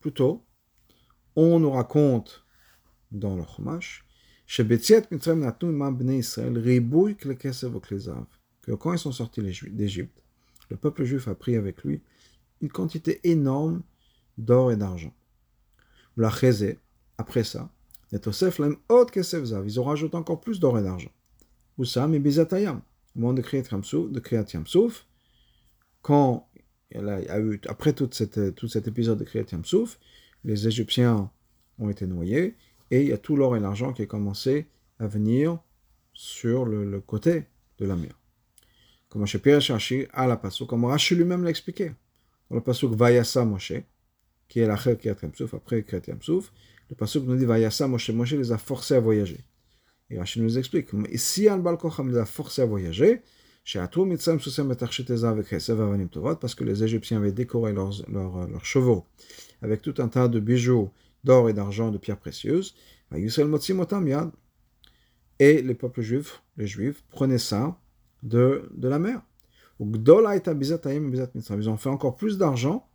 Plutôt, 0.00 0.44
on 1.36 1.60
nous 1.60 1.70
raconte 1.70 2.44
dans 3.10 3.36
le 3.36 3.44
Chumash, 3.44 4.04
que 8.62 8.72
quand 8.72 8.92
ils 8.92 8.98
sont 8.98 9.12
sortis 9.12 9.42
d'Égypte, 9.70 10.22
le 10.70 10.76
peuple 10.76 11.04
juif 11.04 11.28
a 11.28 11.34
pris 11.34 11.56
avec 11.56 11.84
lui 11.84 12.02
une 12.60 12.70
quantité 12.70 13.20
énorme 13.24 13.82
d'or 14.38 14.72
et 14.72 14.76
d'argent. 14.76 15.14
Après 17.18 17.44
ça, 17.44 17.70
ils 18.12 19.80
ont 19.80 19.84
rajouté 19.84 20.16
encore 20.16 20.40
plus 20.40 20.60
d'or 20.60 20.78
et 20.78 20.82
d'argent. 20.82 21.10
Oussam 21.78 22.14
et 22.14 22.18
Bizatayam, 22.18 22.82
au 23.16 23.18
moment 23.18 23.32
de 23.32 23.40
Kriyat 23.40 23.62
de 23.62 24.20
quand 26.02 26.48
il 26.90 27.08
a 27.08 27.40
eu, 27.40 27.60
après 27.68 27.92
tout, 27.92 28.08
tout 28.08 28.68
cet 28.68 28.88
épisode 28.88 29.18
de 29.18 29.24
Kriyat 29.24 29.46
Yamsouf, 29.52 29.98
les 30.44 30.66
Égyptiens 30.66 31.30
ont 31.78 31.88
été 31.88 32.06
noyés 32.06 32.56
et 32.90 33.02
il 33.02 33.08
y 33.08 33.12
a 33.12 33.18
tout 33.18 33.36
l'or 33.36 33.56
et 33.56 33.60
l'argent 33.60 33.92
qui 33.92 34.02
a 34.02 34.06
commencé 34.06 34.66
à 34.98 35.06
venir 35.06 35.58
sur 36.12 36.66
le 36.66 37.00
côté 37.00 37.44
de 37.78 37.86
la 37.86 37.96
mer. 37.96 38.18
Comme 39.08 39.24
à 39.24 40.26
la 40.26 40.36
Pasuk, 40.36 40.68
comme 40.68 40.84
Rashi 40.84 41.14
lui-même 41.14 41.44
l'a 41.44 41.50
expliqué. 41.50 41.92
Dans 42.50 42.56
le 42.56 42.62
Pasuk 42.62 42.94
Vayasa 42.94 43.44
Moshe, 43.44 43.74
qui 44.48 44.60
est 44.60 44.66
l'Acher 44.66 44.96
Kriyat 44.96 45.16
Yamsouf, 45.22 45.54
après 45.54 45.82
Kriyat 45.82 46.02
Yamsouf, 46.08 46.52
le 46.92 46.96
Pasuk 46.96 47.24
nous 47.24 47.36
dit 47.36 47.46
Vayasa 47.46 47.88
Moshe, 47.88 48.10
Moshe 48.10 48.34
les 48.34 48.52
a 48.52 48.58
forcés 48.58 48.96
à 48.96 49.00
voyager. 49.00 49.40
Et 50.10 50.18
Rashi 50.18 50.42
nous 50.42 50.58
explique, 50.58 50.90
ici 51.10 51.48
Al 51.48 51.62
Balkocham 51.62 52.10
les 52.10 52.18
a 52.18 52.26
forcés 52.26 52.60
à 52.60 52.66
voyager, 52.66 53.22
parce 56.38 56.54
que 56.54 56.64
les 56.64 56.84
Égyptiens 56.84 57.16
avaient 57.16 57.32
décoré 57.32 57.72
leurs, 57.72 57.94
leurs, 58.10 58.66
chevaux 58.66 59.06
avec 59.62 59.80
tout 59.80 59.94
un 59.98 60.08
tas 60.08 60.28
de 60.28 60.38
bijoux 60.38 60.90
d'or 61.24 61.48
et 61.48 61.54
d'argent, 61.54 61.90
de 61.90 61.96
pierres 61.96 62.18
précieuses. 62.18 62.74
Et 65.38 65.62
les 65.62 65.74
peuples 65.74 66.02
juifs, 66.02 66.42
les 66.58 66.66
juifs, 66.66 67.02
prenaient 67.08 67.38
ça 67.38 67.80
de 68.22 68.68
la 68.76 68.98
mer. 68.98 69.22
Ils 69.80 71.68
ont 71.70 71.76
fait 71.78 71.88
encore 71.88 72.16
plus 72.16 72.36
d'argent 72.36 72.86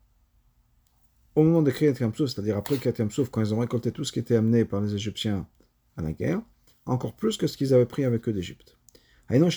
au 1.38 1.44
moment 1.44 1.62
de 1.62 1.70
créer 1.70 1.94
Souf, 1.94 2.32
c'est-à-dire 2.32 2.58
après 2.58 2.80
Souf, 3.12 3.30
quand 3.30 3.42
ils 3.42 3.54
ont 3.54 3.60
récolté 3.60 3.92
tout 3.92 4.04
ce 4.04 4.12
qui 4.12 4.18
était 4.18 4.36
amené 4.36 4.66
par 4.66 4.82
les 4.82 4.96
Égyptiens 4.96 5.48
à 5.96 6.02
la 6.02 6.12
guerre, 6.12 6.42
encore 6.88 7.16
plus 7.16 7.38
que 7.38 7.46
ce 7.46 7.56
qu'ils 7.58 7.76
avaient 7.76 7.86
pris 7.86 8.06
avec 8.06 8.28
eux 8.28 8.34
d'Égypte. 8.34 8.76
C'est-à-dire 9.30 9.54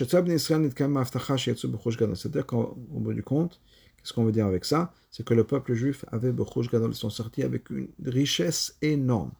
qu'au 2.46 2.74
bout 2.76 3.14
du 3.14 3.22
compte, 3.22 3.62
qu'est-ce 3.96 4.12
qu'on 4.12 4.24
veut 4.24 4.32
dire 4.32 4.44
avec 4.44 4.66
ça? 4.66 4.92
C'est 5.10 5.24
que 5.24 5.32
le 5.32 5.44
peuple 5.44 5.72
juif 5.72 6.04
avait 6.08 6.32
Bechouj 6.32 6.68
Gadol, 6.68 6.90
ils 6.90 6.96
sont 6.96 7.08
sortis 7.08 7.44
avec 7.44 7.70
une 7.70 7.88
richesse 8.04 8.76
énorme. 8.82 9.32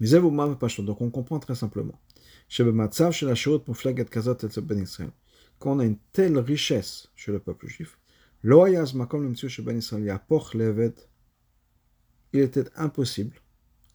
Donc 0.00 1.00
on 1.02 1.10
comprend 1.10 1.40
très 1.40 1.56
simplement. 1.56 2.00
Quand 5.58 5.72
on 5.72 5.78
a 5.78 5.84
une 5.84 5.98
telle 6.14 6.38
richesse 6.38 7.10
chez 7.16 7.32
le 7.32 7.38
peuple 7.38 7.66
juif, 7.66 7.99
il 12.32 12.40
était 12.40 12.64
impossible 12.74 13.36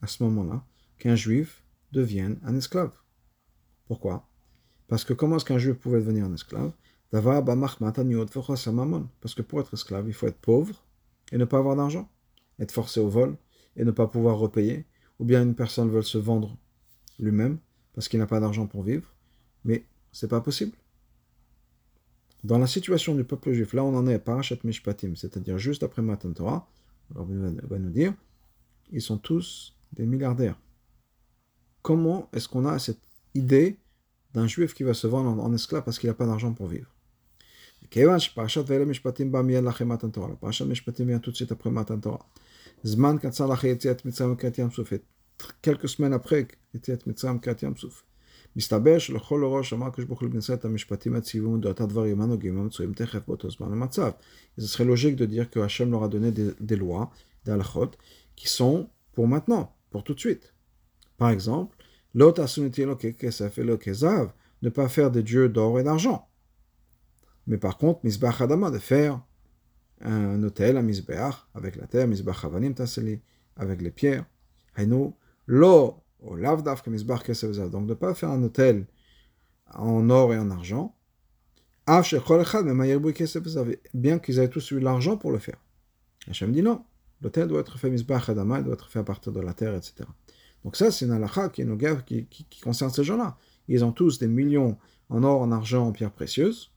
à 0.01 0.07
ce 0.07 0.23
moment-là 0.23 0.63
qu'un 0.99 1.15
juif 1.15 1.63
devienne 1.91 2.39
un 2.43 2.55
esclave. 2.55 2.91
Pourquoi? 3.87 4.29
Parce 4.87 5.03
que 5.03 5.13
comment 5.13 5.37
est-ce 5.37 5.45
qu'un 5.45 5.57
juif 5.57 5.77
pouvait 5.77 5.99
devenir 5.99 6.25
un 6.25 6.33
esclave? 6.35 6.73
Parce 7.11 7.25
que 9.33 9.41
pour 9.41 9.61
être 9.61 9.73
esclave, 9.73 10.07
il 10.07 10.13
faut 10.13 10.27
être 10.27 10.37
pauvre 10.37 10.85
et 11.31 11.39
ne 11.39 11.45
pas 11.45 11.57
avoir 11.57 11.75
d'argent, 11.75 12.07
être 12.59 12.71
forcé 12.71 12.99
au 12.99 13.09
vol 13.09 13.35
et 13.75 13.83
ne 13.83 13.91
pas 13.91 14.05
pouvoir 14.05 14.37
repayer, 14.37 14.85
ou 15.17 15.25
bien 15.25 15.41
une 15.41 15.55
personne 15.55 15.89
veut 15.89 16.03
se 16.03 16.19
vendre 16.19 16.55
lui-même 17.17 17.57
parce 17.93 18.07
qu'il 18.09 18.19
n'a 18.19 18.27
pas 18.27 18.39
d'argent 18.39 18.67
pour 18.67 18.83
vivre, 18.83 19.11
mais 19.63 19.87
c'est 20.11 20.27
pas 20.27 20.41
possible. 20.41 20.77
Dans 22.45 22.59
la 22.59 22.67
situation 22.67 23.15
du 23.15 23.23
peuple 23.23 23.53
juif, 23.53 23.73
là 23.73 23.83
on 23.83 23.95
en 23.95 24.05
est 24.05 24.19
Parashat 24.19 24.57
Mishpatim, 24.63 25.15
c'est-à-dire 25.15 25.57
juste 25.57 25.81
après 25.81 26.03
Matan 26.03 26.31
Torah, 26.31 26.69
va 27.09 27.79
nous 27.79 27.89
dire, 27.89 28.13
ils 28.91 29.01
sont 29.01 29.17
tous 29.17 29.75
des 29.93 30.05
milliardaires. 30.05 30.59
Comment 31.81 32.29
est-ce 32.33 32.47
qu'on 32.47 32.67
a 32.67 32.77
cette 32.77 33.01
idée 33.33 33.79
d'un 34.35 34.45
juif 34.45 34.75
qui 34.75 34.83
va 34.83 34.93
se 34.93 35.07
vendre 35.07 35.43
en, 35.43 35.53
esclave 35.55 35.83
parce 35.83 35.97
qu'il 35.97 36.07
n'a 36.07 36.13
pas 36.13 36.27
d'argent 36.27 36.53
pour 36.53 36.67
vivre? 36.67 36.93
Parashat 40.39 40.65
Mishpatim 40.65 41.05
vient 41.05 41.17
tout 41.17 41.31
de 41.31 41.35
suite 41.35 41.51
après 41.51 41.71
Matan 41.71 41.99
Torah. 41.99 42.29
Zman. 42.85 43.19
Quelques 45.63 45.89
semaines 45.89 46.13
après. 46.13 46.47
מסתבר 48.56 48.98
שלכל 48.98 49.44
הראש 49.44 49.72
אמר 49.72 49.86
הקדוש 49.86 50.04
ברוך 50.04 50.20
הוא 50.20 50.26
לבני 50.26 50.38
ישראל 50.38 50.58
את 50.58 50.64
המשפטים 50.64 51.14
הציוויים 51.14 51.60
דעתה 51.60 51.86
דברים 51.86 52.20
הנוגעים 52.20 52.58
המצויים 52.58 52.92
תכף 52.92 53.20
באותו 53.28 53.50
זמן 53.50 53.72
המצב. 53.72 54.10
Ce 54.58 54.66
serait 54.66 54.84
logique 54.84 55.16
de 55.16 55.26
dire 55.26 55.48
que 55.50 55.60
Hachem 55.60 55.90
leur 55.90 56.02
a 56.04 56.08
donné 56.08 56.30
des, 56.32 56.50
des 56.60 56.76
lois, 56.76 57.10
des 57.44 57.52
halachot, 57.52 57.92
qui 58.36 58.48
sont 58.48 58.88
pour 59.12 59.26
maintenant, 59.28 59.74
pour 59.90 60.02
tout 60.04 60.14
de 60.14 60.20
suite. 60.20 60.54
Par 61.16 61.30
exemple, 61.30 61.76
l'autre 62.14 62.42
asuniti 62.42 62.84
lo 62.84 62.96
kesef 62.96 63.58
et 63.58 63.64
lo 63.64 63.76
kezav, 63.76 64.32
ne 64.62 64.68
pas 64.68 64.88
faire 64.88 65.10
des 65.10 65.22
dieux 65.22 65.48
d'or 65.48 65.78
et 65.80 65.84
d'argent. 65.84 66.28
Mais 67.46 67.58
par 67.58 67.76
contre, 67.76 68.00
misbach 68.04 68.40
adama, 68.40 68.70
de 68.70 68.78
faire 68.78 69.20
un 70.00 70.42
hôtel, 70.42 70.76
un 70.76 70.82
misbeach, 70.82 71.34
avec 71.54 71.76
la 71.76 71.86
terre, 71.86 72.08
misbach 72.08 72.44
avanim 72.44 72.74
taseli, 72.74 73.20
avec 73.56 73.82
les 73.82 73.90
pierres. 73.90 74.24
Hainu, 74.76 75.12
lo, 75.46 76.02
o 76.25 76.35
lavdaf 76.35 76.85
misbach. 76.87 77.23
Donc, 77.71 77.87
ne 77.87 77.93
pas 77.93 78.13
faire 78.13 78.29
un 78.29 78.43
hôtel 78.43 78.85
en 79.73 80.09
or 80.09 80.33
et 80.33 80.37
en 80.37 80.51
argent. 80.51 80.95
Bien 83.93 84.19
qu'ils 84.19 84.39
aient 84.39 84.49
tous 84.49 84.71
eu 84.71 84.79
l'argent 84.79 85.17
pour 85.17 85.31
le 85.31 85.39
faire. 85.39 85.57
Hachem 86.27 86.51
dit 86.51 86.61
non. 86.61 86.83
L'hôtel 87.21 87.47
doit 87.47 87.61
être 87.61 87.77
fait 87.77 87.89
misbach 87.89 88.29
adama, 88.29 88.61
doit 88.61 88.73
être 88.73 88.89
fait 88.89 88.99
à 88.99 89.03
partir 89.03 89.31
de 89.31 89.39
la 89.39 89.53
terre, 89.53 89.75
etc. 89.75 89.95
Donc 90.63 90.75
ça, 90.75 90.91
c'est 90.91 91.05
une 91.05 91.11
halakha 91.11 91.49
qui, 91.49 91.63
qui, 92.05 92.25
qui, 92.25 92.43
qui 92.45 92.61
concerne 92.61 92.91
ces 92.91 93.03
gens-là. 93.03 93.37
Ils 93.67 93.85
ont 93.85 93.91
tous 93.91 94.19
des 94.19 94.27
millions 94.27 94.77
en 95.09 95.23
or, 95.23 95.41
en 95.41 95.51
argent, 95.51 95.87
en 95.87 95.91
pierres 95.91 96.11
précieuses. 96.11 96.71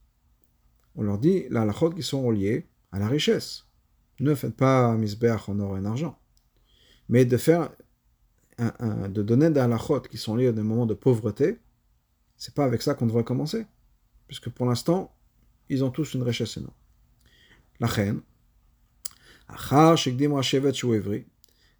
On 0.94 1.02
leur 1.02 1.18
dit, 1.18 1.46
la 1.50 1.62
halachot 1.62 1.90
qui 1.90 2.02
sont 2.02 2.22
reliés 2.22 2.66
à 2.92 2.98
la 2.98 3.08
richesse. 3.08 3.64
Ne 4.20 4.34
faites 4.34 4.56
pas 4.56 4.94
misbeach 4.96 5.48
en 5.48 5.58
or 5.61 5.76
et 5.76 5.80
en 5.80 5.84
argent. 5.84 6.18
Mais 7.08 7.24
de 7.24 7.37
faire, 7.37 7.70
de 8.58 9.22
donner 9.22 9.50
des 9.50 9.60
halachot 9.60 10.00
qui 10.00 10.18
sont 10.18 10.36
liés 10.36 10.48
à 10.48 10.52
des 10.52 10.62
moments 10.62 10.86
de 10.86 10.94
pauvreté, 10.94 11.58
c'est 12.36 12.54
pas 12.54 12.64
avec 12.64 12.82
ça 12.82 12.94
qu'on 12.94 13.06
devrait 13.06 13.24
commencer. 13.24 13.66
Puisque 14.26 14.50
pour 14.50 14.66
l'instant, 14.66 15.14
ils 15.68 15.84
ont 15.84 15.90
tous 15.90 16.14
une 16.14 16.22
richesse 16.22 16.56
énorme. 16.56 16.74
La 17.80 17.86
reine, 17.86 18.20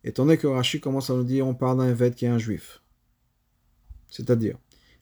étant 0.04 0.24
donné 0.24 0.38
que 0.38 0.46
Rashi 0.46 0.80
commence 0.80 1.10
à 1.10 1.14
nous 1.14 1.24
dire 1.24 1.46
on 1.46 1.54
parle 1.54 1.78
d'un 1.78 1.88
évêque 1.88 2.14
qui 2.14 2.24
est 2.24 2.28
un 2.28 2.38
juif. 2.38 2.82
C'est-à-dire, 4.10 4.56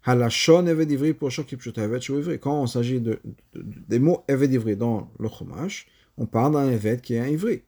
Halashon 0.04 0.66
Evet 0.66 0.86
Ivri 0.86 1.14
pour 1.14 1.30
Quand 1.30 2.62
on 2.62 2.66
s'agit 2.66 3.00
de, 3.00 3.20
de, 3.54 3.64
des 3.88 3.98
mots 3.98 4.24
Evet 4.28 4.48
Ivri 4.48 4.76
dans 4.76 5.10
le 5.18 5.28
Chumash, 5.28 5.86
on 6.16 6.26
parle 6.26 6.54
d'un 6.54 6.70
évêque 6.70 7.02
qui 7.02 7.14
est 7.14 7.20
un 7.20 7.26
ivri. 7.26 7.62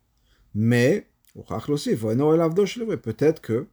Mais, 0.54 1.08
peut-être 1.34 3.40
que, 3.40 3.66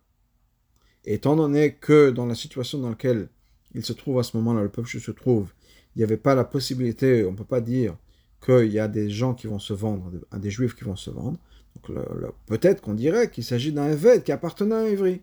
étant 1.14 1.36
donné 1.36 1.74
que 1.74 2.10
dans 2.10 2.26
la 2.26 2.36
situation 2.36 2.80
dans 2.80 2.90
laquelle 2.90 3.30
il 3.74 3.86
se 3.86 3.94
trouve 3.94 4.20
à 4.20 4.24
ce 4.24 4.36
moment-là, 4.38 4.64
le 4.64 4.70
peuple 4.70 4.88
se 4.88 5.12
trouve, 5.12 5.52
il 5.96 6.00
n'y 6.00 6.04
avait 6.04 6.18
pas 6.18 6.36
la 6.36 6.44
possibilité, 6.44 7.26
on 7.26 7.32
ne 7.32 7.38
peut 7.38 7.44
pas 7.44 7.62
dire 7.62 7.96
qu'il 8.44 8.72
y 8.72 8.80
a 8.80 8.88
des 8.88 9.10
gens 9.10 9.34
qui 9.34 9.48
vont 9.48 9.60
se 9.60 9.74
vendre, 9.74 10.12
des 10.38 10.52
juifs 10.52 10.76
qui 10.76 10.84
vont 10.84 10.96
se 10.96 11.10
vendre. 11.10 11.40
Donc 11.76 11.98
peut-être 12.46 12.82
qu'on 12.82 12.94
dirait 12.94 13.30
qu'il 13.30 13.44
s'agit 13.44 13.72
d'un 13.72 13.92
évêque 13.92 14.24
qui 14.24 14.32
appartenait 14.32 14.76
à 14.76 14.80
un. 14.80 15.18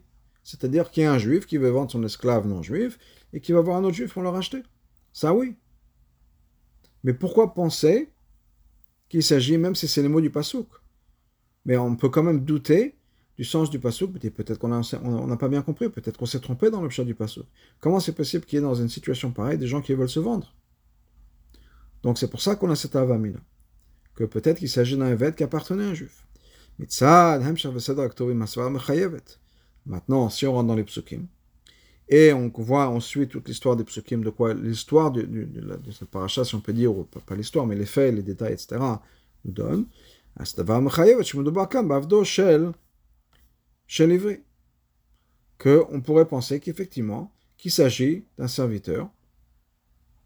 C'est-à-dire 0.45 0.91
qu'il 0.91 1.05
y 1.05 1.07
a 1.07 1.13
un 1.13 1.19
juif 1.19 1.47
qui 1.47 1.57
veut 1.57 1.71
vendre 1.71 1.91
son 1.91 2.03
esclave 2.03 2.47
non 2.47 2.63
juif 2.63 2.99
et 3.33 3.41
qui 3.41 3.53
va 3.53 3.61
voir 3.61 3.77
un 3.77 3.85
autre 3.85 3.97
juif 3.97 4.13
pour 4.13 4.23
le 4.23 4.29
racheter. 4.29 4.63
Ça 5.13 5.35
oui. 5.35 5.57
Mais 7.05 7.15
pourquoi 7.15 7.55
penser 7.55 8.11
qu'il 9.09 9.23
s'agit, 9.23 9.59
même 9.59 9.75
si 9.75 9.89
c'est 9.89 10.03
les 10.03 10.09
mots 10.09 10.21
du 10.21 10.31
pasouk. 10.31 10.69
Mais 11.65 11.77
on 11.77 11.97
peut 11.97 12.09
quand 12.09 12.23
même 12.23 12.45
douter 12.45 12.97
du 13.37 13.45
sens 13.45 13.71
du 13.71 13.79
pasouk. 13.79 14.13
Peut-être 14.19 14.59
qu'on 14.59 14.69
n'a 14.69 15.37
pas 15.37 15.49
bien 15.49 15.63
compris, 15.63 15.89
peut-être 15.89 16.17
qu'on 16.17 16.27
s'est 16.27 16.41
trompé 16.41 16.71
dans 16.71 16.83
l'objet 16.83 17.05
du 17.05 17.15
pasouk. 17.15 17.47
Comment 17.81 18.01
c'est 18.01 18.13
possible 18.13 18.45
qu'il 18.45 18.59
y 18.59 18.61
ait 18.61 18.65
dans 18.65 18.75
une 18.75 18.89
situation 18.89 19.31
pareille 19.31 19.59
des 19.59 19.67
gens 19.67 19.81
qui 19.81 19.95
veulent 19.95 20.09
se 20.09 20.21
vendre? 20.21 20.55
Donc 22.03 22.19
c'est 22.19 22.29
pour 22.29 22.41
ça 22.41 22.57
qu'on 22.57 22.71
a 22.71 22.77
cette 22.77 22.97
avamina. 22.97 23.41
Que 24.15 24.25
peut-être 24.25 24.59
qu'il 24.59 24.69
s'agit 24.69 24.97
d'un 24.97 25.11
évêque 25.11 25.37
qui 25.37 25.45
appartenait 25.45 25.85
à 25.85 25.89
un 25.89 25.95
juif. 25.95 26.27
Maintenant, 29.87 30.29
si 30.29 30.47
on 30.47 30.53
rentre 30.53 30.69
dans 30.69 30.75
les 30.75 30.85
psukim, 30.85 31.27
et 32.09 32.33
on 32.33 32.53
voit 32.55 32.89
ensuite 32.89 33.31
toute 33.31 33.49
l'histoire 33.49 33.77
des 33.77 33.85
psukim, 33.85 34.23
de 34.23 34.31
quoi 34.31 34.53
l'histoire 34.53 35.11
de, 35.11 35.23
de, 35.23 35.45
de, 35.45 35.91
cette 35.91 36.11
paracha, 36.11 36.45
si 36.45 36.55
on 36.55 36.61
peut 36.61 36.73
dire, 36.73 36.95
ou 36.95 37.05
pas, 37.05 37.35
l'histoire, 37.35 37.67
mais 37.67 37.77
les 37.77 37.87
faits, 37.87 38.15
les 38.15 38.23
détails, 38.23 38.53
etc., 38.53 38.81
nous 39.45 39.53
donnent. 43.99 44.39
qu'on 45.59 46.01
pourrait 46.01 46.27
penser 46.27 46.61
qu'effectivement, 46.61 47.33
qu'il 47.57 47.71
s'agit 47.71 48.25
d'un 48.39 48.49
serviteur 48.49 49.09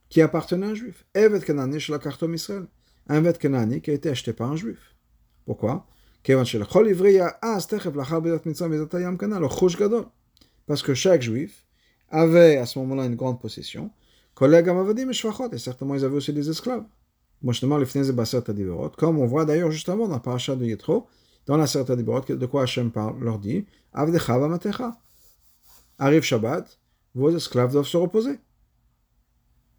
qui 0.09 0.23
appartenait 0.23 0.67
à 0.67 0.71
un 0.71 0.75
juif. 0.75 1.05
Evet 1.15 1.45
Kanani 1.45 1.81
chez 1.81 1.93
la 1.93 1.99
carte 1.99 2.25
Israël. 2.33 2.67
Un 3.09 3.17
Evet 3.17 3.39
Kanani 3.39 3.81
qui 3.81 3.91
a 3.91 3.95
été 3.95 4.09
acheté 4.09 4.33
par 4.33 4.51
un 4.51 4.57
juif. 4.57 4.95
Pourquoi? 5.45 5.87
Parce 10.67 10.83
que 10.83 10.95
chaque 10.95 11.23
juif 11.23 11.67
avaient 12.09 12.57
à 12.57 12.67
ce 12.67 12.79
moment-là 12.79 13.05
une 13.05 13.15
grande 13.15 13.41
possession. 13.41 13.91
Et 14.41 15.59
certainement 15.59 15.95
ils 15.95 16.05
avaient 16.05 16.17
aussi 16.17 16.33
des 16.33 16.51
esclaves. 16.51 16.85
Comme 18.99 19.19
on 19.19 19.27
voit 19.27 19.45
d'ailleurs 19.45 19.71
justement 19.71 20.09
dans 20.09 20.15
la 20.15 20.21
paracha 20.21 20.57
de 20.57 20.65
Yitro, 20.65 21.07
dans 21.47 21.57
la 21.57 21.67
Serta 21.67 21.97
Diborot, 21.97 22.21
de 22.23 22.47
quoi 22.47 22.63
Hachem 22.63 22.91
parle, 22.91 23.23
leur 23.23 23.39
dit 23.39 23.65
Arrive 25.99 26.23
Shabbat, 26.23 26.79
vos 27.15 27.35
esclaves 27.35 27.73
doivent 27.73 27.87
se 27.87 27.97
reposer. 27.97 28.39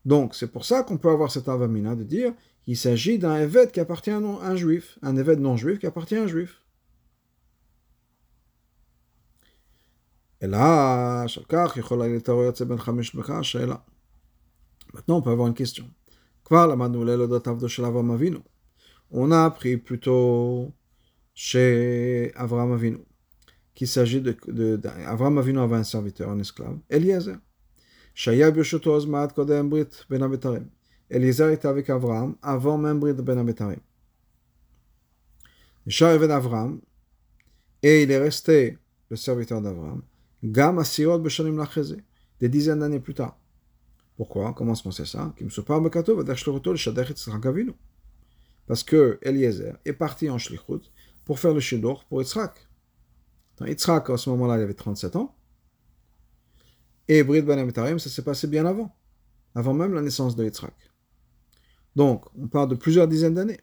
Donc, 0.06 0.36
c'est 0.36 0.48
pour 0.48 0.66
ça 0.66 0.84
qu'on 0.84 0.98
peut 0.98 1.10
avoir 1.10 1.32
cette 1.32 1.50
avamina 1.50 1.96
de 1.96 2.04
dire 2.04 2.34
qu'il 2.64 2.78
s'agit 2.78 3.20
d'un 3.20 3.38
évêque 3.38 3.74
qui 3.74 3.80
appartient 3.80 4.10
à 4.10 4.18
un 4.18 4.56
juif, 4.56 4.98
un 5.02 5.18
évêque 5.18 5.40
non 5.40 5.58
juif 5.58 5.80
qui 5.80 5.86
appartient 5.86 6.16
à 6.16 6.24
un 6.24 6.28
juif. 6.28 6.64
Maintenant, 14.94 15.18
on 15.18 15.22
peut 15.22 15.32
avoir 15.32 15.48
une 15.48 15.54
question. 15.54 15.90
On 19.12 19.32
a 19.32 19.46
appris 19.46 19.78
plutôt 19.78 20.74
chez 21.40 22.32
Avram 22.36 22.72
Avinu 22.72 22.98
qu'il 23.76 23.88
s'agit 23.88 24.22
de, 24.22 24.36
de, 24.48 24.76
de 24.76 24.88
Avram 25.06 25.38
Avinu 25.38 25.60
avait 25.60 25.76
un 25.76 25.84
serviteur, 25.84 26.32
un 26.32 26.40
esclave, 26.40 26.80
Eliezer. 26.90 27.38
Ben 30.10 30.40
Eliezer 31.12 31.50
était 31.52 31.68
avec 31.68 31.92
Abraham 31.92 32.36
avant 32.42 32.80
même 32.80 33.00
Brit 33.00 33.14
Ben 33.14 33.38
Abetarim. 33.38 33.80
Eved 35.86 36.32
Abraham, 36.32 36.82
et 37.84 38.02
il 38.02 38.10
est 38.10 38.18
resté 38.18 38.80
le 39.12 39.16
serviteur 39.16 39.62
d'Abraham, 39.62 40.02
Gam 40.44 40.80
Asirot 40.80 41.20
Beshanim 41.20 41.56
Lacheze, 41.56 41.98
des 42.40 42.50
dizaines 42.50 42.80
d'années 42.80 43.00
plus 43.00 43.14
tard. 43.14 43.38
Pourquoi? 44.18 44.54
Comment 44.54 44.74
est-ce 44.74 44.82
qu'on 44.82 44.92
sait 44.92 45.06
ça? 45.06 45.36
Parce 48.66 48.84
que 48.84 49.20
Eliezer 49.22 49.78
est 49.86 49.94
parti 49.94 50.30
en 50.32 50.40
Shlichut 50.40 50.82
pour 51.28 51.40
faire 51.40 51.54
le 51.54 51.60
Shidor 51.60 52.06
pour 52.06 52.22
Yitzhak. 52.22 52.54
Yitzhak, 53.60 54.10
à 54.10 54.18
ce 54.18 54.30
moment-là, 54.30 54.58
il 54.58 54.62
avait 54.62 54.74
37 54.74 55.18
ans. 55.18 55.36
Et 57.10 57.22
Brit 57.22 57.42
Ben 57.42 57.70
ça 58.00 58.10
s'est 58.10 58.24
passé 58.24 58.48
bien 58.48 58.66
avant, 58.66 58.96
avant 59.54 59.74
même 59.74 59.94
la 59.94 60.02
naissance 60.02 60.38
de 60.38 60.46
Yitzhak. 60.46 60.74
Donc, 61.98 62.26
on 62.42 62.48
parle 62.48 62.70
de 62.70 62.76
plusieurs 62.76 63.10
dizaines 63.10 63.34
d'années. 63.34 63.60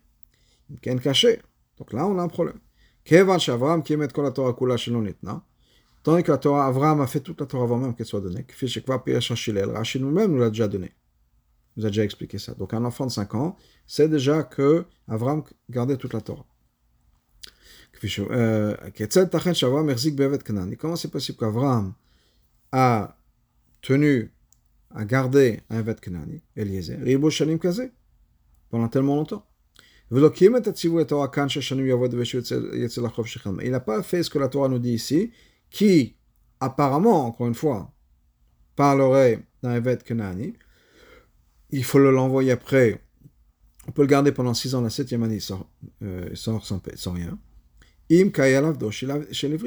Ken 0.82 1.00
caché. 1.00 1.40
Donc 1.78 1.94
là, 1.94 2.06
on 2.06 2.18
a 2.18 2.22
un 2.22 2.28
problème. 2.28 2.58
Kevan 3.02 3.38
Shavram 3.38 3.82
qui 3.82 3.96
met 3.96 4.08
la 4.14 4.30
Torah 4.30 4.52
kula 4.52 4.76
nitna. 4.76 5.42
Tandis 6.02 6.22
que 6.22 6.32
la 6.32 6.38
Torah, 6.38 6.66
Avram 6.66 7.00
a 7.00 7.06
fait 7.06 7.20
toute 7.20 7.40
la 7.40 7.46
Torah 7.46 7.64
avant 7.64 7.78
même 7.78 7.94
qu'elle 7.94 8.04
soit 8.04 8.20
donnée. 8.20 8.44
Rachid 9.72 10.02
nous-mêmes 10.02 10.32
nous 10.32 10.38
l'a 10.38 10.50
déjà 10.50 10.68
donné. 10.68 10.92
nous 11.76 11.86
a 11.86 11.88
déjà 11.88 12.04
expliqué 12.04 12.38
ça. 12.38 12.52
Donc 12.54 12.74
un 12.74 12.84
enfant 12.84 13.06
de 13.06 13.10
5 13.10 13.34
ans 13.34 13.56
sait 13.86 14.08
déjà 14.08 14.42
que 14.42 14.84
Avram 15.08 15.42
gardait 15.70 15.96
toute 15.96 16.12
la 16.12 16.20
Torah. 16.20 16.44
Comment 20.78 20.96
c'est 20.96 21.10
possible 21.10 21.38
qu'Avram 21.38 21.94
a 22.72 23.16
tenu 23.82 24.32
à 24.90 25.04
garder 25.04 25.60
un 25.70 25.80
Evet 25.80 26.00
Kenani, 26.00 26.42
Eliezer, 26.56 26.98
pendant 28.70 28.88
tellement 28.88 29.16
longtemps 29.16 29.46
il 30.10 30.20
n'a 33.70 33.80
pas 33.80 34.02
fait 34.02 34.22
ce 34.22 34.30
que 34.30 34.38
la 34.38 34.48
Torah 34.48 34.68
nous 34.68 34.78
dit 34.78 34.92
ici, 34.92 35.32
qui, 35.70 36.16
apparemment, 36.60 37.26
encore 37.26 37.46
une 37.46 37.54
fois, 37.54 37.92
parlerait 38.76 39.42
d'un 39.62 39.74
Evet 39.74 40.04
Kenani. 40.04 40.54
Il 41.70 41.84
faut 41.84 41.98
l'envoyer 41.98 42.52
après. 42.52 43.00
On 43.88 43.92
peut 43.92 44.02
le 44.02 44.08
garder 44.08 44.30
pendant 44.30 44.54
six 44.54 44.74
ans. 44.74 44.82
La 44.82 44.90
septième 44.90 45.22
année, 45.22 45.36
il 45.36 45.40
sort, 45.40 45.68
sans, 46.64 46.80
rien. 47.12 47.38
Im 48.10 48.30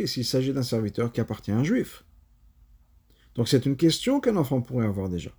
s'il 0.06 0.26
s'agit 0.26 0.54
d'un 0.54 0.63
serviteur 0.63 1.12
qui 1.12 1.21
appartient 1.21 1.52
à 1.52 1.58
un 1.58 1.63
juif. 1.63 2.04
Donc 3.36 3.47
c'est 3.47 3.65
une 3.65 3.76
question 3.76 4.19
qu'un 4.19 4.36
enfant 4.36 4.62
pourrait 4.62 4.86
avoir 4.86 5.10
déjà. 5.10 5.32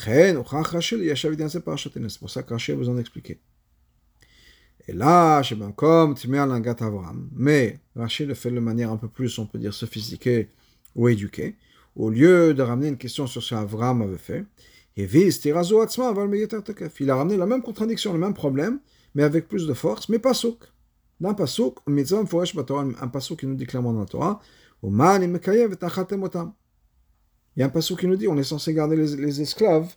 C'est 0.00 0.34
pour 2.18 2.30
ça 2.30 2.42
que 2.42 2.52
Rachel 2.52 2.76
vous 2.76 2.88
en 2.88 2.98
expliquer. 2.98 3.40
Et 4.88 4.92
là, 4.92 5.42
comme 5.76 6.14
Avram, 6.80 7.30
mais 7.32 7.80
Rachid 7.94 8.28
le 8.28 8.34
fait 8.34 8.50
de 8.50 8.60
manière 8.60 8.90
un 8.90 8.96
peu 8.96 9.08
plus, 9.08 9.38
on 9.38 9.46
peut 9.46 9.58
dire, 9.58 9.72
sophistiquée 9.72 10.50
ou 10.96 11.08
éduquée, 11.08 11.56
au 11.94 12.10
lieu 12.10 12.54
de 12.54 12.62
ramener 12.62 12.88
une 12.88 12.98
question 12.98 13.26
sur 13.26 13.42
ce 13.42 13.54
qu'Avram 13.54 14.02
avait 14.02 14.18
fait, 14.18 14.44
il 14.96 15.04
a 17.10 17.16
ramené 17.16 17.36
la 17.36 17.46
même 17.46 17.62
contradiction, 17.62 18.12
le 18.12 18.18
même 18.18 18.34
problème, 18.34 18.80
mais 19.14 19.22
avec 19.22 19.48
plus 19.48 19.66
de 19.66 19.74
force, 19.74 20.08
mais 20.08 20.18
pas 20.18 20.34
souk. 20.34 20.64
D'un 21.20 21.34
pasouk, 21.34 21.78
un 21.86 23.08
pasouk 23.08 23.40
qui 23.40 23.46
nous 23.46 23.54
dit 23.54 23.66
clairement 23.66 23.92
dans 23.92 24.00
la 24.00 24.06
Torah, 24.06 24.40
il 24.82 24.90
y 27.56 27.62
a 27.62 27.66
un 27.66 27.68
pasouk 27.68 28.00
qui 28.00 28.06
nous 28.06 28.16
dit 28.16 28.26
on 28.28 28.38
est 28.38 28.42
censé 28.42 28.72
garder 28.72 28.96
les, 28.96 29.40
esclaves 29.42 29.94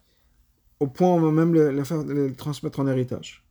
au 0.80 0.88
point 0.88 1.08
où 1.08 1.12
on 1.12 1.22
va 1.22 1.32
même 1.32 1.54
les, 1.54 1.86
faire, 1.86 2.04
les 2.04 2.34
transmettre 2.34 2.82
en 2.82 2.88
héritage. 2.88 3.46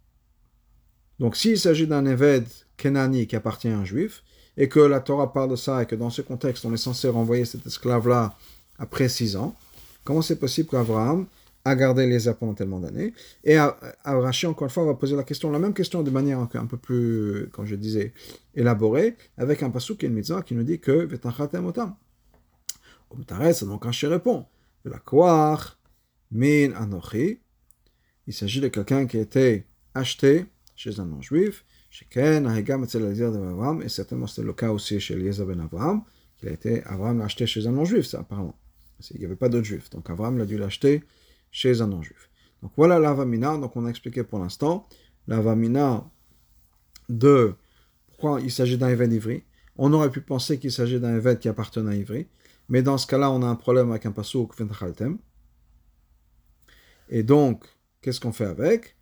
Donc 1.18 1.36
s'il 1.36 1.58
s'agit 1.58 1.86
d'un 1.86 2.04
Eved 2.04 2.46
Kenani 2.76 3.26
qui 3.26 3.36
appartient 3.36 3.68
à 3.68 3.78
un 3.78 3.84
juif, 3.84 4.22
et 4.56 4.68
que 4.68 4.80
la 4.80 5.00
Torah 5.00 5.32
parle 5.32 5.50
de 5.50 5.56
ça, 5.56 5.82
et 5.82 5.86
que 5.86 5.94
dans 5.94 6.10
ce 6.10 6.20
contexte, 6.20 6.66
on 6.66 6.74
est 6.74 6.78
censé 6.78 7.08
renvoyer 7.08 7.46
cet 7.46 7.66
esclave-là 7.66 8.36
après 8.78 9.08
six 9.08 9.36
ans, 9.36 9.56
comment 10.04 10.20
c'est 10.20 10.38
possible 10.38 10.68
qu'Abraham 10.68 11.26
a 11.64 11.76
gardé 11.76 12.06
les 12.06 12.28
airs 12.28 12.36
pendant 12.36 12.54
tellement 12.54 12.80
d'années 12.80 13.12
Et 13.44 13.56
Rachid, 14.04 14.48
encore 14.48 14.66
une 14.66 14.70
fois, 14.70 14.84
va 14.84 14.94
poser 14.94 15.16
la 15.16 15.22
question, 15.22 15.50
la 15.50 15.58
même 15.58 15.74
question 15.74 16.02
de 16.02 16.10
manière 16.10 16.38
un 16.38 16.66
peu 16.66 16.76
plus, 16.76 17.48
comme 17.52 17.66
je 17.66 17.76
disais, 17.76 18.12
élaborée, 18.54 19.16
avec 19.36 19.62
un 19.62 19.70
passou 19.70 19.96
qui 19.96 20.06
est 20.06 20.08
une 20.08 20.14
mitzvah 20.14 20.42
qui 20.42 20.54
nous 20.54 20.64
dit 20.64 20.80
que 20.80 20.90
Vetanchatem 20.90 21.66
otam. 21.66 21.94
donc 23.62 23.84
Rachid 23.84 24.08
répond, 24.08 24.46
la 24.84 25.00
min 26.32 26.72
anochi, 26.72 27.40
il 28.26 28.32
s'agit 28.32 28.60
de 28.60 28.68
quelqu'un 28.68 29.06
qui 29.06 29.18
a 29.18 29.20
été 29.20 29.66
acheté 29.94 30.46
chez 30.74 30.98
un 30.98 31.04
non-juif, 31.04 31.64
Sheken, 31.90 32.46
Ahegam, 32.46 32.84
Etzel 32.84 33.02
Eliezer 33.02 33.30
de 33.30 33.38
Avram, 33.38 33.82
et 33.82 33.88
certainement 33.88 34.26
c'était 34.26 34.46
le 34.46 34.54
cas 34.54 34.70
aussi 34.70 34.98
chez 34.98 35.14
Eliezer 35.14 35.44
ben 35.44 35.60
Avram, 35.60 36.02
qu'il 36.38 36.48
a 36.48 36.52
été, 36.52 36.82
Avram 36.84 37.18
l'a 37.18 37.26
acheté 37.26 37.46
chez 37.46 37.66
un 37.66 37.72
non-juif, 37.72 38.06
ça 38.06 38.20
apparemment. 38.20 38.56
Il 39.10 39.18
n'y 39.18 39.26
avait 39.26 39.36
pas 39.36 39.48
d'autres 39.48 39.66
juifs, 39.66 39.90
donc 39.90 40.08
Avram 40.08 40.38
l'a 40.38 40.46
dû 40.46 40.56
l'acheter 40.56 41.02
chez 41.52 41.80
un 41.80 41.86
non-juif. 41.86 42.28
Donc 42.62 42.72
voilà 42.76 42.98
l'avamina, 42.98 43.56
donc 43.58 43.76
on 43.76 43.86
a 43.86 43.90
expliqué 43.90 44.24
pour 44.24 44.40
l'instant 44.40 44.88
l'avamina 45.28 46.10
de 47.08 47.54
pourquoi 48.08 48.40
il 48.40 48.50
s'agit 48.50 48.76
d'un 48.76 48.88
évêque 48.88 49.12
ivri. 49.12 49.44
On 49.76 49.92
aurait 49.92 50.10
pu 50.10 50.20
penser 50.20 50.58
qu'il 50.58 50.72
s'agit 50.72 50.98
d'un 50.98 51.16
évêque 51.16 51.40
qui 51.40 51.48
appartenait 51.48 51.92
à 51.92 51.94
Ivry, 51.94 52.26
mais 52.68 52.82
dans 52.82 52.98
ce 52.98 53.06
cas-là, 53.06 53.30
on 53.30 53.42
a 53.42 53.46
un 53.46 53.54
problème 53.54 53.90
avec 53.90 54.04
un 54.06 54.12
pasouk 54.12 54.54
Ventachaltem. 54.58 55.18
Et 57.08 57.22
donc, 57.22 57.64
qu'est-ce 58.00 58.20
qu'on 58.20 58.32
fait 58.32 58.46
avec? 58.46 58.96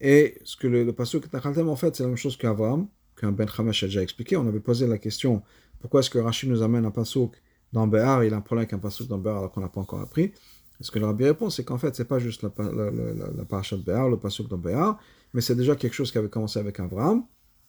Et 0.00 0.38
ce 0.44 0.56
que 0.56 0.66
le, 0.66 0.84
le 0.84 0.92
pasuk 0.92 1.24
en 1.34 1.76
fait, 1.76 1.96
c'est 1.96 2.02
la 2.02 2.08
même 2.08 2.16
chose 2.16 2.36
qu'Avram, 2.36 2.88
qu'un 3.16 3.32
Ben 3.32 3.48
Chamesh 3.48 3.82
a 3.82 3.86
déjà 3.86 4.02
expliqué. 4.02 4.36
On 4.36 4.46
avait 4.46 4.60
posé 4.60 4.86
la 4.86 4.98
question 4.98 5.42
pourquoi 5.80 6.00
est-ce 6.00 6.10
que 6.10 6.18
Rachid 6.18 6.48
nous 6.48 6.62
amène 6.62 6.84
un 6.84 6.90
pasuk 6.90 7.40
dans 7.72 7.86
Béar? 7.86 8.24
Il 8.24 8.34
a 8.34 8.36
un 8.36 8.40
problème 8.40 8.62
avec 8.62 8.72
un 8.72 8.78
pasuk 8.78 9.08
dans 9.08 9.18
Béar 9.18 9.38
alors 9.38 9.52
qu'on 9.52 9.60
n'a 9.60 9.68
pas 9.68 9.80
encore 9.80 10.00
appris 10.00 10.32
ce 10.80 10.90
que 10.90 10.98
le 10.98 11.06
rabbi 11.06 11.24
répond, 11.24 11.50
c'est 11.50 11.64
qu'en 11.64 11.78
fait, 11.78 11.94
c'est 11.96 12.04
pas 12.04 12.18
juste 12.18 12.42
la, 12.42 12.50
la, 12.58 13.44
paracha 13.44 13.76
de 13.76 13.82
Béar, 13.82 14.08
le 14.08 14.16
pasuk 14.16 14.48
dans 14.48 14.58
Béar, 14.58 14.98
mais 15.34 15.40
c'est 15.40 15.56
déjà 15.56 15.74
quelque 15.74 15.94
chose 15.94 16.12
qui 16.12 16.18
avait 16.18 16.28
commencé 16.28 16.58
avec 16.58 16.78
Avram. 16.78 17.24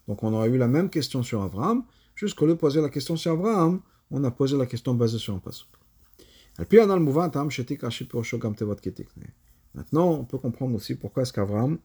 Donc 0.08 0.24
on 0.24 0.34
aurait 0.34 0.50
eu 0.50 0.58
la 0.58 0.68
même 0.68 0.90
question 0.90 1.24
sur 1.24 1.42
Avram, 1.42 1.84
juste 2.16 2.38
qu'au 2.38 2.46
lieu 2.46 2.54
de 2.54 2.60
poser 2.60 2.82
la 2.82 2.90
question 2.90 3.16
sur 3.16 3.32
Avram, 3.32 3.82
on 4.12 4.24
a 4.24 4.32
posé 4.32 4.58
la 4.58 4.66
question 4.66 4.94
basée 4.94 5.18
sur 5.18 5.34
un 5.34 5.40
pasuk. 5.40 5.68
Maintenant, 9.76 10.10
on 10.12 10.26
peut 10.26 10.38
comprendre 10.38 10.76
aussi 10.76 10.96
pourquoi 10.96 11.24
est-ce 11.24 11.34
qu'Avram 11.34 11.80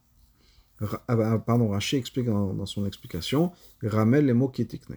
ah 0.81 1.17
bah, 1.17 1.39
pardon, 1.39 1.69
Rashi 1.69 1.97
explique 1.97 2.27
dans, 2.27 2.67
son 2.67 2.85
explication, 2.87 3.53
il 3.83 3.89
ramène 3.89 4.27
les 4.27 4.33
mots 4.33 4.49
kitikne. 4.49 4.97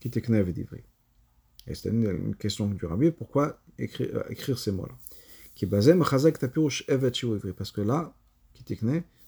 Kitikne 0.00 0.42
veut 0.42 0.52
dire 0.52 0.66
Et 1.66 1.74
c'est 1.74 1.90
une, 1.90 2.34
question 2.36 2.66
du 2.66 2.84
rabbi, 2.86 3.10
pourquoi 3.10 3.60
écrire, 3.78 4.08
euh, 4.14 4.22
écrire 4.30 4.58
ces 4.58 4.72
mots-là? 4.72 4.94
Parce 7.56 7.70
que 7.72 7.80
là, 7.80 8.14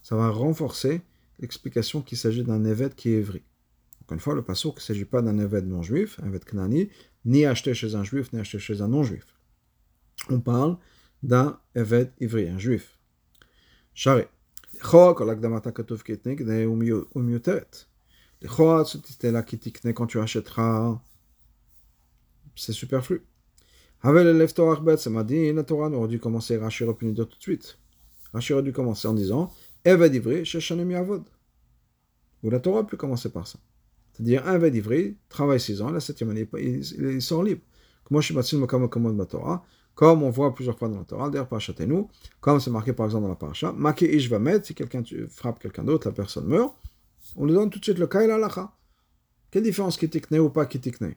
ça 0.02 0.16
va 0.16 0.28
renforcer 0.30 1.02
l'explication 1.38 2.02
qu'il 2.02 2.18
s'agit 2.18 2.42
d'un 2.42 2.64
evet 2.64 2.94
qui 2.94 3.10
est 3.10 3.20
ivri. 3.20 3.42
Encore 4.02 4.14
une 4.14 4.20
fois, 4.20 4.34
le 4.34 4.42
passage 4.42 4.72
qu'il 4.72 4.80
ne 4.80 4.80
s'agit 4.80 5.04
pas 5.04 5.22
d'un 5.22 5.38
evet 5.38 5.62
non-juif, 5.62 6.18
un 6.22 6.28
evet 6.28 6.44
knani, 6.44 6.88
ni 7.24 7.44
acheté 7.44 7.74
chez 7.74 7.94
un 7.94 8.04
juif, 8.04 8.32
ni 8.32 8.40
acheté 8.40 8.58
chez 8.58 8.80
un 8.80 8.88
non-juif. 8.88 9.26
On 10.28 10.40
parle 10.40 10.76
d'un 11.22 11.58
evet 11.74 12.12
ivri, 12.20 12.48
un 12.48 12.58
juif. 12.58 12.98
Charé. 13.94 14.28
quand 19.94 20.06
tu 20.06 20.20
achèteras, 20.20 21.00
c'est 22.56 22.72
superflu. 22.72 23.22
Havel 24.02 24.36
le 24.36 24.46
Torah 24.48 24.96
ça 24.96 25.10
m'a 25.10 25.24
dit, 25.24 25.52
la 25.52 25.62
Torah 25.62 25.88
aurait 25.88 26.08
dû 26.08 26.20
commencer, 26.20 26.58
Rashi 26.58 26.84
aurait 26.84 26.94
pu 26.94 27.12
tout 27.14 27.24
de 27.24 27.34
suite. 27.38 27.78
Rashi 28.34 28.52
aurait 28.52 28.62
dû 28.62 28.72
commencer 28.72 29.08
en 29.08 29.14
disant, 29.14 29.50
Eved 29.84 30.14
Ivri, 30.14 30.44
Sheshanem 30.44 30.90
Yavod. 30.90 31.24
Ou 32.42 32.50
la 32.50 32.60
Torah 32.60 32.80
a 32.80 32.84
pu 32.84 32.96
commencer 32.96 33.30
par 33.30 33.46
ça. 33.46 33.58
C'est-à-dire, 34.12 34.46
un 34.46 34.56
Eved 34.56 34.74
Ivri 34.74 35.16
travaille 35.28 35.58
6 35.58 35.80
ans, 35.80 35.90
la 35.90 36.00
septième 36.00 36.30
année, 36.30 36.46
il, 36.58 37.22
sort 37.22 37.42
libre. 37.42 37.62
Comme 39.94 40.22
on 40.22 40.30
voit 40.30 40.54
plusieurs 40.54 40.78
fois 40.78 40.88
dans 40.88 40.98
la 40.98 41.04
Torah, 41.04 41.30
d'ailleurs, 41.30 41.48
nous 41.86 42.10
comme 42.40 42.60
c'est 42.60 42.70
marqué 42.70 42.92
par 42.92 43.06
exemple 43.06 43.22
dans 43.22 43.30
la 43.30 43.36
Parasha, 43.36 43.72
Make 43.72 44.02
Ish 44.02 44.28
va 44.28 44.38
mettre, 44.38 44.66
si 44.66 44.74
quelqu'un 44.74 45.02
frappe 45.30 45.58
quelqu'un 45.60 45.84
d'autre, 45.84 46.08
la 46.08 46.14
personne 46.14 46.46
meurt, 46.46 46.74
on 47.36 47.46
lui 47.46 47.54
donne 47.54 47.70
tout 47.70 47.78
de 47.78 47.84
suite 47.84 47.98
le 47.98 48.08
et 48.22 48.26
la 48.26 48.50
Quelle 49.50 49.62
différence 49.62 49.96
qui 49.96 50.10
tikne 50.10 50.38
ou 50.40 50.50
pas 50.50 50.66
qui 50.66 50.78
tikne 50.80 51.14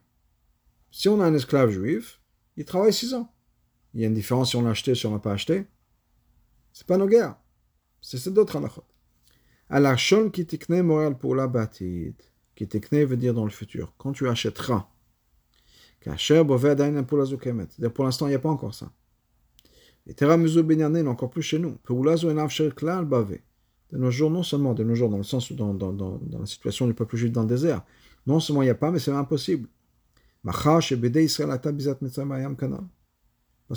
Si 0.91 1.09
on 1.09 1.21
a 1.21 1.25
un 1.25 1.33
esclave 1.33 1.69
juif, 1.69 2.21
il 2.55 2.65
travaille 2.65 2.93
6 2.93 3.13
ans. 3.13 3.31
Il 3.93 4.01
y 4.01 4.03
a 4.03 4.07
une 4.07 4.13
différence 4.13 4.51
si 4.51 4.55
on 4.55 4.61
l'a 4.61 4.71
acheté, 4.71 4.95
si 4.95 5.05
on 5.05 5.13
l'a 5.13 5.19
pas 5.19 5.33
acheté. 5.33 5.65
C'est 6.73 6.87
pas 6.87 6.97
nos 6.97 7.07
guerres. 7.07 7.35
C'est 8.01 8.31
d'autres 8.31 8.57
halachot. 8.57 8.83
Alachon 9.69 10.29
qui 10.29 10.45
tikne 10.45 10.81
moral 10.81 11.17
pour 11.17 11.35
la 11.35 11.47
bâtide. 11.47 12.21
Qui 12.55 12.67
tikne 12.67 13.03
veut 13.03 13.17
dire 13.17 13.33
dans 13.33 13.45
le 13.45 13.51
futur. 13.51 13.93
Quand 13.97 14.13
tu 14.13 14.27
achèteras 14.27 14.89
pour 17.93 18.05
l'instant, 18.05 18.27
il 18.27 18.29
n'y 18.29 18.35
a 18.35 18.39
pas 18.39 18.49
encore 18.49 18.73
ça. 18.73 18.91
Et 20.05 20.13
Teramuzu 20.13 20.63
Benyanen, 20.63 21.07
encore 21.07 21.29
plus 21.29 21.41
chez 21.41 21.59
nous. 21.59 21.75
Peulazo 21.83 22.31
en 22.31 22.37
Avsher 22.37 22.69
Klal 22.75 23.05
Bavé. 23.05 23.43
De 23.91 23.97
nos 23.97 24.11
jours, 24.11 24.29
non 24.29 24.43
seulement 24.43 24.73
de 24.73 24.83
nos 24.83 24.95
jours, 24.95 25.09
dans 25.09 25.17
le 25.17 25.23
sens 25.23 25.51
dans, 25.51 25.73
dans, 25.73 25.91
dans, 25.91 26.17
dans 26.17 26.39
la 26.39 26.45
situation 26.45 26.87
du 26.87 26.93
peuple 26.93 27.17
juif 27.17 27.31
dans 27.31 27.41
le 27.41 27.47
désert, 27.47 27.83
non 28.25 28.39
seulement 28.39 28.61
il 28.61 28.65
n'y 28.65 28.71
a 28.71 28.75
pas, 28.75 28.91
mais 28.91 28.99
c'est 28.99 29.11
impossible. 29.11 29.69
Parce 30.43 30.91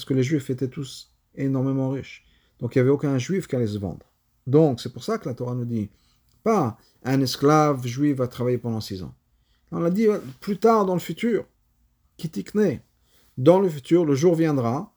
que 0.05 0.15
les 0.15 0.23
juifs 0.23 0.51
étaient 0.51 0.69
tous 0.69 1.11
énormément 1.35 1.91
riches. 1.91 2.25
Donc 2.61 2.75
il 2.75 2.79
n'y 2.79 2.83
avait 2.83 2.91
aucun 2.91 3.19
juif 3.19 3.47
qui 3.47 3.57
allait 3.57 3.67
se 3.67 3.79
vendre. 3.79 4.07
Donc 4.47 4.81
c'est 4.81 4.93
pour 4.93 5.05
ça 5.05 5.19
que 5.19 5.29
la 5.29 5.35
Torah 5.35 5.55
nous 5.55 5.65
dit 5.65 5.91
pas 6.43 6.79
un 7.05 7.21
esclave 7.21 7.87
juif 7.87 8.17
va 8.17 8.29
travailler 8.29 8.59
pendant 8.59 8.81
six 8.81 9.03
ans. 9.03 9.15
On 9.73 9.79
l'a 9.79 9.91
dit 9.91 10.07
plus 10.41 10.59
tard 10.59 10.87
dans 10.87 10.95
le 10.95 11.01
futur. 11.01 11.45
Kitikne. 12.17 12.81
Dans 13.39 13.61
le 13.61 13.69
futur, 13.69 14.05
le 14.05 14.15
jour 14.15 14.35
viendra 14.35 14.93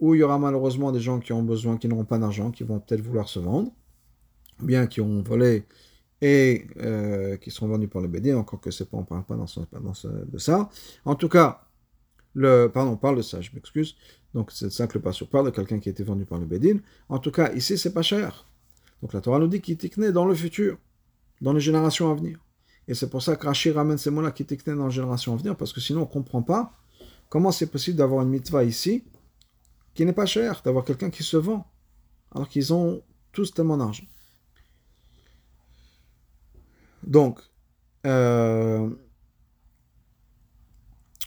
où 0.00 0.14
il 0.14 0.18
y 0.18 0.22
aura 0.22 0.38
malheureusement 0.38 0.90
des 0.90 1.00
gens 1.00 1.20
qui 1.20 1.32
ont 1.32 1.42
besoin, 1.42 1.76
qui 1.76 1.88
n'auront 1.88 2.04
pas 2.04 2.18
d'argent, 2.18 2.50
qui 2.50 2.64
vont 2.64 2.80
peut-être 2.80 3.00
vouloir 3.00 3.28
se 3.28 3.38
vendre, 3.38 3.70
ou 4.60 4.66
bien 4.66 4.86
qui 4.86 5.00
ont 5.00 5.22
volé 5.22 5.66
et 6.24 6.66
euh, 6.78 7.36
qui 7.36 7.50
sont 7.50 7.68
vendus 7.68 7.86
par 7.86 8.00
le 8.00 8.08
BD, 8.08 8.32
encore 8.32 8.58
que 8.58 8.70
c'est 8.70 8.88
pas, 8.88 8.96
on 8.96 9.00
ne 9.00 9.04
parle 9.04 9.24
pas 9.24 9.36
de 9.36 10.38
ça. 10.38 10.70
En 11.04 11.16
tout 11.16 11.28
cas, 11.28 11.60
le, 12.32 12.68
pardon, 12.68 12.92
on 12.92 12.96
parle 12.96 13.18
de 13.18 13.22
ça, 13.22 13.42
je 13.42 13.50
m'excuse. 13.52 13.94
Donc 14.32 14.50
c'est 14.50 14.72
ça 14.72 14.86
que 14.86 14.96
le 14.96 15.26
parle 15.26 15.44
de 15.44 15.50
quelqu'un 15.50 15.78
qui 15.78 15.90
a 15.90 15.92
été 15.92 16.02
vendu 16.02 16.24
par 16.24 16.38
le 16.38 16.46
Bédine. 16.46 16.80
En 17.10 17.18
tout 17.18 17.30
cas, 17.30 17.52
ici, 17.52 17.76
c'est 17.76 17.92
pas 17.92 18.00
cher. 18.00 18.46
Donc 19.02 19.12
la 19.12 19.20
Torah 19.20 19.38
nous 19.38 19.48
dit 19.48 19.60
qu'il 19.60 19.76
né 19.98 20.12
dans 20.12 20.24
le 20.24 20.34
futur, 20.34 20.78
dans 21.42 21.52
les 21.52 21.60
générations 21.60 22.10
à 22.10 22.14
venir. 22.14 22.38
Et 22.88 22.94
c'est 22.94 23.10
pour 23.10 23.22
ça 23.22 23.36
que 23.36 23.44
Rachid 23.44 23.74
ramène 23.74 23.98
ces 23.98 24.10
mots-là 24.10 24.30
qui 24.30 24.44
né 24.44 24.74
dans 24.74 24.86
les 24.86 24.92
générations 24.94 25.34
à 25.34 25.36
venir, 25.36 25.54
parce 25.58 25.74
que 25.74 25.80
sinon 25.82 26.00
on 26.00 26.04
ne 26.04 26.10
comprend 26.10 26.40
pas 26.40 26.72
comment 27.28 27.52
c'est 27.52 27.66
possible 27.66 27.98
d'avoir 27.98 28.22
une 28.22 28.30
mitzvah 28.30 28.64
ici 28.64 29.04
qui 29.92 30.06
n'est 30.06 30.14
pas 30.14 30.24
chère, 30.24 30.62
d'avoir 30.64 30.86
quelqu'un 30.86 31.10
qui 31.10 31.22
se 31.22 31.36
vend, 31.36 31.70
alors 32.34 32.48
qu'ils 32.48 32.72
ont 32.72 33.02
tous 33.30 33.52
tellement 33.52 33.76
d'argent. 33.76 34.04
Donc, 37.06 37.40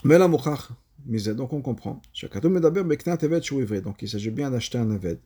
mais 0.04 0.18
la 0.18 0.28
donc 1.34 1.54
on 1.54 1.62
comprend. 1.62 2.02
Donc 2.22 4.02
il 4.02 4.10
s'agit 4.10 4.32
bien 4.32 4.52
d'acheter 4.52 4.78
un 4.78 4.92
Aved, 4.92 5.20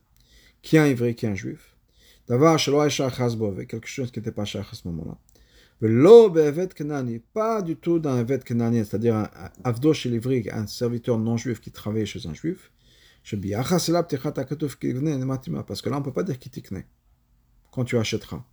qui 0.61 0.75
est 0.75 0.79
un 0.79 0.87
ivri, 0.87 1.15
qui 1.15 1.25
est 1.25 1.29
un 1.29 1.35
juif. 1.35 1.75
D'avoir 2.27 2.57
quelque 2.57 3.87
chose 3.87 4.11
qui 4.11 4.19
n'était 4.19 4.31
pas 4.31 4.45
cher 4.45 4.69
à 4.71 4.75
ce 4.75 4.87
moment-là. 4.87 5.17
Pas 7.33 7.61
du 7.63 7.75
tout 7.75 7.97
d'un 7.97 8.17
Aved 8.17 8.43
Kenani, 8.43 8.85
c'est-à-dire 8.85 9.15
un 9.15 9.29
Avdo 9.63 9.93
chez 9.93 10.09
l'ivri, 10.09 10.47
un 10.51 10.67
serviteur 10.67 11.17
non 11.17 11.37
juif 11.37 11.59
qui 11.59 11.71
travaillait 11.71 12.05
chez 12.05 12.27
un 12.27 12.33
juif. 12.35 12.71
Parce 13.23 13.37
que 13.41 13.91
là, 13.91 14.05
on 15.95 15.99
ne 15.99 16.05
peut 16.05 16.13
pas 16.13 16.23
dire 16.23 16.37
kitikne 16.39 16.83
quand 17.71 17.83
tu 17.83 17.97
achèteras. 17.97 18.43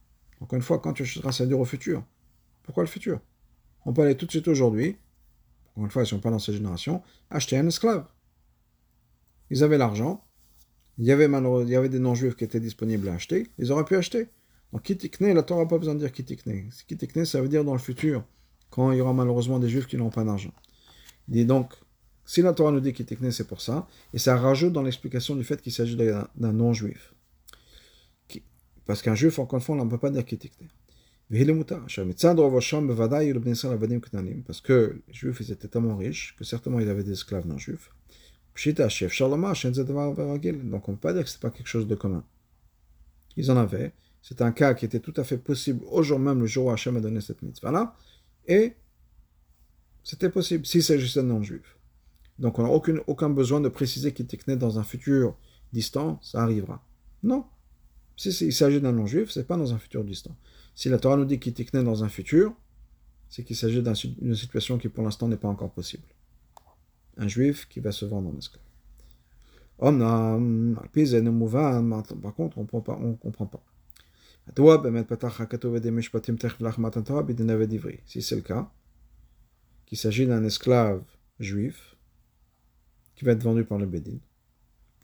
Encore 0.40 0.57
une 0.57 0.62
fois, 0.62 0.79
quand 0.79 0.92
tu 0.92 1.03
achèteras, 1.03 1.33
ça 1.33 1.44
veut 1.44 1.57
au 1.57 1.64
futur. 1.64 2.05
Pourquoi 2.62 2.85
le 2.85 2.88
futur? 2.88 3.20
On 3.85 3.92
peut 3.92 4.03
aller 4.03 4.16
tout 4.16 4.27
de 4.27 4.31
suite 4.31 4.48
aujourd'hui 4.48 4.96
encore 5.79 5.85
une 5.85 5.92
fois, 5.92 6.05
si 6.05 6.12
on 6.14 6.18
parle 6.18 6.35
dans 6.35 6.40
cette 6.40 6.57
génération, 6.57 7.03
acheter 7.31 7.57
un 7.57 7.64
esclave. 7.68 8.05
Ils 9.48 9.62
avaient 9.62 9.79
l'argent, 9.79 10.24
il 10.98 11.05
y 11.05 11.12
avait, 11.12 11.29
des 11.88 12.01
non-juifs 12.01 12.35
qui 12.35 12.42
étaient 12.42 12.59
disponibles 12.59 13.09
à 13.09 13.14
acheter, 13.14 13.46
ils 13.59 13.70
auraient 13.70 13.85
pu 13.85 13.94
acheter. 13.94 14.27
Donc, 14.72 14.83
kitikne, 14.83 15.33
la 15.33 15.44
Torah 15.44 15.62
n'a 15.62 15.68
pas 15.68 15.79
besoin 15.79 15.94
de 15.94 16.01
dire 16.01 16.11
kitikne. 16.11 16.68
Kitikne, 16.88 17.24
ça 17.24 17.40
veut 17.40 17.48
dire 17.48 17.64
dans 17.64 17.74
le 17.74 17.79
futur, 17.79 18.24
quand 18.70 18.90
il 18.90 18.98
y 18.98 19.01
aura 19.01 19.12
malheureusement 19.12 19.61
des 19.61 19.68
juifs 19.68 19.87
qui 19.87 19.96
n'ont 19.96 20.11
pas 20.11 20.24
d'argent. 20.24 20.53
Il 21.29 21.35
dit 21.35 21.46
donc, 21.46 21.72
si 22.24 22.42
la 22.42 22.53
Torah 22.53 22.72
nous 22.72 22.81
dit 22.81 22.92
kitikne, 22.92 23.31
c'est 23.31 23.46
pour 23.46 23.61
ça, 23.61 23.87
et 24.12 24.18
ça 24.18 24.37
rajoute 24.37 24.72
dans 24.72 24.83
l'explication 24.83 25.37
du 25.37 25.44
fait 25.44 25.62
qu'il 25.62 25.72
s'agit 25.72 25.96
d'un 25.96 26.53
non-juif. 26.53 27.14
Parce 28.88 29.03
qu'un 29.03 29.14
juif, 29.14 29.38
encore 29.38 29.59
une 29.59 29.62
fois, 29.62 29.77
on 29.77 29.85
ne 29.85 29.90
peut 29.90 29.98
pas 29.98 30.09
dire 30.09 30.24
kitikne. 30.24 30.66
Parce 34.46 34.61
que 34.62 35.03
les 35.07 35.14
juifs 35.14 35.40
étaient 35.42 35.68
tellement 35.68 35.98
riches 35.98 36.35
que 36.38 36.44
certainement 36.44 36.81
ils 36.81 36.88
avaient 36.88 37.05
des 37.05 37.12
esclaves 37.12 37.46
non 37.46 37.59
juifs. 37.59 37.90
Donc 40.64 40.88
on 40.88 40.92
ne 40.92 40.96
peut 40.96 41.01
pas 41.01 41.12
dire 41.12 41.22
que 41.22 41.29
ce 41.29 41.37
n'est 41.37 41.40
pas 41.42 41.51
quelque 41.51 41.66
chose 41.66 41.87
de 41.87 41.94
commun. 41.94 42.24
Ils 43.37 43.51
en 43.51 43.59
avaient. 43.59 43.92
C'est 44.22 44.40
un 44.40 44.53
cas 44.53 44.72
qui 44.72 44.87
était 44.87 45.01
tout 45.01 45.12
à 45.18 45.24
fait 45.24 45.37
possible 45.37 45.85
au 45.90 46.03
jour 46.03 46.18
même, 46.18 46.40
le 46.40 46.46
jour 46.46 46.64
où 46.66 46.70
Hachem 46.70 46.96
a 46.96 47.01
donné 47.01 47.20
cette 47.20 47.42
mitzvah-là. 47.42 47.94
Et 48.46 48.72
c'était 50.03 50.31
possible 50.31 50.64
s'il 50.64 50.83
s'agissait 50.83 51.22
de 51.22 51.27
non-juifs. 51.27 51.77
Donc 52.38 52.59
on 52.59 52.62
n'a 52.62 52.70
aucun 52.70 53.29
besoin 53.29 53.61
de 53.61 53.68
préciser 53.68 54.14
qu'il 54.14 54.24
était 54.24 54.57
dans 54.57 54.79
un 54.79 54.83
futur 54.83 55.37
distant, 55.74 56.18
ça 56.22 56.42
arrivera. 56.42 56.83
Non. 57.22 57.44
Si 58.18 58.31
il 58.44 58.52
s'agit 58.52 58.81
d'un 58.81 58.90
non-juif, 58.92 59.31
c'est 59.31 59.46
pas 59.46 59.57
dans 59.57 59.72
un 59.72 59.78
futur 59.78 60.02
distant. 60.04 60.37
Si 60.74 60.88
la 60.88 60.98
Torah 60.98 61.16
nous 61.16 61.24
dit 61.24 61.38
qu'il 61.38 61.54
est 61.59 61.72
dans 61.85 62.02
un 62.02 62.09
futur, 62.09 62.52
c'est 63.28 63.44
qu'il 63.44 63.54
s'agit 63.54 63.81
d'une 63.81 64.35
situation 64.35 64.76
qui 64.76 64.88
pour 64.88 65.04
l'instant 65.04 65.28
n'est 65.28 65.37
pas 65.37 65.46
encore 65.46 65.70
possible. 65.70 66.02
Un 67.16 67.28
juif 67.28 67.68
qui 67.68 67.78
va 67.78 67.92
se 67.92 68.04
vendre 68.04 68.28
en 68.28 68.37
esclave. 68.37 68.64
Par 69.78 69.94
contre, 72.35 72.59
on 72.59 72.62
ne 72.62 73.14
comprend 73.14 73.46
pas. 73.46 73.62
Si 78.07 78.22
c'est 78.22 78.37
le 78.37 78.42
cas, 78.42 78.68
qu'il 79.87 79.98
s'agit 79.98 80.26
d'un 80.26 80.42
esclave 80.42 81.04
juif 81.38 81.94
qui 83.14 83.24
va 83.24 83.31
être 83.33 83.44
vendu 83.44 83.64
par 83.64 83.78
le 83.78 83.87
Bédin, 83.87 84.18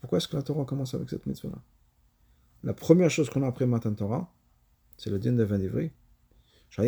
pourquoi 0.01 0.17
est-ce 0.17 0.27
que 0.27 0.35
la 0.35 0.43
Torah 0.43 0.65
commence 0.65 0.93
avec 0.93 1.09
cette 1.09 1.25
mitzvah-là? 1.25 1.61
La 2.65 2.73
première 2.73 3.09
chose 3.09 3.29
qu'on 3.29 3.43
a 3.43 3.47
appris 3.47 3.65
Matan 3.65 3.93
Torah, 3.93 4.33
c'est 4.97 5.09
le 5.09 5.19
din 5.19 5.33
de 5.33 5.43
vin 5.43 5.59
d'ivry. 5.59 5.91
C'est 6.71 6.81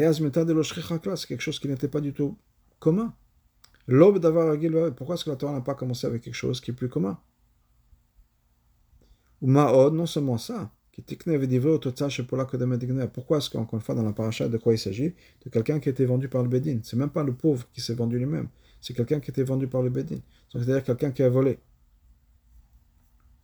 quelque 1.28 1.40
chose 1.40 1.60
qui 1.60 1.70
n'était 1.70 1.88
pas 1.88 2.02
du 2.02 2.14
tout 2.14 2.38
commun. 2.80 3.14
Pourquoi 3.88 5.16
est-ce 5.16 5.24
que 5.24 5.30
la 5.30 5.38
Torah 5.38 5.54
n'a 5.54 5.62
pas 5.62 5.76
commencé 5.76 6.06
avec 6.06 6.24
quelque 6.24 6.34
chose 6.34 6.60
qui 6.60 6.72
est 6.72 6.74
plus 6.74 6.90
commun? 6.90 7.18
Ou 9.42 9.48
Ma'od, 9.48 9.94
non 9.94 10.08
seulement 10.08 10.38
ça, 10.38 10.72
pourquoi 13.14 13.38
est-ce 13.38 13.50
qu'encore 13.52 13.76
une 13.78 13.82
fois 13.82 13.94
dans 13.94 14.02
la 14.02 14.14
paracha 14.14 14.50
de 14.50 14.58
quoi 14.58 14.74
il 14.74 14.80
s'agit? 14.80 15.14
De 15.46 15.50
quelqu'un 15.52 15.80
qui 15.80 15.90
a 15.90 15.92
été 15.92 16.06
vendu 16.06 16.28
par 16.28 16.42
le 16.42 16.50
Bédin. 16.50 16.80
C'est 16.84 16.98
même 16.98 17.12
pas 17.12 17.24
le 17.24 17.36
pauvre 17.36 17.70
qui 17.72 17.82
s'est 17.82 17.94
vendu 17.94 18.18
lui-même. 18.18 18.50
C'est 18.82 18.96
quelqu'un 18.96 19.20
qui 19.20 19.30
a 19.30 19.32
été 19.32 19.44
vendu 19.44 19.68
par 19.68 19.84
le 19.84 19.92
Bédin. 19.92 20.18
C'est-à-dire 20.52 20.84
quelqu'un 20.84 21.12
qui 21.12 21.22
a 21.22 21.30
volé. 21.30 21.60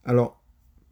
Alors, 0.04 0.43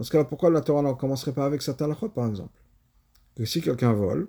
Dans 0.00 0.04
ce 0.04 0.10
cas-là, 0.12 0.24
pourquoi 0.24 0.48
la 0.48 0.62
Torah 0.62 0.80
ne 0.80 0.94
commencerait 0.94 1.34
pas 1.34 1.44
avec 1.44 1.60
cette 1.60 1.82
halachot, 1.82 2.08
par 2.08 2.26
exemple? 2.26 2.58
Que 3.36 3.44
si 3.44 3.60
quelqu'un 3.60 3.92
vole, 3.92 4.28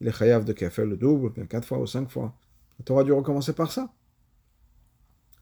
il 0.00 0.06
est 0.06 0.12
chayav 0.12 0.44
de 0.44 0.52
kefel 0.52 0.88
le 0.88 0.96
double, 0.96 1.30
bien 1.30 1.46
quatre 1.46 1.66
fois 1.66 1.80
ou 1.80 1.86
cinq 1.88 2.08
fois. 2.08 2.32
Tu 2.86 2.92
auras 2.92 3.02
dû 3.02 3.12
recommencer 3.12 3.52
par 3.52 3.72
ça. 3.72 3.92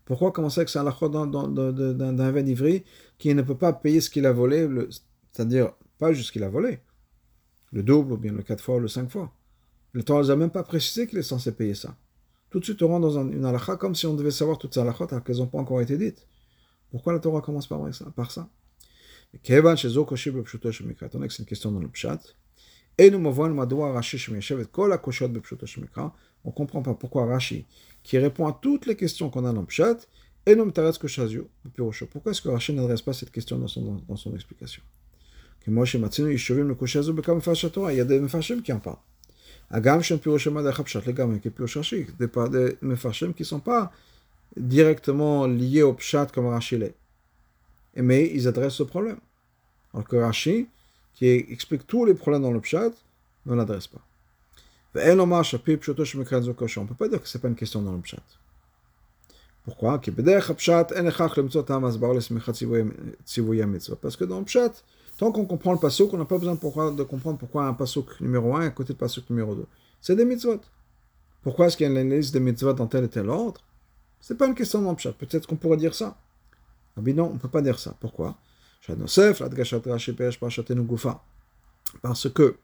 Pourquoi 0.06 0.32
commencer 0.32 0.60
avec 0.60 0.70
ça 0.70 0.82
d'un 0.82 2.32
vin 2.32 2.46
ivri 2.46 2.82
qui 3.18 3.34
ne 3.34 3.42
peut 3.42 3.58
pas 3.58 3.74
payer 3.74 4.00
ce 4.00 4.08
qu'il 4.08 4.24
a 4.24 4.32
volé, 4.32 4.66
c'est-à-dire 5.32 5.72
pas 5.98 6.14
juste 6.14 6.28
ce 6.28 6.32
qu'il 6.32 6.44
a 6.44 6.48
volé, 6.48 6.80
le 7.70 7.82
double 7.82 8.14
ou 8.14 8.16
bien 8.16 8.32
le 8.32 8.42
quatre 8.42 8.64
fois 8.64 8.76
ou 8.76 8.80
le 8.80 8.88
cinq 8.88 9.10
fois? 9.10 9.34
Le 9.92 10.02
Torah 10.02 10.22
n'a 10.22 10.36
même 10.36 10.48
pas 10.48 10.62
précisé 10.62 11.06
qu'il 11.06 11.18
est 11.18 11.22
censé 11.22 11.52
payer 11.52 11.74
ça. 11.74 11.94
Tout 12.48 12.58
de 12.58 12.64
suite, 12.64 12.82
on 12.82 12.88
rentre 12.88 13.12
dans 13.12 13.30
une 13.30 13.44
halakha 13.44 13.76
comme 13.76 13.94
si 13.94 14.06
on 14.06 14.14
devait 14.14 14.30
savoir 14.30 14.56
toutes 14.56 14.72
ces 14.72 14.80
halakhot 14.80 15.08
alors 15.10 15.22
qu'elles 15.22 15.36
n'ont 15.36 15.46
pas 15.46 15.58
encore 15.58 15.82
été 15.82 15.98
dites. 15.98 16.26
Pourquoi 16.90 17.12
la 17.12 17.18
Torah 17.18 17.42
commence 17.42 17.66
par 17.66 18.30
ça, 18.30 18.48
que. 21.92 22.18
Et 23.00 23.10
nous 23.10 23.18
On 26.44 26.48
ne 26.48 26.52
comprend 26.52 26.82
pas 26.82 26.94
pourquoi 26.94 27.26
Rashi, 27.26 27.66
qui 28.02 28.18
répond 28.18 28.46
à 28.46 28.58
toutes 28.60 28.86
les 28.86 28.96
questions 28.96 29.30
qu'on 29.30 29.44
a 29.44 29.52
dans 29.52 29.64
Pshat, 29.64 29.98
et 30.46 30.56
nous 30.56 30.72
Pourquoi 32.10 32.32
est-ce 32.32 32.42
que 32.42 32.48
Rashi 32.48 32.72
n'adresse 32.72 33.02
pas 33.02 33.12
cette 33.12 33.30
question 33.30 33.58
dans 33.58 33.68
son, 34.16 34.34
explication 34.34 34.82
Il 35.66 35.74
y 37.96 38.00
a 38.00 38.04
des 38.04 38.20
Mefashim 38.20 38.62
qui 38.62 38.72
en 38.72 38.80
parlent. 38.80 38.96
Les 39.70 39.82
gamins 39.82 41.38
qui 41.38 41.48
ne 43.38 43.44
sont 43.44 43.60
pas 43.60 43.92
directement 44.56 45.46
liés 45.46 45.82
au 45.82 45.92
Pshat 45.92 46.28
comme 46.32 46.46
Rashi 46.46 46.78
l'est. 46.78 46.94
Mais 47.98 48.30
ils 48.32 48.46
adressent 48.46 48.76
ce 48.76 48.84
problème. 48.84 49.18
Alors 49.92 50.06
que 50.06 50.16
Rashi, 50.16 50.68
qui 51.14 51.26
explique 51.26 51.86
tous 51.86 52.04
les 52.04 52.14
problèmes 52.14 52.42
dans 52.42 52.52
le 52.52 52.60
pshat, 52.60 52.92
ne 53.46 53.54
l'adresse 53.54 53.88
pas. 53.88 54.00
On 54.94 54.98
ne 54.98 56.86
peut 56.86 56.94
pas 56.94 57.08
dire 57.08 57.20
que 57.20 57.28
ce 57.28 57.36
n'est 57.36 57.42
pas 57.42 57.48
une 57.48 57.56
question 57.56 57.82
dans 57.82 57.92
le 57.92 58.00
pshat. 58.00 58.22
Pourquoi? 59.64 60.00
Parce 60.00 60.14
que 64.16 64.24
dans 64.24 64.38
le 64.38 64.44
pshat, 64.44 64.72
tant 65.18 65.32
qu'on 65.32 65.44
comprend 65.44 65.72
le 65.72 65.78
pasuk, 65.78 66.14
on 66.14 66.18
n'a 66.18 66.24
pas 66.24 66.38
besoin 66.38 66.54
de 66.54 67.02
comprendre 67.02 67.38
pourquoi 67.38 67.66
un 67.66 67.74
pasuk 67.74 68.20
numéro 68.20 68.56
1 68.56 68.62
est 68.62 68.66
à 68.66 68.70
côté 68.70 68.92
de 68.92 68.98
pasuk 68.98 69.28
numéro 69.28 69.54
2. 69.54 69.66
C'est 70.00 70.16
des 70.16 70.24
mitzvot. 70.24 70.60
Pourquoi 71.42 71.66
est-ce 71.66 71.76
qu'il 71.76 71.92
y 71.92 71.96
a 71.96 72.00
une 72.00 72.14
liste 72.14 72.32
de 72.32 72.38
mitzvot 72.38 72.72
dans 72.72 72.86
tel 72.86 73.04
et 73.04 73.08
tel 73.08 73.28
ordre? 73.28 73.60
C'est 74.20 74.38
pas 74.38 74.46
une 74.46 74.54
question 74.54 74.80
dans 74.82 74.90
le 74.90 74.96
pshat. 74.96 75.12
Peut-être 75.12 75.46
qu'on 75.46 75.56
pourrait 75.56 75.76
dire 75.76 75.94
ça. 75.94 76.16
Ah 76.98 77.00
ben 77.00 77.14
non, 77.14 77.28
on 77.30 77.34
ne 77.34 77.38
peut 77.38 77.48
pas 77.48 77.62
dire 77.62 77.78
ça. 77.78 77.94
Pourquoi? 78.00 78.36
Parce 82.02 82.28
que, 82.28 82.56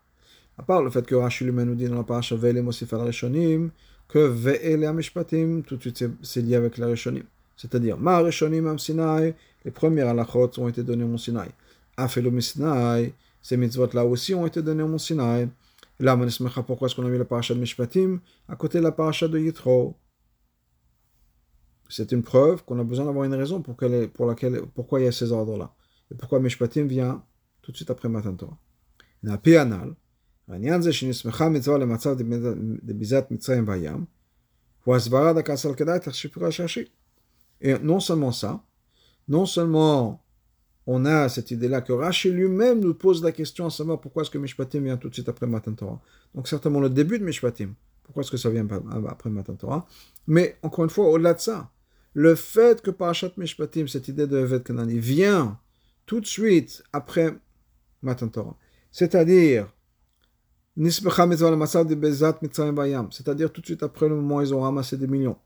à 0.59 0.62
part 0.62 0.82
le 0.82 0.91
fait 0.91 1.07
que 1.07 1.14
Rashi 1.14 1.45
lui 1.45 1.53
nous 1.53 1.74
dit 1.76 1.89
dans 1.89 1.95
la 1.97 2.03
paracha 2.03 2.35
Ve'ele 2.35 2.61
Mosif 2.62 2.93
al 2.93 3.03
Rishonim, 3.03 3.70
que 4.09 4.18
Ve'ele 4.18 4.87
Amishpatim, 4.87 5.62
tout 5.62 5.76
de 5.76 5.80
suite 5.82 6.05
c'est 6.22 6.43
lié 6.43 6.57
avec 6.57 6.78
la 6.78 6.89
Rishonim. 6.89 7.22
C'est-à-dire, 7.57 7.97
Ma 7.97 8.18
Rishonim 8.18 8.66
Am 8.66 8.78
Sinai, 8.78 9.37
les 9.64 9.70
premières 9.70 10.09
halachot 10.09 10.51
ont 10.59 10.66
été 10.66 10.82
données 10.82 11.05
au 11.05 11.09
Mont 11.09 11.18
Sinai. 11.18 11.51
Afelo 11.97 12.41
Sinai, 12.41 13.14
ces 13.41 13.57
mitzvot 13.57 13.89
là 13.93 14.05
aussi 14.05 14.35
ont 14.35 14.47
été 14.47 14.62
données 14.62 14.82
au 14.82 14.89
Mont 14.89 14.99
Sinai. 14.99 15.49
Là, 16.01 16.18
pourquoi 16.66 16.89
est-ce 16.89 16.97
qu'on 16.97 17.07
a 17.07 17.09
mis 17.09 17.18
la 17.18 17.24
paracha 17.24 17.55
de 17.55 17.61
Mishpatim 17.61 18.18
à 18.49 18.57
côté 18.57 18.78
de 18.78 18.82
la 18.82 18.91
paracha 18.91 19.28
de 19.28 19.39
Yitro 19.39 19.95
C'est 21.89 22.12
une 22.12 22.24
preuve 22.24 22.64
qu'on 22.66 22.80
a 22.80 22.84
besoin 22.84 23.05
d'avoir 23.05 23.26
une 23.26 23.34
raison 23.34 23.62
pour, 23.62 23.76
pour 24.14 24.26
laquelle, 24.28 24.62
pourquoi 24.76 24.99
il 24.99 25.05
y 25.05 25.07
a 25.07 25.12
ces 25.12 25.32
ordres-là. 25.32 25.74
Et 26.12 26.16
pourquoi 26.16 26.39
Mishpatim 26.39 26.86
vient 26.86 27.24
tout 27.62 27.72
de 27.72 27.78
suite 27.78 27.89
après 27.89 28.10
Matan 28.10 28.36
Torah. 28.36 28.57
Anal, 29.26 29.95
העניין 30.47 30.82
זה 30.82 30.93
שנסמכה 30.93 31.49
מצווה 31.49 31.78
למצב 31.78 32.18
דביזת 32.84 33.26
מצרים 33.32 33.66
בים, 33.66 34.05
הוא 34.84 34.95
הסברה 34.95 35.34
דקס 35.34 35.66
על 35.66 35.74
כדאי 35.74 35.99
תחשיב 35.99 36.32
רש"י. 36.38 36.86
Et 37.62 37.74
non 37.80 37.99
seulement 37.99 38.32
ça, 38.32 38.64
non 39.28 39.45
seulement 39.45 40.24
on 40.88 41.05
a 41.05 41.30
cette 41.30 41.51
idée-là 41.51 41.82
que 41.82 41.93
Rashi 41.93 42.32
lui-même 42.32 42.80
nous 42.80 42.93
pose 42.93 43.22
la 43.22 43.32
question 43.32 43.68
à 43.68 43.70
savoir 43.70 43.99
pourquoi 43.99 44.24
est-ce 44.24 44.32
que 44.32 44.38
Mishpatim 44.38 44.80
vient 44.80 44.97
tout 44.97 45.10
de 45.10 45.14
suite 45.14 45.30
après 45.30 45.45
Matan 45.45 45.74
Torah. 45.74 46.01
Donc 46.34 46.47
certainement 46.47 46.80
le 46.80 46.89
début 46.89 47.20
de 47.20 47.26
Mishpatim. 47.26 47.74
Pourquoi 48.03 48.22
est-ce 48.22 48.32
que 48.32 48.38
ça 48.38 48.49
vient 48.49 48.66
après 49.07 49.30
Matan 49.30 49.55
Torah 49.55 49.86
Mais 50.26 50.57
encore 50.64 50.86
une 50.86 50.89
fois, 50.89 51.10
au-delà 51.10 51.36
de 51.36 51.39
ça, 51.39 51.70
le 52.15 52.35
fait 52.37 52.81
que 52.81 52.91
Parashat 52.91 53.33
Mishpatim, 53.37 53.87
cette 53.89 54.09
idée 54.09 54.27
de 54.27 54.39
Evet 54.39 54.62
Kanani, 54.62 54.99
vient 54.99 55.59
tout 56.07 56.21
de 56.21 56.27
suite 56.27 56.83
après 56.93 57.35
Matan 58.03 58.29
Torah. 58.29 58.57
C'est-à-dire, 58.93 59.67
c'est-à-dire 60.77 61.53
tout 63.53 63.61
de 63.61 63.67
suite 63.67 63.83
après 63.83 64.09
le 64.09 64.15
moment 64.15 64.37
où 64.37 64.43
ils 64.43 64.55
ont 64.55 64.61
ramassé 64.61 64.97
des 64.97 65.09
millions. 65.09 65.37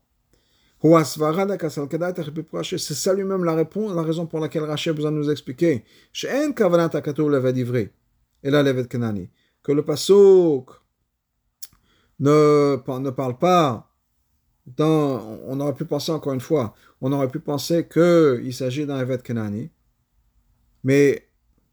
C'est 0.81 1.19
ça 2.93 3.13
lui-même 3.13 3.43
la 3.43 3.55
réponse, 3.55 3.93
la 3.93 4.01
raison 4.01 4.25
pour 4.27 4.39
laquelle 4.39 4.63
Rachel 4.63 4.91
a 4.91 4.93
besoin 4.93 5.11
de 5.11 5.17
nous 5.17 5.29
expliquer. 5.29 5.83
Que 9.61 9.73
le 9.73 9.83
pasuk 9.83 10.69
ne 12.19 13.09
parle 13.09 13.37
pas 13.37 13.88
on 14.77 15.59
aurait 15.59 15.73
pu 15.73 15.85
penser 15.85 16.11
encore 16.11 16.33
une 16.33 16.41
fois, 16.41 16.73
on 17.01 17.11
aurait 17.11 17.29
pu 17.29 17.39
penser 17.39 17.87
qu'il 17.87 18.53
s'agit 18.53 18.85
d'un 18.85 18.99
Evet 18.99 19.23
Kenani. 19.23 19.69
Mais 20.83 21.27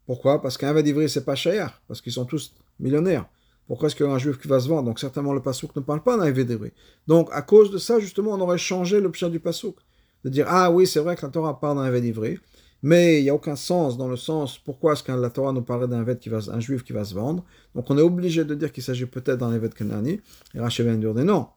pourquoi? 0.05 0.41
Parce 0.41 0.57
qu'un 0.57 0.69
Evet 0.71 0.87
Ivri, 0.87 1.09
c'est 1.09 1.25
pas 1.25 1.35
cher, 1.35 1.81
parce 1.87 2.01
qu'ils 2.01 2.13
sont 2.13 2.25
tous 2.25 2.53
millionnaires. 2.79 3.27
Pourquoi 3.67 3.87
est-ce 3.87 3.95
qu'il 3.95 4.05
y 4.05 4.09
a 4.09 4.11
un 4.11 4.17
juif 4.17 4.39
qui 4.39 4.47
va 4.47 4.59
se 4.59 4.69
vendre? 4.69 4.83
Donc 4.83 4.99
certainement 4.99 5.33
le 5.33 5.41
pasouk 5.41 5.75
ne 5.75 5.81
parle 5.81 6.01
pas 6.01 6.17
d'un 6.17 6.31
d'ivri. 6.31 6.71
Donc 7.05 7.29
à 7.33 7.41
cause 7.41 7.69
de 7.69 7.77
ça, 7.77 7.99
justement, 7.99 8.31
on 8.31 8.39
aurait 8.39 8.57
changé 8.57 9.01
le 9.01 9.11
du 9.29 9.39
pasouk. 9.39 9.75
De 10.23 10.29
dire, 10.29 10.45
ah 10.49 10.71
oui, 10.71 10.87
c'est 10.87 10.99
vrai 10.99 11.15
que 11.15 11.25
la 11.25 11.31
Torah 11.31 11.59
parle 11.59 11.77
d'un 11.77 11.99
d'ivri, 11.99 12.39
mais 12.81 13.19
il 13.19 13.23
n'y 13.23 13.29
a 13.29 13.35
aucun 13.35 13.55
sens 13.55 13.97
dans 13.97 14.07
le 14.07 14.15
sens 14.15 14.57
pourquoi 14.57 14.93
est-ce 14.93 15.03
que 15.03 15.11
la 15.11 15.29
Torah 15.29 15.51
nous 15.51 15.61
parlerait 15.61 15.89
d'un 15.89 16.15
qui 16.15 16.29
va, 16.29 16.39
un 16.51 16.59
juif 16.59 16.83
qui 16.83 16.93
va 16.93 17.03
se 17.03 17.13
vendre? 17.13 17.43
Donc 17.75 17.89
on 17.89 17.97
est 17.97 18.01
obligé 18.01 18.45
de 18.45 18.55
dire 18.55 18.71
qu'il 18.71 18.83
s'agit 18.83 19.05
peut-être 19.05 19.39
d'un 19.39 19.57
de 19.57 19.67
Kenani. 19.67 20.21
Et 20.53 20.59
Rachel 20.59 20.85
vient 20.85 21.13
de 21.13 21.23
non, 21.23 21.47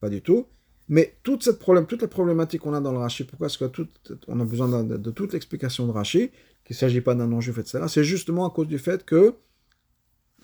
pas 0.00 0.08
du 0.08 0.22
tout. 0.22 0.46
Mais 0.88 1.14
toute 1.22 1.42
cette 1.42 1.58
problème, 1.58 1.86
toute 1.86 2.02
la 2.02 2.08
problématique 2.08 2.62
qu'on 2.62 2.74
a 2.74 2.80
dans 2.80 2.92
le 2.92 2.98
Rashi, 2.98 3.24
pourquoi 3.24 3.46
est-ce 3.46 3.58
qu'on 3.58 4.40
a 4.40 4.44
besoin 4.44 4.82
de, 4.82 5.10
toute 5.10 5.32
l'explication 5.32 5.86
de 5.86 5.92
Rashi, 5.92 6.30
qu'il 6.64 6.74
ne 6.74 6.78
s'agit 6.78 7.00
pas 7.00 7.14
d'un 7.14 7.26
non-juif, 7.26 7.58
etc., 7.58 7.84
c'est 7.88 8.04
justement 8.04 8.46
à 8.46 8.50
cause 8.50 8.68
du 8.68 8.78
fait 8.78 9.04
que 9.04 9.34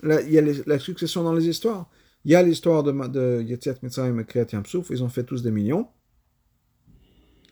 il 0.03 0.31
y 0.31 0.39
a 0.39 0.43
la 0.67 0.79
succession 0.79 1.25
dans 1.25 1.33
les 1.33 1.49
histoires. 1.49 1.91
Il 2.25 2.31
y 2.31 2.37
a 2.37 2.43
l'histoire 2.43 2.85
de, 2.85 2.93
de 3.09 3.43
Yetziat 3.43 3.75
Mitzrayim 3.83 4.19
et 4.21 4.25
Kriyat 4.25 4.47
Yamsouf, 4.53 4.91
ils 4.91 5.03
ont 5.03 5.09
fait 5.09 5.25
tous 5.25 5.43
des 5.43 5.51
millions. 5.51 5.89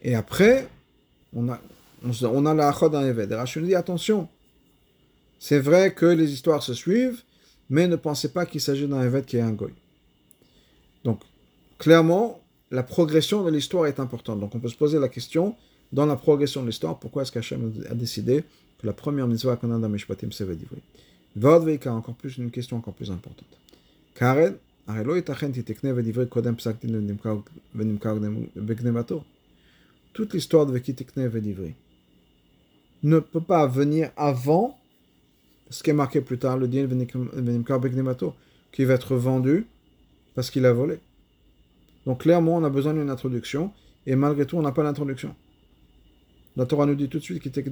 Et 0.02 0.14
après, 0.14 0.68
on 1.32 1.48
a, 1.48 1.60
on, 2.04 2.46
a 2.46 2.54
la 2.54 2.68
Achod 2.68 2.92
dans 2.92 3.04
Eved. 3.04 3.30
Et 3.30 3.34
Rachel 3.34 3.64
dit 3.64 3.74
attention, 3.74 4.28
c'est 5.38 5.58
vrai 5.58 5.94
que 5.94 6.06
les 6.06 6.32
histoires 6.32 6.62
se 6.62 6.74
suivent, 6.74 7.22
mais 7.68 7.88
ne 7.88 7.96
pensez 7.96 8.32
pas 8.32 8.46
qu'il 8.46 8.60
s'agit 8.60 8.86
d'un 8.86 9.02
Eved 9.02 9.24
qui 9.24 9.36
est 9.36 9.40
un 9.40 9.52
Goy. 9.52 9.72
Donc, 11.04 11.20
clairement, 11.78 12.40
la 12.70 12.82
progression 12.82 13.44
de 13.44 13.50
l'histoire 13.50 13.86
est 13.86 14.00
importante. 14.00 14.40
Donc, 14.40 14.54
on 14.54 14.58
peut 14.58 14.68
se 14.68 14.76
poser 14.76 14.98
la 14.98 15.08
question, 15.08 15.54
dans 15.92 16.06
la 16.06 16.16
progression 16.16 16.62
de 16.62 16.66
l'histoire, 16.66 16.98
pourquoi 16.98 17.22
est-ce 17.22 17.32
qu'Hachem 17.32 17.72
a 17.88 17.94
décidé 17.94 18.44
que 18.78 18.86
la 18.86 18.92
première 18.92 19.26
mitzvah 19.26 19.56
qu'on 19.56 19.70
a 19.70 19.78
dans 19.78 19.88
Mishpatim, 19.88 20.32
c'est 20.32 20.44
Vedivri 20.44 20.82
Vodvika, 21.36 21.92
encore 21.92 22.14
plus, 22.14 22.38
une 22.38 22.50
question 22.50 22.76
encore 22.78 22.94
plus 22.94 23.10
importante. 23.10 23.48
Karen, 24.14 24.56
toute 30.12 30.32
l'histoire 30.32 30.66
de 30.66 30.72
Vekitikne 30.72 31.26
Vedivri 31.26 31.74
ne 33.02 33.18
peut 33.18 33.40
pas 33.40 33.66
venir 33.66 34.10
avant 34.16 34.78
ce 35.70 35.82
qui 35.82 35.90
est 35.90 35.94
marqué 35.94 36.20
plus 36.20 36.38
tard, 36.38 36.56
le 36.56 36.68
din 36.68 36.86
Venimkar 36.86 37.80
Begnemato, 37.80 38.34
qui 38.72 38.84
va 38.84 38.94
être 38.94 39.16
vendu 39.16 39.66
parce 40.34 40.50
qu'il 40.50 40.64
a 40.64 40.72
volé. 40.72 40.98
Donc 42.06 42.20
clairement, 42.22 42.56
on 42.56 42.64
a 42.64 42.70
besoin 42.70 42.94
d'une 42.94 43.10
introduction, 43.10 43.72
et 44.06 44.14
malgré 44.16 44.46
tout, 44.46 44.56
on 44.56 44.62
n'a 44.62 44.72
pas 44.72 44.84
l'introduction. 44.84 45.34
La 46.56 46.64
Torah 46.64 46.86
nous 46.86 46.94
dit 46.94 47.08
tout 47.08 47.18
de 47.18 47.22
suite 47.22 47.42
qu'il 47.42 47.50
était 47.50 47.64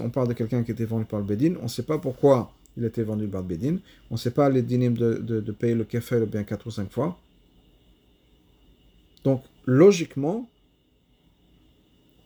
on 0.00 0.10
parle 0.10 0.28
de 0.28 0.32
quelqu'un 0.32 0.62
qui 0.62 0.70
était 0.70 0.84
vendu 0.84 1.04
par 1.04 1.18
le 1.18 1.24
Bédine. 1.24 1.56
On 1.60 1.64
ne 1.64 1.68
sait 1.68 1.82
pas 1.82 1.98
pourquoi 1.98 2.52
il 2.76 2.84
était 2.84 3.02
vendu 3.02 3.26
par 3.26 3.40
le 3.40 3.48
Bédine. 3.48 3.80
On 4.10 4.14
ne 4.14 4.18
sait 4.18 4.30
pas 4.30 4.48
les 4.48 4.62
dynimes 4.62 4.96
de, 4.96 5.52
payer 5.52 5.74
le 5.74 5.84
kefel 5.84 6.26
bien 6.26 6.44
4 6.44 6.66
ou 6.66 6.70
5 6.70 6.92
fois. 6.92 7.18
Donc, 9.24 9.42
logiquement, 9.66 10.48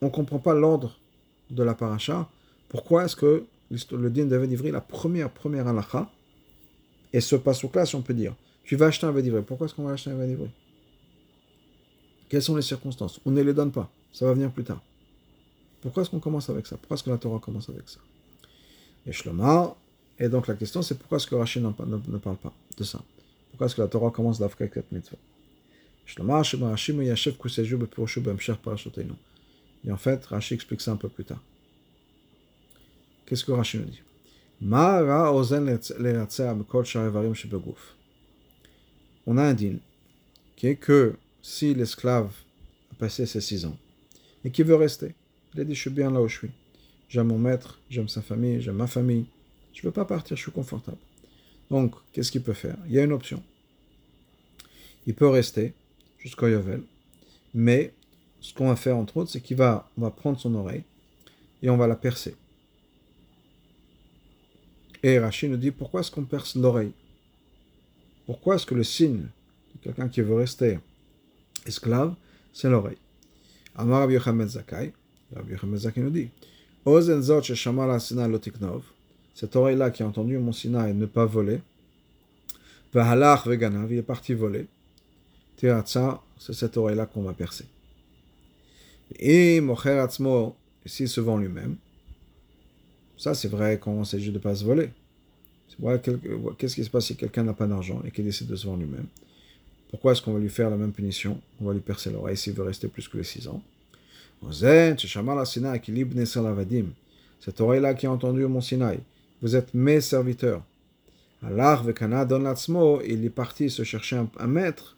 on 0.02 0.06
ne 0.06 0.10
comprend 0.10 0.38
pas 0.38 0.54
l'ordre 0.54 0.98
de 1.50 1.62
la 1.62 1.74
paracha. 1.74 2.28
Pourquoi 2.68 3.04
est-ce 3.04 3.16
que 3.16 3.44
le 3.70 4.10
devait 4.10 4.46
livrer 4.46 4.70
la 4.70 4.80
première, 4.82 5.30
première 5.30 5.66
halakha? 5.66 6.10
Et 7.14 7.20
ce 7.20 7.36
pasouk-là, 7.36 7.86
si 7.86 7.94
on 7.94 8.02
peut 8.02 8.14
dire, 8.14 8.34
tu 8.66 8.76
vas 8.76 8.86
acheter 8.86 9.06
un 9.06 9.12
védivré. 9.12 9.42
Pourquoi 9.42 9.66
est-ce 9.66 9.74
qu'on 9.74 9.84
va 9.84 9.92
acheter 9.92 10.10
un 10.10 10.16
védivré 10.16 10.50
Quelles 12.28 12.42
sont 12.42 12.56
les 12.56 12.62
circonstances 12.62 13.20
On 13.24 13.30
ne 13.30 13.40
les 13.40 13.54
donne 13.54 13.70
pas. 13.70 13.90
Ça 14.12 14.26
va 14.26 14.34
venir 14.34 14.50
plus 14.50 14.64
tard. 14.64 14.82
Pourquoi 15.80 16.02
est-ce 16.02 16.10
qu'on 16.10 16.18
commence 16.20 16.50
avec 16.50 16.66
ça 16.66 16.76
Pourquoi 16.76 16.96
est-ce 16.96 17.04
que 17.04 17.10
la 17.10 17.18
Torah 17.18 17.38
commence 17.38 17.68
avec 17.68 17.88
ça 17.88 18.00
Et 19.06 19.12
et 20.18 20.28
donc 20.30 20.46
la 20.48 20.54
question 20.54 20.80
c'est 20.80 20.98
pourquoi 20.98 21.18
est-ce 21.18 21.26
que 21.26 21.34
Rashi 21.34 21.60
ne, 21.60 21.70
parle 21.70 22.38
pas 22.38 22.52
de 22.76 22.84
ça 22.84 23.00
Pourquoi 23.50 23.66
est-ce 23.66 23.76
que 23.76 23.82
la 23.82 23.88
Torah 23.88 24.10
commence 24.10 24.38
d'Afka 24.38 24.64
avec 24.64 24.74
cette 24.74 24.90
mitzvah. 24.90 25.18
Et 29.84 29.92
en 29.92 29.96
fait, 29.96 30.24
Rashi 30.26 30.54
explique 30.54 30.80
ça 30.80 30.92
un 30.92 30.96
peu 30.96 31.08
plus 31.08 31.24
tard. 31.24 31.42
Qu'est-ce 33.26 33.44
que 33.44 33.52
Rashi 33.52 33.78
nous 33.78 33.84
dit 33.84 34.02
On 39.26 39.36
a 39.38 39.42
un 39.42 39.54
din 39.54 39.76
qui 40.54 40.68
est 40.68 40.76
que 40.76 41.16
si 41.42 41.74
l'esclave 41.74 42.32
a 42.92 42.94
passé 42.94 43.26
ses 43.26 43.40
six 43.40 43.64
ans 43.64 43.76
et 44.44 44.50
qui 44.50 44.62
veut 44.62 44.76
rester, 44.76 45.14
il 45.54 45.60
a 45.60 45.64
dit, 45.64 45.74
je 45.74 45.80
suis 45.80 45.90
bien 45.90 46.10
là 46.10 46.20
où 46.20 46.28
je 46.28 46.36
suis. 46.36 46.50
J'aime 47.08 47.28
mon 47.28 47.38
maître, 47.38 47.80
j'aime 47.88 48.08
sa 48.08 48.22
famille, 48.22 48.60
j'aime 48.60 48.76
ma 48.76 48.86
famille. 48.86 49.26
Je 49.72 49.80
ne 49.80 49.86
veux 49.86 49.92
pas 49.92 50.04
partir, 50.04 50.36
je 50.36 50.42
suis 50.42 50.52
confortable. 50.52 50.98
Donc, 51.70 51.94
qu'est-ce 52.12 52.30
qu'il 52.30 52.42
peut 52.42 52.52
faire? 52.52 52.76
Il 52.86 52.92
y 52.92 52.98
a 52.98 53.04
une 53.04 53.12
option. 53.12 53.42
Il 55.06 55.14
peut 55.14 55.28
rester 55.28 55.74
jusqu'au 56.18 56.48
Yovel, 56.48 56.82
mais 57.54 57.92
ce 58.40 58.52
qu'on 58.54 58.68
va 58.68 58.76
faire 58.76 58.96
entre 58.96 59.16
autres, 59.18 59.30
c'est 59.30 59.40
qu'il 59.40 59.56
va, 59.56 59.88
va 59.96 60.10
prendre 60.10 60.38
son 60.38 60.54
oreille 60.54 60.82
et 61.62 61.70
on 61.70 61.76
va 61.76 61.86
la 61.86 61.96
percer. 61.96 62.34
Et 65.02 65.18
Rachid 65.18 65.50
nous 65.50 65.56
dit 65.56 65.70
pourquoi 65.70 66.00
est-ce 66.00 66.10
qu'on 66.10 66.24
perce 66.24 66.56
l'oreille? 66.56 66.92
Pourquoi 68.26 68.56
est-ce 68.56 68.66
que 68.66 68.74
le 68.74 68.84
signe 68.84 69.22
de 69.74 69.80
quelqu'un 69.82 70.08
qui 70.08 70.20
veut 70.20 70.34
rester 70.34 70.78
esclave, 71.64 72.14
c'est 72.52 72.68
l'oreille? 72.68 72.98
Amar 73.76 74.00
Rabbi 74.00 74.14
Yochamed 74.14 74.48
Zakai, 74.48 74.92
Rabbi 75.34 75.52
Yochamed 75.52 75.78
Zakai 75.78 76.00
nous 76.00 76.10
dit 76.10 76.28
Ozen 76.84 77.22
Zot 77.22 77.42
Sina 77.42 78.28
Lotiknov, 78.28 78.82
cette 79.34 79.54
oreille-là 79.54 79.90
qui 79.90 80.02
a 80.02 80.06
entendu 80.06 80.38
mon 80.38 80.52
Sinaï 80.52 80.94
ne 80.94 81.06
pas 81.06 81.26
voler, 81.26 81.60
Vahalach 82.92 83.46
Veganav, 83.46 83.92
il 83.92 83.98
est 83.98 84.02
parti 84.02 84.32
voler. 84.32 84.66
C'est 85.58 86.52
cette 86.52 86.76
oreille-là 86.76 87.06
qu'on 87.06 87.22
va 87.22 87.32
percer. 87.32 87.66
Et 89.18 89.60
Mocher 89.60 89.98
Atzmo, 89.98 90.56
s'il 90.84 91.08
se 91.08 91.20
vend 91.20 91.38
lui-même, 91.38 91.76
ça 93.16 93.34
c'est 93.34 93.48
vrai 93.48 93.78
quand 93.78 94.00
il 94.00 94.06
s'agit 94.06 94.28
de 94.30 94.34
ne 94.34 94.38
pas 94.38 94.54
se 94.54 94.64
voler. 94.64 94.90
Qu'est-ce 96.58 96.74
qui 96.74 96.84
se 96.84 96.90
passe 96.90 97.06
si 97.06 97.16
quelqu'un 97.16 97.42
n'a 97.42 97.52
pas 97.52 97.66
d'argent 97.66 98.02
et 98.06 98.10
qu'il 98.10 98.24
décide 98.24 98.46
de 98.46 98.56
se 98.56 98.66
vendre 98.66 98.80
lui-même? 98.80 99.06
Pourquoi 99.90 100.12
est-ce 100.12 100.22
qu'on 100.22 100.32
va 100.32 100.40
lui 100.40 100.48
faire 100.48 100.70
la 100.70 100.76
même 100.76 100.92
punition? 100.92 101.40
On 101.60 101.66
va 101.66 101.72
lui 101.72 101.80
percer 101.80 102.10
l'oreille 102.10 102.36
s'il 102.36 102.54
veut 102.54 102.64
rester 102.64 102.88
plus 102.88 103.08
que 103.08 103.18
les 103.18 103.24
6 103.24 103.48
ans. 103.48 103.62
Cette 107.40 107.60
oreille-là 107.60 107.94
qui 107.94 108.06
a 108.06 108.10
entendu 108.10 108.46
mon 108.46 108.60
Sinaï, 108.60 108.98
vous 109.40 109.56
êtes 109.56 109.72
mes 109.74 110.00
serviteurs. 110.00 110.62
Allah 111.42 111.82
don 112.28 112.40
l'atzmo, 112.40 113.02
il 113.02 113.24
est 113.24 113.30
parti 113.30 113.70
se 113.70 113.82
chercher 113.84 114.20
un, 114.38 114.46
maître. 114.46 114.96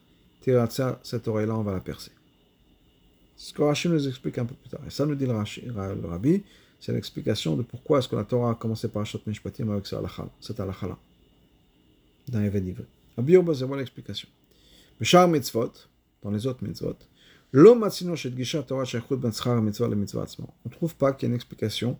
Cette 1.03 1.29
oreille-là, 1.29 1.57
on 1.57 1.62
va 1.62 1.72
la 1.72 1.81
percer. 1.81 2.12
Ce 3.37 3.53
que 3.53 3.89
nous 3.89 4.09
explique 4.09 4.39
un 4.39 4.47
peu 4.47 4.55
plus 4.55 4.70
tard. 4.70 4.81
Et 4.87 4.91
ça 4.91 5.05
nous 5.07 5.14
dit 5.14 5.26
le, 5.26 6.09
Rabbi, 6.09 6.43
c'est 6.81 6.93
l'explication 6.93 7.57
de 7.57 7.62
pourquoi 7.62 7.99
est-ce 7.99 8.09
que 8.09 8.16
la 8.16 8.24
Torah 8.24 8.53
a 8.53 8.55
commencé 8.55 8.89
par 8.89 9.03
Achat 9.03 9.18
Mishpatim 9.26 9.70
avec 9.70 9.87
cette 9.87 10.61
halakha-là. 10.61 10.97
Dans 12.29 12.41
les 12.41 12.49
Védivre. 12.49 12.85
Rabbi 13.16 13.33
Yoba, 13.33 13.55
c'est 13.55 13.64
voilà 13.64 13.83
l'explication. 13.83 14.29
Bishar 15.01 15.29
mitzvot, 15.29 15.72
dans 16.22 16.31
les 16.31 16.47
autres 16.47 16.64
mitzvot, 16.64 16.97
on 17.55 17.61
ne 17.62 17.99
trouve 20.70 20.95
pas 20.97 21.12
qu'il 21.14 21.26
y 21.26 21.26
ait 21.26 21.31
une 21.31 21.35
explication, 21.35 21.99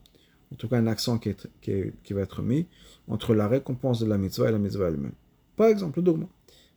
en 0.53 0.57
tout 0.57 0.69
cas 0.69 0.77
un 0.77 0.87
accent 0.87 1.19
qui, 1.19 1.31
est, 1.31 1.47
qui, 1.63 1.85
qui, 2.05 2.13
va 2.13 2.21
être 2.21 2.43
mis 2.43 2.67
entre 3.09 3.35
la 3.35 3.49
récompense 3.49 3.99
de 4.01 4.07
la 4.07 4.19
mitzvah 4.19 4.51
et 4.51 4.53
la 4.53 4.59
mitzvah 4.59 4.89
elle-même. 4.89 5.15
Par 5.57 5.69
exemple, 5.69 6.03
le 6.03 6.27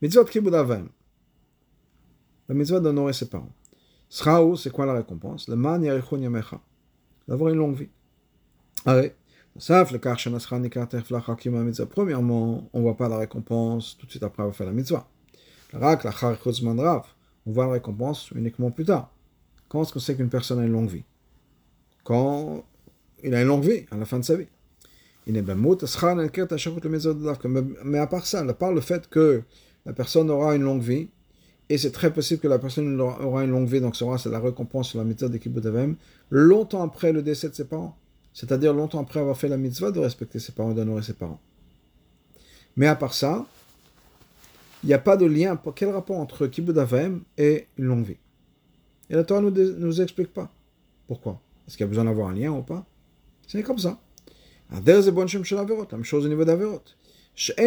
Mitzvah 0.02 0.24
kibud 0.24 0.54
La 0.54 0.86
mitzvah 2.50 2.80
d'honorer 2.80 3.12
ses 3.14 3.28
parents. 3.28 3.52
Sraou, 4.08 4.56
c'est 4.56 4.72
quoi 4.72 4.86
la 4.86 4.94
récompense? 4.94 5.50
Le 5.50 5.56
man 5.58 5.84
yamecha. 5.84 6.62
D'avoir 7.32 7.50
une 7.54 7.60
longue 7.60 7.76
vie. 7.76 7.88
Arrête. 8.86 9.16
Premièrement, 11.90 12.70
on 12.74 12.80
ne 12.80 12.84
voit 12.84 12.98
pas 12.98 13.08
la 13.08 13.20
récompense 13.20 13.98
tout 13.98 14.06
de 14.06 14.12
suite 14.12 14.24
après 14.24 14.44
avoir 14.44 14.54
fait 14.54 14.66
la 14.66 14.74
mitzvah. 14.74 15.08
On 15.74 15.80
voit 17.46 17.68
la 17.68 17.72
récompense 17.72 18.32
uniquement 18.32 18.70
plus 18.70 18.84
tard. 18.84 19.14
Quand 19.70 19.82
est-ce 19.82 19.94
qu'on 19.94 20.00
sait 20.00 20.18
qu'une 20.18 20.28
personne 20.28 20.60
a 20.60 20.66
une 20.66 20.74
longue 20.74 20.90
vie? 20.90 21.06
Quand 22.04 22.66
il 23.24 23.34
a 23.34 23.42
une 23.42 23.48
longue 23.48 23.64
vie, 23.64 23.86
à 23.92 23.96
la 23.96 24.04
fin 24.04 24.20
de 24.20 24.26
sa 24.26 24.36
vie. 24.36 24.48
Mais 25.26 25.40
à 28.00 28.08
part 28.08 28.26
ça, 28.26 28.42
à 28.42 28.54
part 28.54 28.74
le 28.74 28.82
fait 28.82 29.08
que 29.08 29.44
la 29.86 29.94
personne 29.94 30.30
aura 30.30 30.54
une 30.58 30.64
longue 30.64 30.82
vie, 30.82 31.08
et 31.70 31.78
c'est 31.78 31.92
très 31.92 32.12
possible 32.12 32.42
que 32.42 32.50
la 32.50 32.60
personne 32.60 33.00
aura 33.00 33.46
une 33.46 33.52
longue 33.52 33.70
vie, 33.70 33.80
donc 33.80 33.96
sera 33.96 34.18
c'est 34.18 34.30
la 34.30 34.42
récompense 34.42 34.90
sur 34.90 35.00
la 35.00 35.06
mitzvah 35.06 35.30
de 35.30 35.38
Kibbutz 35.38 35.96
longtemps 36.32 36.82
après 36.82 37.12
le 37.12 37.22
décès 37.22 37.50
de 37.50 37.54
ses 37.54 37.66
parents. 37.66 37.96
C'est-à-dire 38.34 38.74
longtemps 38.74 39.02
après 39.02 39.20
avoir 39.20 39.38
fait 39.38 39.50
la 39.50 39.58
mitzvah 39.58 39.92
de 39.92 40.00
respecter 40.00 40.40
ses 40.40 40.54
parents, 40.54 40.72
d'honorer 40.72 41.04
ses 41.04 41.14
parents. 41.14 41.40
Mais 42.76 42.88
à 42.88 42.96
part 42.96 43.14
ça, 43.14 43.46
il 44.84 44.88
n'y 44.88 44.94
a 44.94 45.00
pas 45.00 45.18
de 45.18 45.26
lien, 45.26 45.62
quel 45.76 45.90
rapport 45.90 46.18
entre 46.18 46.48
Kibbutz 46.48 46.80
et 47.38 47.68
une 47.78 47.86
longue 47.86 48.06
vie? 48.06 48.18
Et 49.10 49.16
la 49.16 49.24
Torah 49.24 49.42
ne 49.42 49.50
nous, 49.50 50.02
explique 50.02 50.34
pas. 50.34 50.50
Pourquoi? 51.08 51.40
Est-ce 51.68 51.76
qu'il 51.76 51.84
y 51.84 51.88
a 51.88 51.90
besoin 51.90 52.06
d'avoir 52.06 52.30
un 52.30 52.34
lien 52.34 52.52
ou 52.52 52.62
pas? 52.62 52.86
C'est 53.46 53.62
comme 53.62 53.78
ça. 53.78 54.00
La 54.72 54.80
même 54.80 56.04
chose 56.04 56.26
au 56.26 56.30
niveau 56.30 56.46
d'Averot. 56.46 56.82
On 57.50 57.62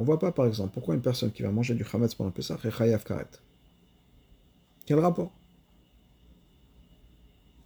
ne 0.00 0.04
voit 0.04 0.18
pas, 0.18 0.32
par 0.32 0.46
exemple, 0.46 0.70
pourquoi 0.74 0.94
une 0.94 1.00
personne 1.00 1.30
qui 1.30 1.42
va 1.42 1.50
manger 1.50 1.74
du 1.74 1.84
chametz 1.84 2.14
pendant 2.14 2.30
Pesach 2.32 2.64
est 2.64 2.70
chayav 2.70 3.04
karet? 3.04 3.26
Quel 4.86 4.98
rapport? 4.98 5.32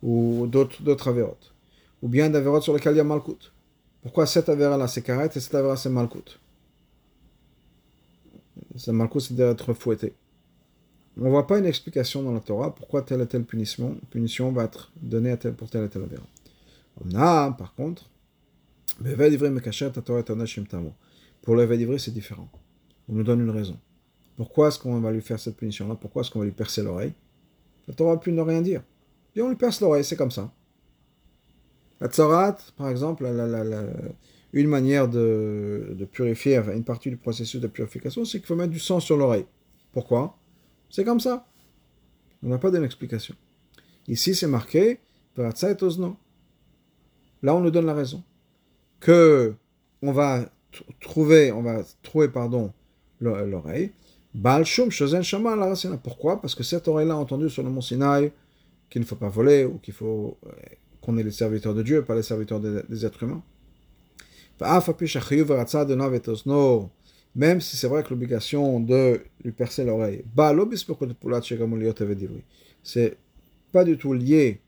Ou 0.02 0.46
d'autres 0.46 1.08
avérotes? 1.08 1.54
Ou 2.02 2.08
bien 2.08 2.28
d'avérotes 2.30 2.62
sur 2.62 2.74
lesquelles 2.74 2.94
il 2.94 2.98
y 2.98 3.00
a 3.00 3.04
malkout? 3.04 3.52
Pourquoi 4.02 4.26
cette 4.26 4.48
avéra-là 4.48 4.86
c'est 4.86 5.02
karet 5.02 5.30
et 5.34 5.40
cette 5.40 5.54
avéra 5.54 5.76
c'est 5.76 5.90
malkout? 5.90 6.38
C'est 8.76 8.92
malkout, 8.92 9.20
c'est 9.20 9.34
d'être 9.34 9.72
fouetté. 9.72 10.14
On 11.18 11.24
ne 11.24 11.30
voit 11.30 11.46
pas 11.46 11.58
une 11.58 11.64
explication 11.64 12.22
dans 12.22 12.32
la 12.32 12.40
Torah 12.40 12.74
pourquoi 12.74 13.02
telle 13.02 13.22
et 13.22 13.26
telle 13.26 13.44
punition, 13.44 13.98
punition 14.10 14.52
va 14.52 14.64
être 14.64 14.92
donnée 15.00 15.30
à 15.30 15.38
tel, 15.38 15.54
pour 15.54 15.70
telle 15.70 15.84
et 15.84 15.88
telle 15.88 16.02
avéra. 16.02 16.26
On 17.02 17.14
a, 17.14 17.52
par 17.52 17.74
contre, 17.74 18.10
pour 21.42 21.54
le 21.54 21.98
c'est 21.98 22.12
différent. 22.12 22.48
On 23.08 23.14
nous 23.14 23.22
donne 23.22 23.40
une 23.40 23.50
raison. 23.50 23.78
Pourquoi 24.36 24.68
est-ce 24.68 24.78
qu'on 24.78 25.00
va 25.00 25.12
lui 25.12 25.22
faire 25.22 25.40
cette 25.40 25.56
punition-là? 25.56 25.94
Pourquoi 25.94 26.22
est-ce 26.22 26.30
qu'on 26.30 26.40
va 26.40 26.44
lui 26.44 26.52
percer 26.52 26.82
l'oreille? 26.82 27.14
La 27.88 27.94
Torah 27.94 28.20
pu 28.20 28.32
ne 28.32 28.42
rien 28.42 28.62
dire. 28.62 28.82
Et 29.34 29.42
on 29.42 29.48
lui 29.48 29.56
perce 29.56 29.80
l'oreille, 29.80 30.04
c'est 30.04 30.16
comme 30.16 30.30
ça. 30.30 30.52
La 32.00 32.08
tsarat, 32.08 32.58
par 32.76 32.90
exemple, 32.90 33.26
une 34.52 34.68
manière 34.68 35.08
de, 35.08 36.08
purifier, 36.12 36.60
une 36.74 36.84
partie 36.84 37.10
du 37.10 37.16
processus 37.16 37.60
de 37.60 37.66
purification, 37.66 38.24
c'est 38.24 38.38
qu'il 38.38 38.46
faut 38.46 38.56
mettre 38.56 38.72
du 38.72 38.78
sang 38.78 39.00
sur 39.00 39.16
l'oreille. 39.16 39.46
Pourquoi? 39.92 40.38
C'est 40.90 41.04
comme 41.04 41.20
ça. 41.20 41.46
On 42.42 42.48
n'a 42.48 42.58
pas 42.58 42.70
d'explication. 42.70 43.34
Ici, 44.08 44.34
c'est 44.34 44.46
marqué 44.46 45.00
Là, 45.36 47.54
on 47.54 47.60
nous 47.60 47.70
donne 47.70 47.86
la 47.86 47.94
raison. 47.94 48.22
Que 49.00 49.54
on 50.02 50.12
va 50.12 50.50
trouver, 51.00 51.52
on 51.52 51.62
va 51.62 51.82
trouver, 52.02 52.28
pardon, 52.28 52.72
l'oreille. 53.20 53.92
Pourquoi? 56.02 56.40
Parce 56.40 56.54
que 56.54 56.62
cette 56.62 56.88
oreille-là 56.88 57.14
a 57.14 57.16
entendu 57.16 57.48
sur 57.48 57.62
le 57.62 57.70
mont 57.70 57.80
Sinaï 57.80 58.32
qu'il 58.90 59.00
ne 59.00 59.06
faut 59.06 59.16
pas 59.16 59.28
voler 59.28 59.64
ou 59.64 59.78
qu'il 59.78 59.94
faut 59.94 60.36
euh, 60.46 60.50
qu'on 61.00 61.16
est 61.16 61.22
les 61.22 61.30
serviteurs 61.30 61.74
de 61.74 61.82
Dieu, 61.82 62.04
pas 62.04 62.14
les 62.14 62.22
serviteurs 62.22 62.60
des, 62.60 63.06
êtres 63.06 63.22
humains. 63.22 63.42
Même 67.34 67.60
si 67.60 67.76
c'est 67.76 67.88
vrai 67.88 68.02
que 68.02 68.10
l'obligation 68.10 68.80
de 68.80 69.22
lui 69.44 69.52
percer 69.52 69.84
l'oreille, 69.84 70.24
c'est 72.82 73.16
pas 73.72 73.84
du 73.84 73.98
tout 73.98 74.12
lié, 74.12 74.60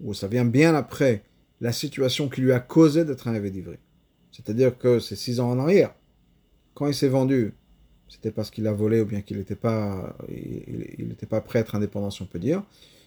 ou 0.00 0.14
ça 0.14 0.28
vient 0.28 0.44
bien 0.44 0.74
après 0.74 1.22
la 1.60 1.72
situation 1.72 2.28
qui 2.28 2.40
lui 2.40 2.52
a 2.52 2.60
causé 2.60 3.04
d'être 3.04 3.28
un 3.28 3.38
d'ivry. 3.38 3.76
C'est-à-dire 4.32 4.76
que 4.76 4.98
c'est 4.98 5.16
six 5.16 5.38
ans 5.38 5.50
en 5.50 5.58
arrière. 5.58 5.94
Quand 6.74 6.86
il 6.86 6.94
s'est 6.94 7.08
vendu, 7.08 7.54
c'était 8.12 8.30
parce 8.30 8.50
qu'il 8.50 8.66
a 8.66 8.72
volé 8.72 9.00
ou 9.00 9.06
bien 9.06 9.22
qu'il 9.22 9.38
n'était 9.38 9.56
pas, 9.56 10.14
il 10.28 11.08
n'était 11.08 11.24
pas 11.24 11.40
prêt 11.40 11.60
à 11.60 11.62
être 11.62 11.74
indépendant, 11.74 12.10
si 12.10 12.20
on 12.20 12.26
peut 12.26 12.38
dire. 12.38 12.62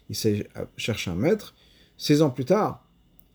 Il 0.10 0.16
s'est 0.16 0.48
cherché 0.78 1.12
un 1.12 1.16
maître. 1.16 1.54
Six 1.96 2.24
ans 2.24 2.32
plus 2.32 2.46
tard, 2.46 2.84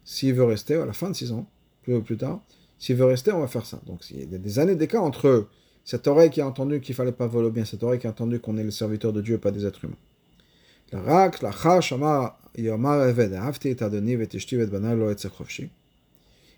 s'il 0.05 0.35
veut 0.35 0.43
rester, 0.43 0.75
à 0.75 0.85
la 0.85 0.93
fin 0.93 1.09
de 1.09 1.15
six 1.15 1.31
ans, 1.31 1.49
plus, 1.83 2.03
plus 2.03 2.17
tard, 2.17 2.41
s'il 2.81 2.97
veut 2.97 3.05
rester, 3.05 3.31
on 3.31 3.39
va 3.39 3.47
faire 3.47 3.67
ça. 3.67 3.81
Donc 3.87 4.01
il 4.11 4.33
y 4.33 4.35
a 4.35 4.39
des 4.39 4.59
années 4.59 4.75
d'écart 4.75 5.05
entre 5.05 5.47
cette 5.85 6.09
oreille 6.09 6.31
qui 6.31 6.41
a 6.41 6.47
entendu 6.47 6.81
qu'il 6.81 6.97
fallait 6.97 7.13
pas 7.13 7.29
voler, 7.29 7.51
bien 7.51 7.65
cette 7.65 7.85
oreille 7.85 8.01
qui 8.01 8.09
a 8.09 8.11
entendu 8.11 8.41
qu'on 8.41 8.59
est 8.59 8.65
le 8.65 8.73
serviteur 8.73 9.13
de 9.13 9.21
Dieu 9.21 9.37
et 9.37 9.39
pas 9.39 9.53
des 9.53 9.65
êtres 9.65 9.85
humains. 9.85 9.95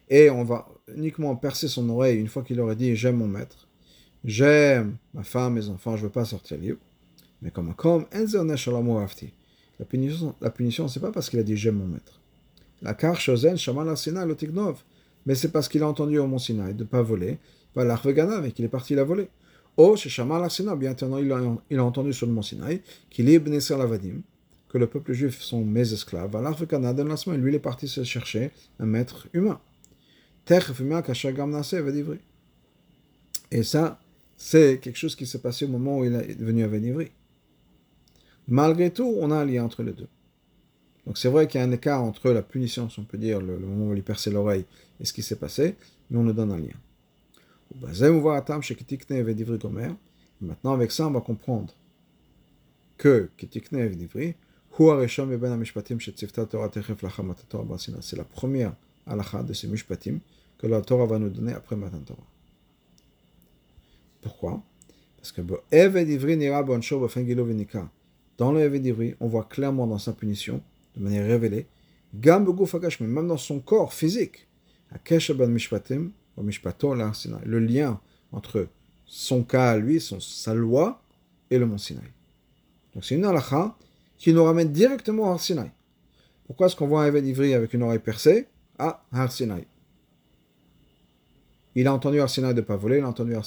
Et 0.09 0.31
on 0.31 0.45
va 0.45 0.69
uniquement 0.97 1.37
percer 1.37 1.69
son 1.69 1.89
oreille 1.91 2.19
une 2.19 2.29
fois 2.29 2.43
qu'il 2.43 2.59
aurait 2.61 2.77
dit 2.77 2.97
J'aime 2.97 3.17
mon 3.17 3.29
maître, 3.29 3.69
j'aime 4.25 4.97
ma 5.15 5.23
femme, 5.23 5.55
mes 5.55 5.69
enfants, 5.69 5.97
je 5.97 6.03
ne 6.03 6.07
veux 6.07 6.13
pas 6.13 6.25
sortir 6.25 6.59
libre. 6.59 6.79
Mais 7.41 7.51
comme 7.51 7.75
comme 7.75 8.07
la 9.79 9.87
punition, 9.87 10.35
la 10.41 10.51
punition 10.51 10.89
c'est 10.89 11.01
pas 11.01 11.11
parce 11.11 11.29
qu'il 11.29 11.39
a 11.39 11.43
dit 11.43 11.57
J'aime 11.57 11.77
mon 11.77 11.87
maître. 11.87 12.21
La 12.83 12.95
car 12.95 13.21
Shozen 13.21 13.57
Shamal 13.57 13.89
le 13.89 14.35
Tignov. 14.37 14.83
Mais 15.27 15.35
c'est 15.35 15.51
parce 15.51 15.69
qu'il 15.69 15.83
a 15.83 15.89
entendu 15.89 16.19
au 16.19 16.27
Mont 16.27 16.39
Sinaï 16.39 16.75
de 16.75 16.83
ne 16.83 16.89
pas 16.89 17.03
voler, 17.03 17.39
pas 17.75 17.85
l'arvegana, 17.85 18.45
et 18.47 18.53
qu'il 18.53 18.65
est 18.65 18.69
parti 18.69 18.95
la 18.95 19.05
voler. 19.05 19.29
Oh, 19.77 19.97
chez 19.97 20.09
Shamal 20.09 20.49
bien 20.77 20.93
entendu, 20.93 21.27
il 21.27 21.33
a, 21.33 21.41
il 21.71 21.79
a 21.79 21.85
entendu 21.85 22.13
sur 22.13 22.27
le 22.27 22.33
Mont 22.33 22.43
Sinaï 22.43 22.83
qu'il 23.09 23.29
est 23.31 23.39
Bnesser 23.39 23.77
Lavadim, 23.77 24.23
que 24.69 24.79
le 24.79 24.87
peuple 24.87 25.13
juif 25.13 25.41
sont 25.41 25.65
mes 25.65 25.93
esclaves. 25.93 26.35
Alors 26.35 26.51
L'arvegana, 26.51 26.93
lancement, 26.93 27.35
lui, 27.35 27.53
il 27.53 27.55
est 27.55 27.61
parti 27.61 27.87
se 27.89 28.03
chercher 28.05 28.51
un 28.81 28.87
maître 28.87 29.29
humain. 29.33 29.61
Et 33.51 33.63
ça, 33.63 34.01
c'est 34.45 34.81
quelque 34.81 34.97
chose 34.97 35.15
qui 35.15 35.25
s'est 35.25 35.39
passé 35.39 35.67
au 35.67 35.69
moment 35.69 35.99
où 35.99 36.05
il 36.05 36.13
est 36.15 36.37
venu 36.37 36.65
à 36.65 36.67
Vénivry. 36.67 37.13
Malgré 38.49 38.91
tout, 38.91 39.15
on 39.21 39.31
a 39.31 39.37
un 39.37 39.45
lien 39.45 39.63
entre 39.63 39.85
les 39.85 39.93
deux. 39.93 40.09
Donc 41.07 41.17
c'est 41.17 41.29
vrai 41.29 41.47
qu'il 41.47 41.61
y 41.61 41.63
a 41.63 41.67
un 41.67 41.71
écart 41.71 42.03
entre 42.03 42.33
la 42.33 42.43
punition, 42.43 42.91
si 42.91 42.99
on 42.99 43.05
peut 43.05 43.19
dire, 43.19 43.41
le, 43.41 43.57
moment 43.61 43.85
où 43.85 43.91
on 43.91 43.93
lui 43.93 44.03
percer 44.03 44.33
l'oreille 44.33 44.65
et 44.99 45.05
ce 45.05 45.13
qui 45.13 45.23
s'est 45.23 45.37
passé, 45.37 45.77
mais 46.11 46.19
on 46.19 46.25
nous 46.25 46.33
donne 46.33 46.51
un 46.51 46.59
lien. 46.59 46.75
Maintenant, 50.41 50.73
avec 50.73 50.91
ça, 50.91 51.07
on 51.07 51.13
va 51.13 51.21
comprendre 51.21 51.73
que 52.99 53.31
C'est 58.01 58.17
la 58.17 58.25
première 58.25 58.75
halakha 59.07 59.43
de 59.45 59.53
ces 59.53 59.69
mishpatim 59.69 60.19
que 60.59 60.67
la 60.67 60.81
Torah 60.81 61.07
va 61.07 61.21
nous 61.21 61.31
donner 61.31 61.53
après 61.53 61.77
Matan 61.77 62.01
Torah. 62.01 62.32
Pourquoi? 64.23 64.63
Parce 65.19 65.33
que 65.33 65.43
dans 68.39 68.53
le 68.53 68.61
Eved 68.61 69.17
on 69.21 69.29
voit 69.29 69.45
clairement 69.45 69.87
dans 69.87 69.99
sa 69.99 70.13
punition, 70.13 70.63
de 70.97 71.03
manière 71.03 71.27
révélée, 71.27 71.67
même 72.15 73.29
dans 73.29 73.37
son 73.37 73.61
corps 73.61 73.93
physique, 73.93 74.49
le 77.45 77.59
lien 77.59 78.01
entre 78.33 78.69
son 79.05 79.43
cas 79.43 79.73
à 79.73 79.79
lui, 79.79 80.01
son, 80.01 80.19
sa 80.21 80.55
loi, 80.55 81.03
et 81.51 81.59
le 81.59 81.67
mont 81.67 81.79
Sinaï. 81.79 82.11
Donc 82.95 83.05
c'est 83.05 83.15
une 83.15 83.25
halakha 83.25 83.77
qui 84.17 84.33
nous 84.33 84.43
ramène 84.43 84.73
directement 84.73 85.35
à 85.35 85.39
Sinaï. 85.39 85.71
Pourquoi 86.47 86.67
est-ce 86.67 86.77
qu'on 86.77 86.89
voit 86.89 87.05
un 87.05 87.07
Eved 87.07 87.27
Ivri 87.27 87.55
avec 87.55 87.75
une 87.75 87.83
oreille 87.83 87.99
percée? 87.99 88.49
À 88.79 89.05
Har 89.13 89.31
Il 91.75 91.87
a 91.87 91.95
entendu 91.95 92.21
Har 92.21 92.29
de 92.29 92.53
ne 92.53 92.61
pas 92.63 92.77
voler, 92.77 92.99
il 92.99 93.05
a 93.05 93.09
entendu 93.09 93.35
Har 93.35 93.45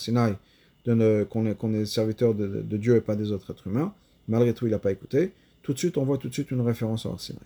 qu'on 0.86 1.46
est, 1.46 1.82
est, 1.82 1.86
serviteur 1.86 2.34
de, 2.34 2.78
Dieu 2.78 2.96
et 2.96 3.02
pas 3.02 3.16
des 3.16 3.32
autres 3.32 3.52
êtres 3.52 3.68
humains. 3.68 3.94
Malgré 4.28 4.54
tout, 4.54 4.68
il 4.68 4.72
n'a 4.72 4.80
pas 4.80 4.92
écouté. 4.92 5.32
Tout 5.62 5.74
de 5.74 5.78
suite, 5.78 5.98
on 5.98 6.04
voit 6.04 6.18
tout 6.18 6.30
de 6.30 6.34
suite 6.34 6.52
une 6.52 6.62
référence 6.62 7.06
à 7.06 7.10
Har 7.10 7.20
Sinaï. 7.20 7.42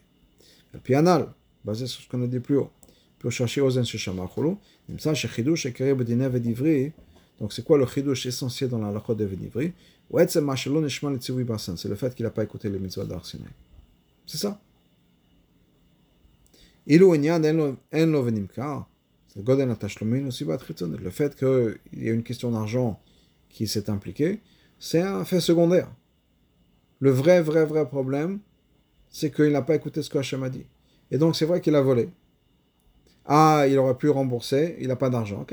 Le 0.74 0.80
pianal, 0.80 1.28
basé 1.66 1.88
sur 1.88 2.02
ce 2.04 2.08
qu'on 2.10 2.22
a 2.24 2.28
dit 2.28 2.40
plus 2.40 2.58
haut, 2.58 2.70
pour 3.18 3.32
chercher 3.32 3.62
Ozen 3.62 3.86
donc 7.40 7.54
c'est 7.54 7.64
quoi 7.64 7.78
le 7.78 7.86
Chidush 7.86 8.26
essentiel 8.26 8.70
dans 8.70 8.80
la 8.80 8.92
Lachot 8.92 9.16
d'Eved 9.16 9.42
Ivri 9.42 9.72
c'est 10.12 10.42
le 10.42 11.96
fait 11.96 12.16
qu'il 12.16 12.26
n'a 12.26 12.32
pas 12.32 12.44
écouté 12.44 12.68
les 12.70 12.80
mitzvot 12.80 13.04
d'Ar 13.04 13.24
Sinai. 13.26 13.46
C'est 14.26 14.38
ça. 14.38 14.60
Le 16.88 17.20
fait 21.12 21.36
qu'il 21.36 21.78
y 21.94 22.10
a 22.10 22.14
une 22.14 22.24
question 22.24 22.50
d'argent 22.52 23.00
qui 23.50 23.68
s'est 23.68 23.90
impliquée, 23.90 24.40
c'est 24.80 25.02
un 25.02 25.26
fait 25.26 25.42
secondaire. 25.42 25.90
Le 27.00 27.12
vrai, 27.12 27.42
vrai, 27.42 27.66
vrai 27.66 27.88
problème, 27.88 28.40
c'est 29.10 29.32
qu'il 29.32 29.52
n'a 29.52 29.62
pas 29.62 29.76
écouté 29.76 30.02
ce 30.02 30.10
que 30.10 30.18
Hachem 30.18 30.44
a 30.44 30.50
dit. 30.50 30.66
Et 31.12 31.18
donc, 31.18 31.36
c'est 31.36 31.46
vrai 31.46 31.62
qu'il 31.62 31.76
a 31.76 31.82
volé. 31.82 32.10
Ah, 33.26 33.66
il 33.68 33.78
aurait 33.78 33.98
pu 33.98 34.10
rembourser, 34.10 34.78
il 34.80 34.88
n'a 34.88 34.96
pas 34.96 35.10
d'argent. 35.10 35.46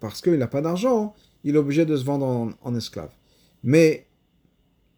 parce 0.00 0.20
qu'il 0.20 0.34
n'a 0.34 0.46
pas 0.46 0.60
d'argent, 0.60 1.14
il 1.44 1.54
est 1.54 1.58
obligé 1.58 1.84
de 1.84 1.96
se 1.96 2.04
vendre 2.04 2.54
en 2.60 2.74
esclave. 2.74 3.10
Mais 3.62 4.06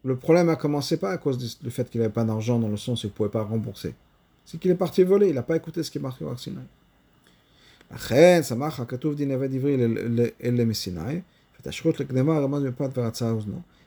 le 0.03 0.15
problème 0.15 0.49
a 0.49 0.55
commencé 0.55 0.97
pas 0.97 1.11
à 1.11 1.17
cause 1.17 1.37
du 1.37 1.71
fait 1.71 1.89
qu'il 1.89 2.01
n'avait 2.01 2.13
pas 2.13 2.23
d'argent 2.23 2.59
dans 2.59 2.69
le 2.69 2.77
sens 2.77 3.03
où 3.03 3.07
il 3.07 3.09
ne 3.09 3.15
pouvait 3.15 3.29
pas 3.29 3.43
rembourser. 3.43 3.93
C'est 4.45 4.59
qu'il 4.59 4.71
est 4.71 4.75
parti 4.75 5.03
voler, 5.03 5.27
il 5.27 5.35
n'a 5.35 5.43
pas 5.43 5.55
écouté 5.55 5.83
ce 5.83 5.91
qui 5.91 5.97
est 5.97 6.01
marqué 6.01 6.23
au 6.23 6.29
Arsinaï. 6.29 6.63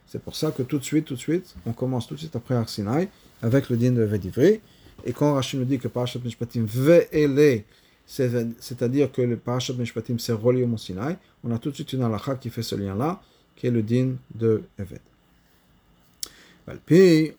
C'est 0.07 0.23
pour 0.23 0.37
ça 0.37 0.51
que 0.51 0.63
tout 0.63 0.79
de 0.79 0.85
suite, 0.85 1.07
tout 1.07 1.15
de 1.15 1.19
suite, 1.19 1.55
on 1.65 1.73
commence 1.73 2.07
tout 2.07 2.15
de 2.15 2.19
suite 2.19 2.37
après 2.37 2.55
Arsinaï 2.55 3.09
avec 3.41 3.71
le 3.71 3.77
din 3.77 3.93
de 3.93 4.03
Vedivri. 4.03 4.61
Et 5.05 5.13
quand 5.13 5.35
Rachid 5.35 5.59
nous 5.59 5.65
dit 5.65 5.79
que 5.79 5.89
Parashat 5.89 6.21
Mishpatim 6.21 6.65
ve'ele, 6.65 7.65
c'est-à-dire 8.07 9.11
que 9.11 9.23
le 9.23 9.37
Parashat 9.37 9.73
Mishpatim 9.75 10.19
s'est 10.19 10.33
relié 10.33 10.65
au 10.65 10.67
Mont 10.67 10.77
Sinaï, 10.77 11.17
on 11.43 11.51
a 11.51 11.59
tout 11.59 11.71
de 11.71 11.75
suite 11.75 11.93
une 11.93 12.03
halakha 12.03 12.37
qui 12.37 12.51
fait 12.51 12.63
ce 12.63 12.75
lien-là 12.75 13.21
qui 13.57 13.67
est 13.67 13.71
le 13.71 13.83
din 13.83 14.15
de 14.35 14.63
Eved. 14.79 15.01
Puis, 16.87 17.33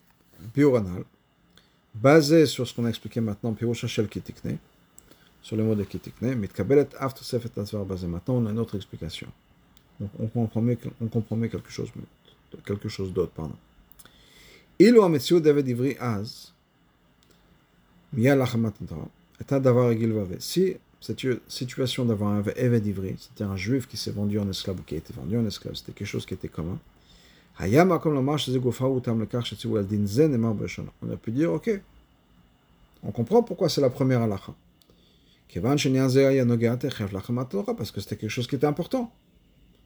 Pioranal, 0.54 1.04
basé 1.94 2.46
sur 2.46 2.68
ce 2.68 2.74
qu'on 2.74 2.86
a 2.86 2.90
expliqué 2.90 3.22
maintenant, 3.22 3.56
sur 5.42 5.58
le 5.58 5.64
mot 5.64 5.76
de 5.76 5.84
Kitikne, 5.84 6.36
Mitkabelet 6.36 6.88
After 7.00 7.24
Sefet 7.24 7.50
basé. 7.86 8.08
Maintenant, 8.08 8.36
on 8.36 8.46
a 8.46 8.52
une 8.52 8.60
autre 8.60 8.76
explication. 8.76 9.28
On 10.20 10.28
compromet, 10.28 10.78
on 11.02 11.08
compromet 11.08 11.50
quelque 11.50 11.72
chose, 11.72 11.90
quelque 12.66 12.90
chose 12.90 13.14
d'autre, 13.14 13.32
pardon. 13.32 13.56
Si 20.40 20.78
cette 21.02 21.20
situation 21.48 22.06
d'avoir 22.06 22.32
un 22.32 22.44
Eved 22.56 22.86
Ivri, 22.88 23.16
c'était 23.20 23.44
un 23.44 23.58
juif 23.58 23.88
qui 23.88 23.98
s'est 23.98 24.12
vendu 24.12 24.40
en 24.40 24.50
esclave 24.50 24.80
ou 24.80 24.84
qui 24.84 24.96
a 24.96 24.98
été 24.98 25.14
vendu 25.14 25.38
en 25.38 25.46
esclave, 25.46 25.76
c'était 25.76 25.92
quelque 25.92 26.08
chose 26.08 26.26
qui 26.26 26.34
était 26.34 26.48
commun. 26.48 26.80
On 27.60 27.64
a 31.12 31.18
pu 31.18 31.32
dire, 31.32 31.52
ok, 31.52 31.82
on 33.04 33.12
comprend 33.12 33.44
pourquoi 33.44 33.70
c'est 33.70 33.82
la 33.82 33.90
première 33.90 34.22
halakha. 34.22 34.56
Parce 37.78 37.92
que 37.92 38.02
c'était 38.02 38.16
quelque 38.16 38.30
chose 38.30 38.48
qui 38.48 38.56
était 38.56 38.66
important. 38.66 39.12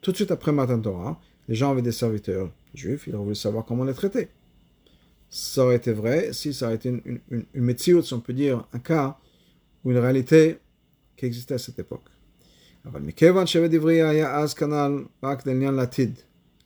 Tout 0.01 0.11
de 0.11 0.15
suite 0.15 0.31
après 0.31 0.51
Matan 0.51 0.79
Torah, 0.79 1.19
les 1.47 1.55
gens 1.55 1.71
avaient 1.71 1.81
des 1.81 1.91
serviteurs 1.91 2.51
juifs, 2.73 3.07
ils 3.07 3.15
voulaient 3.15 3.35
savoir 3.35 3.65
comment 3.65 3.83
les 3.83 3.93
traiter. 3.93 4.29
Ça 5.29 5.65
aurait 5.65 5.75
été 5.77 5.91
vrai 5.91 6.31
si 6.33 6.53
ça 6.53 6.67
aurait 6.67 6.75
été 6.75 6.89
une, 6.89 7.19
une, 7.53 7.77
si 7.77 7.93
on 8.13 8.19
peut 8.19 8.33
dire, 8.33 8.65
un 8.73 8.79
cas 8.79 9.17
où 9.83 9.91
une 9.91 9.97
réalité 9.97 10.59
qui 11.15 11.25
existait 11.25 11.55
à 11.55 11.57
cette 11.57 11.79
époque. 11.79 12.05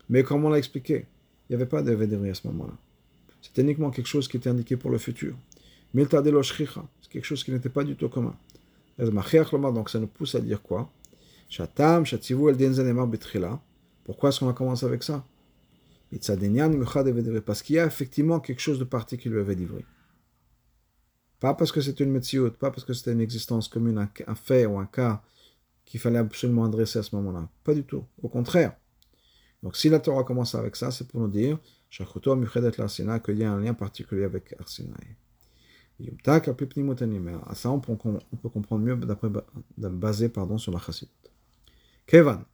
Mais 0.09 0.23
comme 0.23 0.45
on 0.45 0.49
l'a 0.49 0.57
expliqué, 0.57 1.05
il 1.49 1.55
n'y 1.55 1.55
avait 1.55 1.65
pas 1.65 1.82
de 1.82 1.91
Vedivri 1.91 2.29
à 2.29 2.34
ce 2.34 2.45
moment-là. 2.47 2.73
C'était 3.41 3.63
uniquement 3.63 3.89
quelque 3.89 4.07
chose 4.07 4.27
qui 4.27 4.38
était 4.38 4.49
indiqué 4.49 4.77
pour 4.77 4.91
le 4.91 4.99
futur. 4.99 5.36
C'est 5.93 6.07
quelque 7.09 7.25
chose 7.25 7.43
qui 7.43 7.51
n'était 7.51 7.69
pas 7.69 7.84
du 7.84 7.95
tout 7.95 8.09
commun. 8.09 8.36
Donc 8.99 9.89
ça 9.89 9.99
nous 9.99 10.07
pousse 10.07 10.36
à 10.36 10.39
dire 10.39 10.61
quoi? 10.61 10.91
Pourquoi 14.04 14.30
est-ce 14.30 14.39
qu'on 14.39 14.49
a 14.49 14.54
commencé 14.54 14.86
avec 14.86 15.04
ça? 15.04 15.26
Parce 17.45 17.62
qu'il 17.62 17.76
y 17.76 17.80
a 17.80 17.86
effectivement 17.86 18.39
quelque 18.39 18.60
chose 18.60 18.80
de 18.80 18.84
particulier 18.84 19.39
à 19.39 19.43
Vedivri. 19.43 19.86
Pas 21.39 21.54
parce 21.54 21.72
que 21.72 21.82
c'était 21.82 22.04
une 22.04 22.12
métiote, 22.12 22.58
pas 22.58 22.70
parce 22.70 22.86
que 22.86 22.93
c'était 22.93 23.14
une 23.14 23.22
existence 23.22 23.68
commune, 23.68 23.97
un, 24.28 24.36
fait 24.36 24.66
ou 24.66 24.78
un 24.78 24.86
cas 24.86 25.24
qu'il 25.86 25.99
fallait 25.99 26.20
absolument 26.20 26.66
adresser 26.66 26.99
à 26.99 27.04
ce 27.04 27.16
moment-là. 27.16 27.49
Pas 27.64 27.74
du 27.74 27.84
tout. 27.84 28.06
Au 28.22 28.30
contraire. 28.30 28.76
Donc 29.64 29.76
si 29.76 29.89
la 29.89 29.99
Torah 29.99 30.24
commence 30.24 30.56
avec 30.56 30.76
ça, 30.76 30.91
c'est 30.91 31.08
pour 31.08 31.20
nous 31.20 31.28
dire 31.28 31.58
qu'il 31.89 33.38
y 33.38 33.43
a 33.43 33.52
un 33.52 33.60
lien 33.60 33.74
particulier 33.74 34.24
avec 34.24 34.56
Arsinaï. 34.60 35.16
À 37.47 37.56
ça, 37.56 37.70
on 37.72 37.80
peut, 37.80 37.93
on 38.04 38.38
peut 38.38 38.49
comprendre 38.49 38.84
mieux 38.84 38.95
d'après 38.95 39.30
basé 39.78 40.30
pardon, 40.30 40.58
sur 40.58 40.72
la 40.72 40.80
chassid. 42.12 42.12
Kevan. 42.12 42.45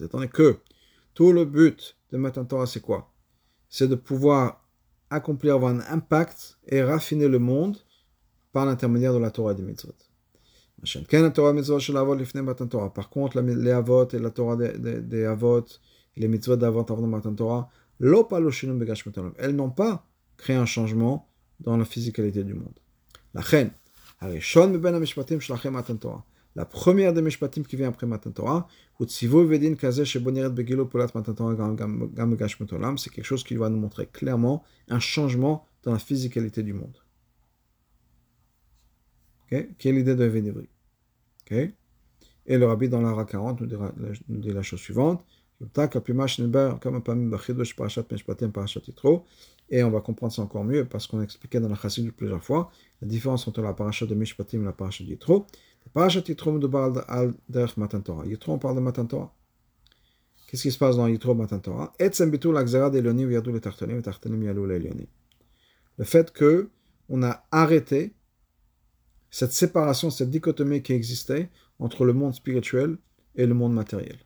Étant 0.00 0.28
que 0.28 0.58
tout 1.14 1.32
le 1.32 1.44
but 1.44 1.96
de 2.12 2.66
c'est 2.66 2.80
quoi 2.80 3.12
c'est 3.68 3.88
de 3.88 3.94
pouvoir 3.94 4.64
accomplir, 5.10 5.62
un 5.64 5.80
impact 5.80 6.58
et 6.66 6.82
raffiner 6.82 7.28
le 7.28 7.38
monde 7.38 7.76
par 8.52 8.66
l'intermédiaire 8.66 9.12
de 9.12 9.18
la 9.18 9.30
Torah 9.30 9.54
des 9.54 9.62
mitzvot. 9.62 9.92
Par 12.94 13.10
contre, 13.10 13.40
les 13.40 13.70
et 13.70 14.18
la 14.18 14.30
Torah 14.30 14.56
des, 14.56 14.66
et 16.16 16.20
les 16.20 16.40
Torah, 16.40 17.66
elles 19.38 19.56
n'ont 19.56 19.70
pas 19.70 20.06
créé 20.36 20.56
un 20.56 20.66
changement 20.66 21.28
dans 21.60 21.76
la 21.76 21.84
physicalité 21.84 22.44
du 22.44 22.54
monde. 22.54 22.78
La 23.34 23.40
reine, 23.40 23.70
la 26.56 26.64
première 26.64 27.12
des 27.12 27.20
Mishpatim 27.20 27.64
qui 27.64 27.76
vient 27.76 27.88
après 27.88 28.06
Matan 28.06 28.30
Torah, 28.30 28.66
c'est 28.98 29.28
quelque 33.10 33.24
chose 33.24 33.44
qui 33.44 33.56
va 33.56 33.68
nous 33.68 33.76
montrer 33.76 34.06
clairement 34.06 34.64
un 34.88 34.98
changement 34.98 35.66
dans 35.82 35.92
la 35.92 35.98
physicalité 35.98 36.62
du 36.62 36.72
monde. 36.72 36.96
Okay? 39.46 39.68
Quelle 39.78 39.94
est 39.94 39.98
l'idée 39.98 40.16
de 40.16 40.24
Vénébri 40.24 40.70
okay? 41.42 41.74
Et 42.46 42.56
le 42.56 42.66
rabbi 42.66 42.88
dans 42.88 43.02
l'Ara 43.02 43.26
40 43.26 43.60
nous, 43.60 43.68
nous 44.28 44.40
dit 44.40 44.50
la 44.50 44.62
chose 44.62 44.80
suivante. 44.80 45.26
Et 49.68 49.82
on 49.82 49.90
va 49.90 50.00
comprendre 50.00 50.32
ça 50.32 50.42
encore 50.42 50.64
mieux 50.64 50.84
parce 50.84 51.06
qu'on 51.06 51.18
a 51.20 51.22
expliqué 51.22 51.60
dans 51.60 51.68
la 51.68 51.74
chassidut 51.74 52.12
plusieurs 52.12 52.44
fois 52.44 52.70
la 53.00 53.08
différence 53.08 53.48
entre 53.48 53.62
la 53.62 53.72
paracha 53.72 54.06
de 54.06 54.14
Mishpatim 54.14 54.60
et 54.60 54.64
la 54.64 54.72
paracha 54.72 55.02
de 55.04 55.08
Yitro. 55.10 55.46
La 55.86 55.92
paracha 55.92 56.20
de 56.20 56.28
Yitro. 56.28 56.58
Yitro, 58.24 58.52
on 58.52 58.58
parle 58.58 58.76
de 58.76 58.80
Matan 58.80 59.06
Torah. 59.06 59.34
Qu'est-ce 60.46 60.62
qui 60.62 60.70
se 60.70 60.78
passe 60.78 60.96
dans 60.96 61.08
Yitro 61.08 61.34
Matan 61.34 61.58
Torah? 61.58 61.92
Le 65.98 66.04
fait 66.04 66.32
que 66.32 66.70
on 67.08 67.22
a 67.22 67.44
arrêté 67.50 68.14
cette 69.30 69.52
séparation, 69.52 70.10
cette 70.10 70.30
dichotomie 70.30 70.82
qui 70.82 70.92
existait 70.92 71.50
entre 71.78 72.04
le 72.04 72.12
monde 72.12 72.34
spirituel 72.34 72.98
et 73.34 73.46
le 73.46 73.54
monde 73.54 73.74
matériel. 73.74 74.18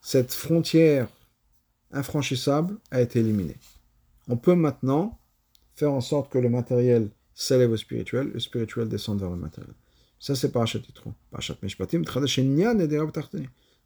Cette 0.00 0.32
frontière 0.32 1.08
infranchissable 1.92 2.78
a 2.90 3.00
été 3.00 3.20
éliminé. 3.20 3.56
On 4.28 4.36
peut 4.36 4.54
maintenant 4.54 5.18
faire 5.74 5.92
en 5.92 6.00
sorte 6.00 6.30
que 6.30 6.38
le 6.38 6.48
matériel 6.48 7.10
s'élève 7.34 7.70
au 7.70 7.76
spirituel, 7.76 8.30
le 8.32 8.40
spirituel 8.40 8.88
descende 8.88 9.20
vers 9.20 9.30
le 9.30 9.36
matériel. 9.36 9.74
Ça, 10.18 10.34
c'est 10.34 10.50
Parashat 10.50 10.78
Yitro. 10.78 11.12
Parashat 11.30 11.56
Mishpatim, 11.62 12.02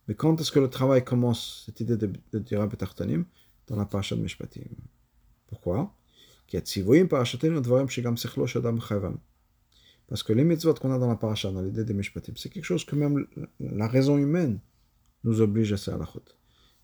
Mais 0.06 0.14
quand 0.14 0.40
est-ce 0.40 0.52
que 0.52 0.60
le 0.60 0.70
travail 0.70 1.04
commence, 1.04 1.64
cette 1.66 1.80
idée 1.80 1.96
de, 1.96 2.10
de 2.32 2.38
Dira 2.38 2.66
Betartanim 2.66 3.24
Dans 3.66 3.76
la 3.76 3.84
Parashat 3.84 4.16
Mishpatim. 4.16 4.62
Pourquoi? 5.48 5.92
Parce 10.08 10.22
que 10.22 10.32
les 10.32 10.44
mitzvot 10.44 10.74
qu'on 10.74 10.92
a 10.92 10.98
dans 10.98 11.08
la 11.08 11.16
Parashat, 11.16 11.50
dans 11.52 11.62
l'idée 11.62 11.84
des 11.84 11.94
Mishpatim, 11.94 12.32
c'est 12.36 12.48
quelque 12.48 12.64
chose 12.64 12.84
que 12.84 12.96
même 12.96 13.26
la 13.58 13.88
raison 13.88 14.16
humaine 14.16 14.60
nous 15.24 15.40
oblige 15.40 15.72
à 15.72 15.96
la 15.96 16.04
route. 16.04 16.36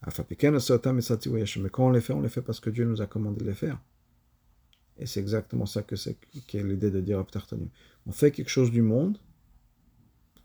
Mais 0.07 1.71
quand 1.71 1.87
on 1.87 1.91
les 1.91 2.01
fait, 2.01 2.13
on 2.13 2.21
les 2.21 2.29
fait 2.29 2.43
parce 2.43 2.61
que 2.61 2.71
Dieu 2.71 2.85
nous 2.85 3.01
a 3.01 3.07
commandé 3.07 3.45
de 3.45 3.49
les 3.49 3.55
faire. 3.55 3.81
Et 4.99 5.07
c'est 5.07 5.21
exactement 5.21 5.67
ça 5.67 5.83
que 5.83 5.97
c'est 5.97 6.19
qui 6.47 6.57
est 6.57 6.63
l'idée 6.63 6.91
de 6.91 7.01
dire 7.01 7.25
On 8.07 8.13
fait 8.13 8.31
quelque 8.31 8.49
chose 8.49 8.71
du 8.71 8.83
monde, 8.83 9.19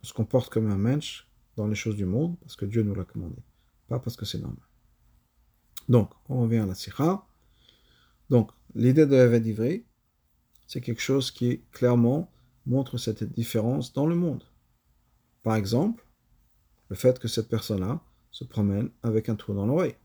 on 0.04 0.06
se 0.06 0.14
comporte 0.14 0.52
comme 0.52 0.70
un 0.70 0.78
mensch 0.78 1.28
dans 1.56 1.68
les 1.68 1.76
choses 1.76 1.96
du 1.96 2.06
monde 2.06 2.38
parce 2.40 2.56
que 2.56 2.66
Dieu 2.66 2.84
nous 2.84 2.96
l'a 2.96 3.06
commandé, 3.06 3.38
pas 3.88 4.00
parce 4.00 4.16
que 4.16 4.26
c'est 4.26 4.40
normal. 4.40 4.66
Donc, 5.90 6.12
on 6.30 6.42
revient 6.42 6.60
à 6.60 6.66
la 6.66 6.76
sikha. 6.76 7.26
Donc, 8.30 8.52
l'idée 8.76 9.06
de 9.06 9.16
la 9.16 9.40
d'Ivry, 9.40 9.86
c'est 10.68 10.82
quelque 10.82 11.02
chose 11.02 11.32
qui 11.32 11.62
clairement 11.72 12.32
montre 12.66 12.98
cette 12.98 13.24
différence 13.24 13.94
dans 13.94 14.06
le 14.06 14.16
monde. 14.16 14.44
Par 15.44 15.56
exemple, 15.56 16.06
le 16.91 16.97
fait 16.97 17.19
que 17.19 17.29
cette 17.29 17.49
personne-là 17.49 18.01
se 18.31 18.45
promène 18.45 18.91
avec 19.03 19.29
un 19.29 19.35
trou 19.35 19.55
dans 19.55 19.67
l'oreille. 19.67 19.97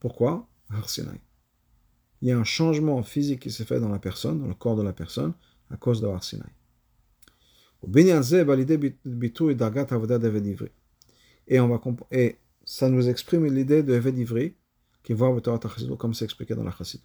Pourquoi 0.00 0.46
Arsinaï 0.70 1.20
il 2.22 2.28
y 2.28 2.30
a 2.30 2.38
un 2.38 2.44
changement 2.44 3.02
physique 3.02 3.40
qui 3.40 3.50
s'est 3.50 3.64
fait 3.64 3.80
dans 3.80 3.88
la 3.88 3.98
personne, 3.98 4.40
dans 4.40 4.46
le 4.46 4.54
corps 4.54 4.76
de 4.76 4.82
la 4.82 4.92
personne, 4.92 5.32
à 5.70 5.76
cause 5.76 6.00
de 6.00 6.06
Arsinaï. 6.06 6.48
Et, 11.48 11.60
on 11.60 11.68
va 11.68 11.80
et 12.12 12.36
ça 12.64 12.88
nous 12.88 13.08
exprime 13.08 13.44
l'idée 13.46 13.82
de 13.82 13.92
Eved 13.92 14.16
Ivri, 14.16 14.54
qui 15.02 15.14
voit 15.14 15.36
comme 15.98 16.14
c'est 16.14 16.24
expliqué 16.24 16.54
dans 16.54 16.64
la 16.64 16.70
Chassidut. 16.70 17.02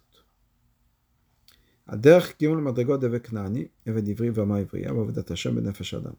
הדרך 1.90 2.32
קיום 2.32 2.58
למדרגות 2.58 3.00
דבק 3.00 3.26
כנעני, 3.26 3.68
עבד 3.86 4.08
עברי 4.08 4.30
ומה 4.34 4.58
עברייה, 4.58 4.94
ועבודת 4.94 5.30
השם 5.30 5.56
בנפש 5.56 5.94
האדם. 5.94 6.12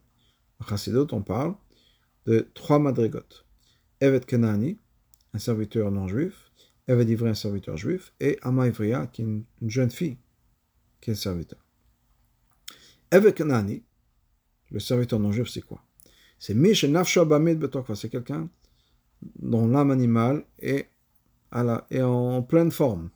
בחסידות, 0.60 1.12
on 1.12 1.30
parle 1.30 1.54
de 2.25 2.49
trois 2.53 2.79
madrigot. 2.79 3.43
Evet 4.01 4.25
Kenani, 4.25 4.77
un 5.33 5.39
serviteur 5.39 5.91
non 5.91 6.07
juif, 6.07 6.51
Eved 6.87 7.09
Ivri, 7.09 7.29
un 7.29 7.33
serviteur 7.33 7.77
juif, 7.77 8.13
et 8.19 8.37
Ama 8.41 8.67
Ivriya, 8.67 9.07
qui 9.07 9.21
est 9.21 9.25
une, 9.25 9.45
jeune 9.61 9.91
fille, 9.91 10.17
qui 11.01 11.11
est 11.11 11.15
serviteur. 11.15 11.59
Evet 13.11 13.33
Kenani, 13.33 13.83
le 14.71 14.79
serviteur 14.79 15.19
non 15.19 15.31
juif, 15.31 15.49
c'est 15.49 15.61
quoi? 15.61 15.81
C'est 16.39 16.53
Mish 16.53 16.83
Nafsha 16.83 17.25
Bamid 17.25 17.57
Betokva, 17.57 17.95
c'est 17.95 18.09
quelqu'un 18.09 18.49
dont 19.39 19.67
l'âme 19.67 19.91
animale 19.91 20.45
est, 20.59 20.89
à 21.51 21.63
la, 21.63 21.87
est 21.89 22.01
en 22.01 22.43
pleine 22.43 22.71
forme. 22.71 23.09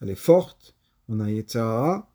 Elle 0.00 0.10
est 0.10 0.14
forte, 0.14 0.74
on 1.08 1.20
a 1.20 1.30
Yetzara, 1.30 2.10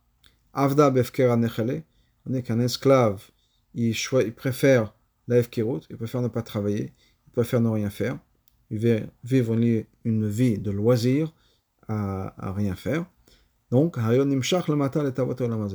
Avda 0.53 0.89
Befkera 0.91 1.37
Nechele, 1.37 1.83
on 2.25 2.33
est 2.33 2.43
qu'un 2.43 2.59
esclave, 2.59 3.31
il 3.73 3.95
préfère 4.35 4.93
la 5.27 5.39
il 5.39 5.97
préfère 5.97 6.21
ne 6.21 6.27
pas 6.27 6.41
travailler, 6.41 6.93
il 7.27 7.31
préfère 7.31 7.61
ne 7.61 7.69
rien 7.69 7.89
faire 7.89 8.19
vivre 8.69 9.55
une 10.03 10.27
vie 10.27 10.57
de 10.57 10.71
loisir 10.71 11.33
à, 11.87 12.53
rien 12.55 12.75
faire. 12.75 13.05
Donc, 13.71 13.97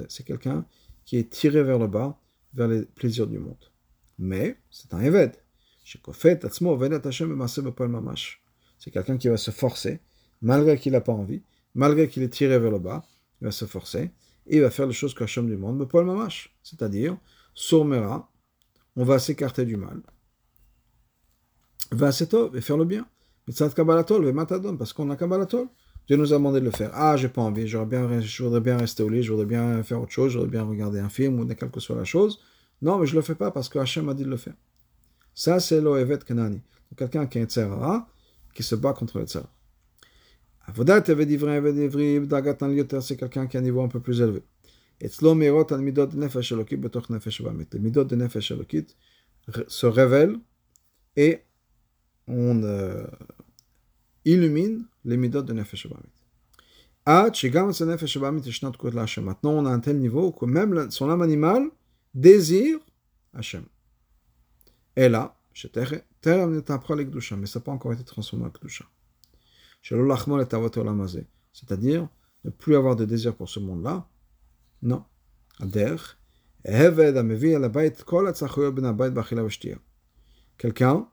c'est 0.09 0.25
quelqu'un 0.25 0.65
qui 1.05 1.17
est 1.17 1.31
tiré 1.31 1.63
vers 1.63 1.79
le 1.79 1.87
bas, 1.87 2.19
vers 2.55 2.69
les 2.69 2.83
plaisirs 2.83 3.27
du 3.27 3.39
monde. 3.39 3.65
Mais 4.19 4.59
c'est 4.71 4.93
un 4.95 5.01
Eved. 5.01 5.37
C'est 5.85 6.01
quelqu'un 8.91 9.17
qui 9.17 9.29
va 9.29 9.37
se 9.37 9.51
forcer, 9.51 10.01
malgré 10.43 10.79
qu'il 10.79 10.93
n'a 10.93 11.01
pas 11.01 11.13
envie, 11.13 11.43
malgré 11.75 12.09
qu'il 12.09 12.23
est 12.23 12.29
tiré 12.29 12.59
vers 12.59 12.71
le 12.71 12.79
bas, 12.79 13.05
il 13.41 13.47
va 13.47 13.51
se 13.53 13.65
forcer, 13.65 14.11
et 14.47 14.57
il 14.57 14.61
va 14.61 14.71
faire 14.71 14.87
les 14.87 14.93
choses 14.93 15.15
que 15.15 15.41
du 15.43 15.57
monde, 15.57 15.79
c'est-à-dire, 16.63 17.17
sourmera, 17.55 18.31
on 18.99 19.05
va 19.05 19.21
s'écarter 19.21 19.65
du 19.65 19.77
mal, 19.77 20.03
va 21.93 22.11
et 22.11 22.61
faire 22.61 22.77
le 22.77 22.85
bien. 22.85 23.07
Parce 23.47 24.93
qu'on 24.93 25.09
a 25.11 25.17
Kabbalatol. 25.17 25.69
Dieu 26.09 26.17
nous 26.17 26.33
a 26.33 26.37
demandé 26.37 26.59
de 26.59 26.65
le 26.65 26.71
faire. 26.73 26.91
Ah, 26.95 27.17
j'ai 27.17 27.29
pas 27.29 27.43
envie, 27.43 27.65
bien, 27.65 28.21
je 28.21 28.43
voudrais 28.43 28.61
bien 28.61 28.77
rester 28.77 29.03
au 29.05 29.09
lit, 29.09 29.23
je 29.23 29.31
voudrais 29.31 29.47
bien 29.47 29.83
faire 29.85 30.03
autre 30.03 30.11
chose, 30.11 30.33
je 30.33 30.39
voudrais 30.39 30.51
bien 30.51 30.65
regarder 30.65 30.99
un 30.99 31.09
film 31.09 31.39
ou 31.39 31.47
quelle 31.47 31.71
que 31.71 31.81
soit 31.81 31.95
la 31.95 32.05
chose. 32.05 32.41
Non, 32.83 32.99
mais 32.99 33.07
je 33.07 33.15
le 33.15 33.23
fais 33.23 33.37
pas 33.37 33.53
parce 33.53 33.69
que 33.69 33.79
Hachem 33.79 34.05
m'a 34.05 34.15
dit 34.15 34.25
de 34.25 34.31
le 34.31 34.37
faire. 34.37 34.55
Ça, 35.33 35.61
c'est 35.61 35.81
l'Oevet 35.81 36.19
Kenani. 36.19 36.61
Quelqu'un 36.97 37.27
qui 37.27 37.39
est 37.39 37.59
un 37.59 38.07
qui 38.53 38.63
se 38.65 38.75
bat 38.75 38.95
contre 38.95 39.19
le 39.21 39.27
tzara. 39.27 39.49
Avodat 40.67 41.05
Eved 41.07 41.31
Ivri, 41.31 41.53
Eved 41.53 41.77
Ivri, 41.77 42.27
Dagat 42.27 42.57
c'est 43.01 43.17
quelqu'un 43.17 43.47
qui 43.47 43.57
a 43.57 43.61
un 43.61 43.63
niveau 43.63 43.83
un 43.83 43.89
peu 43.89 44.01
plus 44.01 44.21
élevé. 44.21 44.43
Al 45.73 45.81
Midot 45.81 46.07
Nefesh 46.17 46.53
Elokit, 46.53 46.77
Betoch 46.77 47.11
Nefesh 47.11 47.43
Bamit. 47.43 47.67
Les 47.73 47.79
Midot 47.79 48.05
de 48.05 48.17
Nefesh 48.17 48.51
Elokit 48.51 48.87
se 49.69 49.87
révèlent 49.87 50.39
et 51.17 51.41
on 52.27 52.63
euh, 52.63 53.07
illumine 54.25 54.85
les 55.05 55.17
midot 55.17 55.43
de 55.43 55.53
Nefesh 55.53 55.87
Maintenant, 59.21 59.53
on 59.53 59.67
a 59.67 59.71
un 59.71 59.81
tel 59.81 59.99
niveau 59.99 60.31
que 60.31 60.45
même 60.45 60.91
son 60.91 61.09
âme 61.09 61.23
animale 61.23 61.71
désire 62.15 62.79
Hachem. 63.35 63.65
Et 64.97 65.09
là, 65.09 65.35
mais 67.37 67.47
ça 67.47 67.61
n'a 67.65 67.73
encore 67.73 67.93
été 67.93 68.05
transformé 68.05 68.47
en. 68.47 68.85
C'est-à-dire, 71.53 72.09
ne 72.45 72.51
plus 72.51 72.77
avoir 72.77 72.95
de 72.97 73.05
désir 73.05 73.35
pour 73.35 73.49
ce 73.49 73.59
monde-là. 73.61 74.07
Non. 74.83 75.05
Quelqu'un 80.59 81.09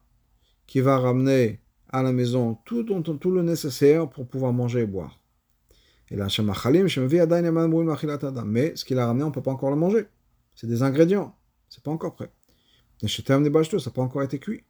qui 0.68 0.80
va 0.80 0.98
ramener 1.00 1.62
à 1.90 2.04
la 2.04 2.12
maison 2.12 2.56
tout, 2.66 2.84
tout, 2.84 3.32
le 3.32 3.42
nécessaire 3.42 4.10
pour 4.10 4.28
pouvoir 4.28 4.54
manger 4.54 4.82
et 4.82 4.86
boire. 4.86 5.20
Et 6.12 6.16
là, 6.16 6.28
mais 8.46 8.76
ce 8.76 8.86
qu'il 8.86 9.00
a 9.00 9.06
ramené, 9.08 9.24
on 9.24 9.30
ne 9.30 9.34
peut 9.34 9.42
pas 9.42 9.52
encore 9.52 9.70
le 9.72 9.76
manger. 9.76 10.06
C'est 10.56 10.68
des 10.68 10.84
ingrédients. 10.84 11.36
C'est 11.70 11.84
pas 11.84 11.92
encore 11.92 12.16
prêt. 12.16 12.32
Ça 13.02 13.08
n'a 13.08 13.92
pas 13.94 14.02
encore 14.02 14.24
été 14.24 14.40
cuit. 14.40 14.64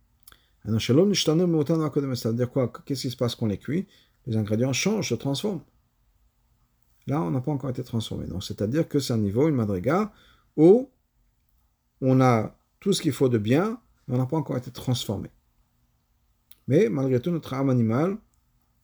C'est-à-dire 0.66 2.52
quoi? 2.52 2.72
Qu'est-ce 2.86 3.02
qui 3.02 3.12
se 3.12 3.18
passe 3.18 3.36
quand 3.36 3.46
on 3.46 3.50
les 3.50 3.58
cuit? 3.58 3.88
Les 4.26 4.38
ingrédients 4.38 4.74
changent, 4.74 5.10
se 5.10 5.16
transforment. 5.16 5.62
Là, 7.08 7.22
on 7.22 7.32
n'a 7.32 7.42
pas 7.42 7.52
encore 7.52 7.70
été 7.70 7.84
transformé. 7.84 8.28
Donc, 8.28 8.44
c'est-à-dire 8.44 8.88
que 8.88 9.00
c'est 9.00 9.14
un 9.14 9.18
niveau, 9.18 9.48
une 9.48 9.56
madriga, 9.56 10.12
où 10.58 10.90
on 12.02 12.22
a 12.22 12.56
tout 12.80 12.94
ce 12.94 13.02
qu'il 13.02 13.14
faut 13.14 13.30
de 13.30 13.38
bien, 13.38 13.80
mais 14.08 14.16
on 14.16 14.18
n'a 14.18 14.26
pas 14.26 14.38
encore 14.38 14.58
été 14.58 14.72
transformé. 14.72 15.30
Mais 16.68 16.90
malgré 16.90 17.20
tout, 17.20 17.32
notre 17.32 17.54
âme 17.54 17.70
animale 17.70 18.18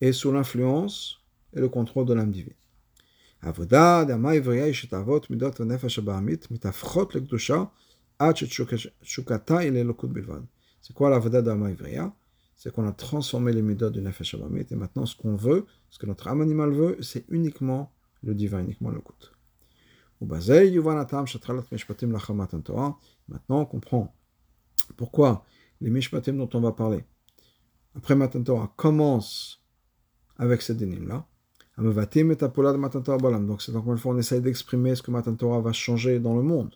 est 0.01 0.11
sous 0.11 0.31
l'influence 0.31 1.21
et 1.53 1.59
le 1.59 1.69
contrôle 1.69 2.05
de 2.05 2.13
l'âme 2.13 2.31
divine. 2.31 2.53
C'est 3.43 3.53
quoi 10.93 11.09
l'avoda 11.09 11.41
d'Ama 11.41 11.71
Ivriya? 11.71 12.13
C'est 12.55 12.71
qu'on 12.71 12.87
a 12.87 12.91
transformé 12.91 13.51
les 13.51 13.63
midot 13.63 13.89
du 13.89 14.01
Nefesh 14.01 14.35
et 14.35 14.75
maintenant 14.75 15.07
ce 15.07 15.15
qu'on 15.15 15.35
veut, 15.35 15.65
ce 15.89 15.97
que 15.97 16.05
notre 16.05 16.27
âme 16.27 16.41
animale 16.41 16.71
veut, 16.71 16.97
c'est 17.01 17.25
uniquement 17.29 17.91
le 18.23 18.35
divin, 18.35 18.59
uniquement 18.59 18.89
le 18.89 18.99
Kut. 18.99 19.31
Maintenant 23.27 23.61
on 23.61 23.65
comprend 23.65 24.15
pourquoi 24.97 25.45
les 25.79 25.89
Mishpatim 25.89 26.33
dont 26.33 26.49
on 26.53 26.61
va 26.61 26.71
parler 26.71 27.03
après 27.95 28.15
Matan 28.15 28.43
Torah, 28.43 28.73
commence 28.75 29.61
avec 30.37 30.61
ces 30.61 30.75
dénimes-là. 30.75 31.27
Donc, 31.77 31.95
c'est 33.61 33.75
encore 33.75 33.93
une 33.93 33.97
fois, 33.97 34.13
on 34.13 34.17
essaye 34.17 34.41
d'exprimer 34.41 34.95
ce 34.95 35.01
que 35.01 35.11
Matan 35.11 35.35
Torah 35.35 35.61
va 35.61 35.73
changer 35.73 36.19
dans 36.19 36.35
le 36.35 36.43
monde. 36.43 36.75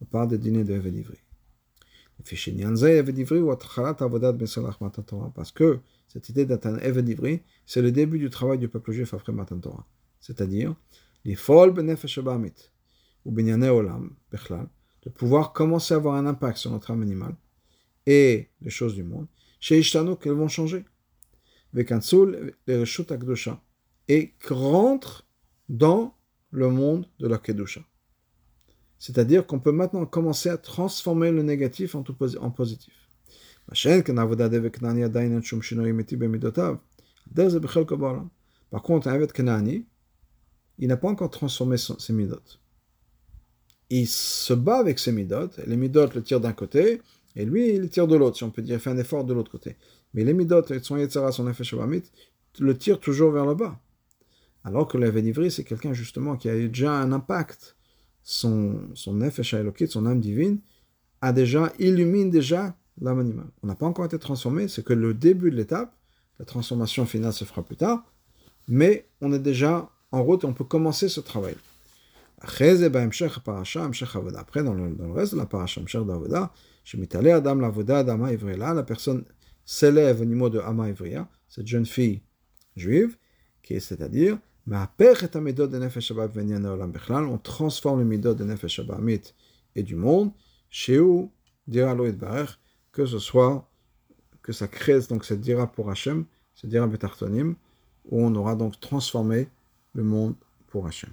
On 0.00 0.04
parle 0.04 0.28
des 0.28 0.38
dîners 0.38 0.64
de 0.64 0.74
Evedivri. 0.74 1.18
Parce 5.34 5.52
que 5.52 5.80
cette 6.08 6.28
idée 6.28 6.46
un 6.50 6.78
Evedivri, 6.78 7.42
c'est 7.66 7.82
le 7.82 7.92
début 7.92 8.18
du 8.18 8.30
travail 8.30 8.58
du 8.58 8.68
peuple 8.68 8.92
juif 8.92 9.14
après 9.14 9.32
Matan 9.32 9.58
Torah. 9.58 9.86
C'est-à-dire, 10.20 10.74
les 11.24 11.34
fol 11.34 11.70
ou 13.24 13.30
olam, 13.68 14.16
de 15.02 15.10
pouvoir 15.10 15.52
commencer 15.52 15.94
à 15.94 15.96
avoir 15.96 16.14
un 16.14 16.26
impact 16.26 16.58
sur 16.58 16.70
notre 16.70 16.90
âme 16.90 17.02
animale 17.02 17.36
et 18.06 18.48
les 18.62 18.70
choses 18.70 18.94
du 18.94 19.04
monde 19.04 19.26
chez 19.60 19.78
Ishtano 19.78 20.16
qu'elles 20.16 20.32
vont 20.32 20.48
changer. 20.48 20.84
Vekansul 21.72 22.54
et 24.08 24.34
rentre 24.48 25.26
dans 25.68 26.14
le 26.50 26.70
monde 26.70 27.06
de 27.18 27.28
la 27.28 27.36
Kedusha. 27.38 27.82
C'est-à-dire 28.98 29.46
qu'on 29.46 29.60
peut 29.60 29.72
maintenant 29.72 30.06
commencer 30.06 30.48
à 30.48 30.56
transformer 30.56 31.30
le 31.30 31.42
négatif 31.42 31.94
en, 31.94 32.02
positif. 32.02 32.94
Par 38.70 38.82
contre, 38.82 39.08
un 39.08 39.18
il 40.78 40.88
n'a 40.88 40.96
pas 40.96 41.08
encore 41.08 41.30
transformé 41.30 41.76
ses 41.76 42.12
midot. 42.12 42.40
Il 43.90 44.06
se 44.06 44.52
bat 44.52 44.78
avec 44.78 44.98
ses 44.98 45.12
midot, 45.12 45.48
et 45.58 45.66
les 45.66 45.76
midot 45.76 46.06
le 46.14 46.22
tirent 46.22 46.40
d'un 46.40 46.52
côté, 46.52 47.00
et 47.36 47.44
lui, 47.44 47.70
il 47.70 47.82
le 47.82 47.88
tire 47.88 48.06
de 48.06 48.16
l'autre, 48.16 48.36
si 48.36 48.44
on 48.44 48.50
peut 48.50 48.62
dire, 48.62 48.76
il 48.76 48.80
fait 48.80 48.90
un 48.90 48.98
effort 48.98 49.24
de 49.24 49.32
l'autre 49.32 49.50
côté. 49.50 49.76
Mais 50.14 50.24
les 50.24 50.34
midot, 50.34 50.62
son 50.82 50.96
yetzara, 50.96 51.32
son 51.32 51.48
effet 51.48 51.64
shabamit, 51.64 52.02
le 52.58 52.76
tirent 52.76 53.00
toujours 53.00 53.30
vers 53.30 53.46
le 53.46 53.54
bas. 53.54 53.78
Alors 54.64 54.88
que 54.88 54.98
l'Avenivri, 54.98 55.50
c'est 55.50 55.64
quelqu'un 55.64 55.92
justement 55.92 56.36
qui 56.36 56.48
a 56.48 56.56
eu 56.56 56.68
déjà 56.68 56.92
un 56.92 57.12
impact. 57.12 57.76
Son, 58.22 58.90
son 58.94 59.22
effet 59.22 59.42
son 59.42 60.06
âme 60.06 60.20
divine, 60.20 60.58
a 61.22 61.32
déjà, 61.32 61.72
illumine 61.78 62.30
déjà 62.30 62.76
l'âme 63.00 63.20
animale. 63.20 63.48
On 63.62 63.66
n'a 63.66 63.74
pas 63.74 63.86
encore 63.86 64.04
été 64.04 64.18
transformé, 64.18 64.68
c'est 64.68 64.84
que 64.84 64.92
le 64.92 65.14
début 65.14 65.50
de 65.50 65.56
l'étape, 65.56 65.94
la 66.38 66.44
transformation 66.44 67.06
finale 67.06 67.32
se 67.32 67.44
fera 67.44 67.62
plus 67.62 67.76
tard, 67.76 68.04
mais 68.68 69.08
on 69.20 69.32
est 69.32 69.38
déjà 69.38 69.90
en 70.12 70.22
route 70.22 70.44
et 70.44 70.46
on 70.46 70.54
peut 70.54 70.64
commencer 70.64 71.08
ce 71.08 71.20
travail. 71.20 71.56
Après, 72.40 72.76
dans 72.76 72.88
le, 74.74 74.94
dans 74.94 75.06
le 75.06 75.12
reste 75.12 75.32
de 75.32 75.38
la 75.38 75.46
paracha, 75.46 75.80
d'Avoda, 75.80 76.52
Adam 77.34 77.54
l'Avoda 77.56 78.04
d'Ama 78.04 78.32
Ivriya, 78.32 78.74
la 78.74 78.82
personne 78.84 79.24
s'élève 79.64 80.20
au 80.20 80.24
niveau 80.24 80.48
de 80.48 80.60
Ama 80.60 80.88
Ivriya, 80.88 81.28
cette 81.48 81.66
jeune 81.66 81.84
fille 81.86 82.22
juive, 82.76 83.16
qui 83.62 83.74
est 83.74 83.80
c'est-à-dire, 83.80 84.38
on 84.70 84.88
transforme 87.38 87.98
le 88.00 88.04
midot 88.04 88.34
de 88.34 88.44
Nefesh 88.44 88.78
Abamit 88.80 89.22
et 89.74 89.82
du 89.82 89.96
monde, 89.96 90.30
chez 90.70 91.00
où, 91.00 91.32
dira 91.66 91.96
que 92.92 93.06
ce 93.06 93.18
soit, 93.18 93.68
que 94.42 94.52
ça 94.52 94.68
crée 94.68 95.00
donc 95.08 95.24
cette 95.24 95.40
dira 95.40 95.70
pour 95.70 95.90
Hachem, 95.90 96.24
cette 96.54 96.70
dira 96.70 96.86
betartonim, 96.86 97.56
où 98.10 98.22
on 98.22 98.34
aura 98.34 98.54
donc 98.54 98.78
transformé 98.80 99.48
le 99.94 100.02
monde 100.02 100.36
pour 100.68 100.86
Hachem. 100.86 101.12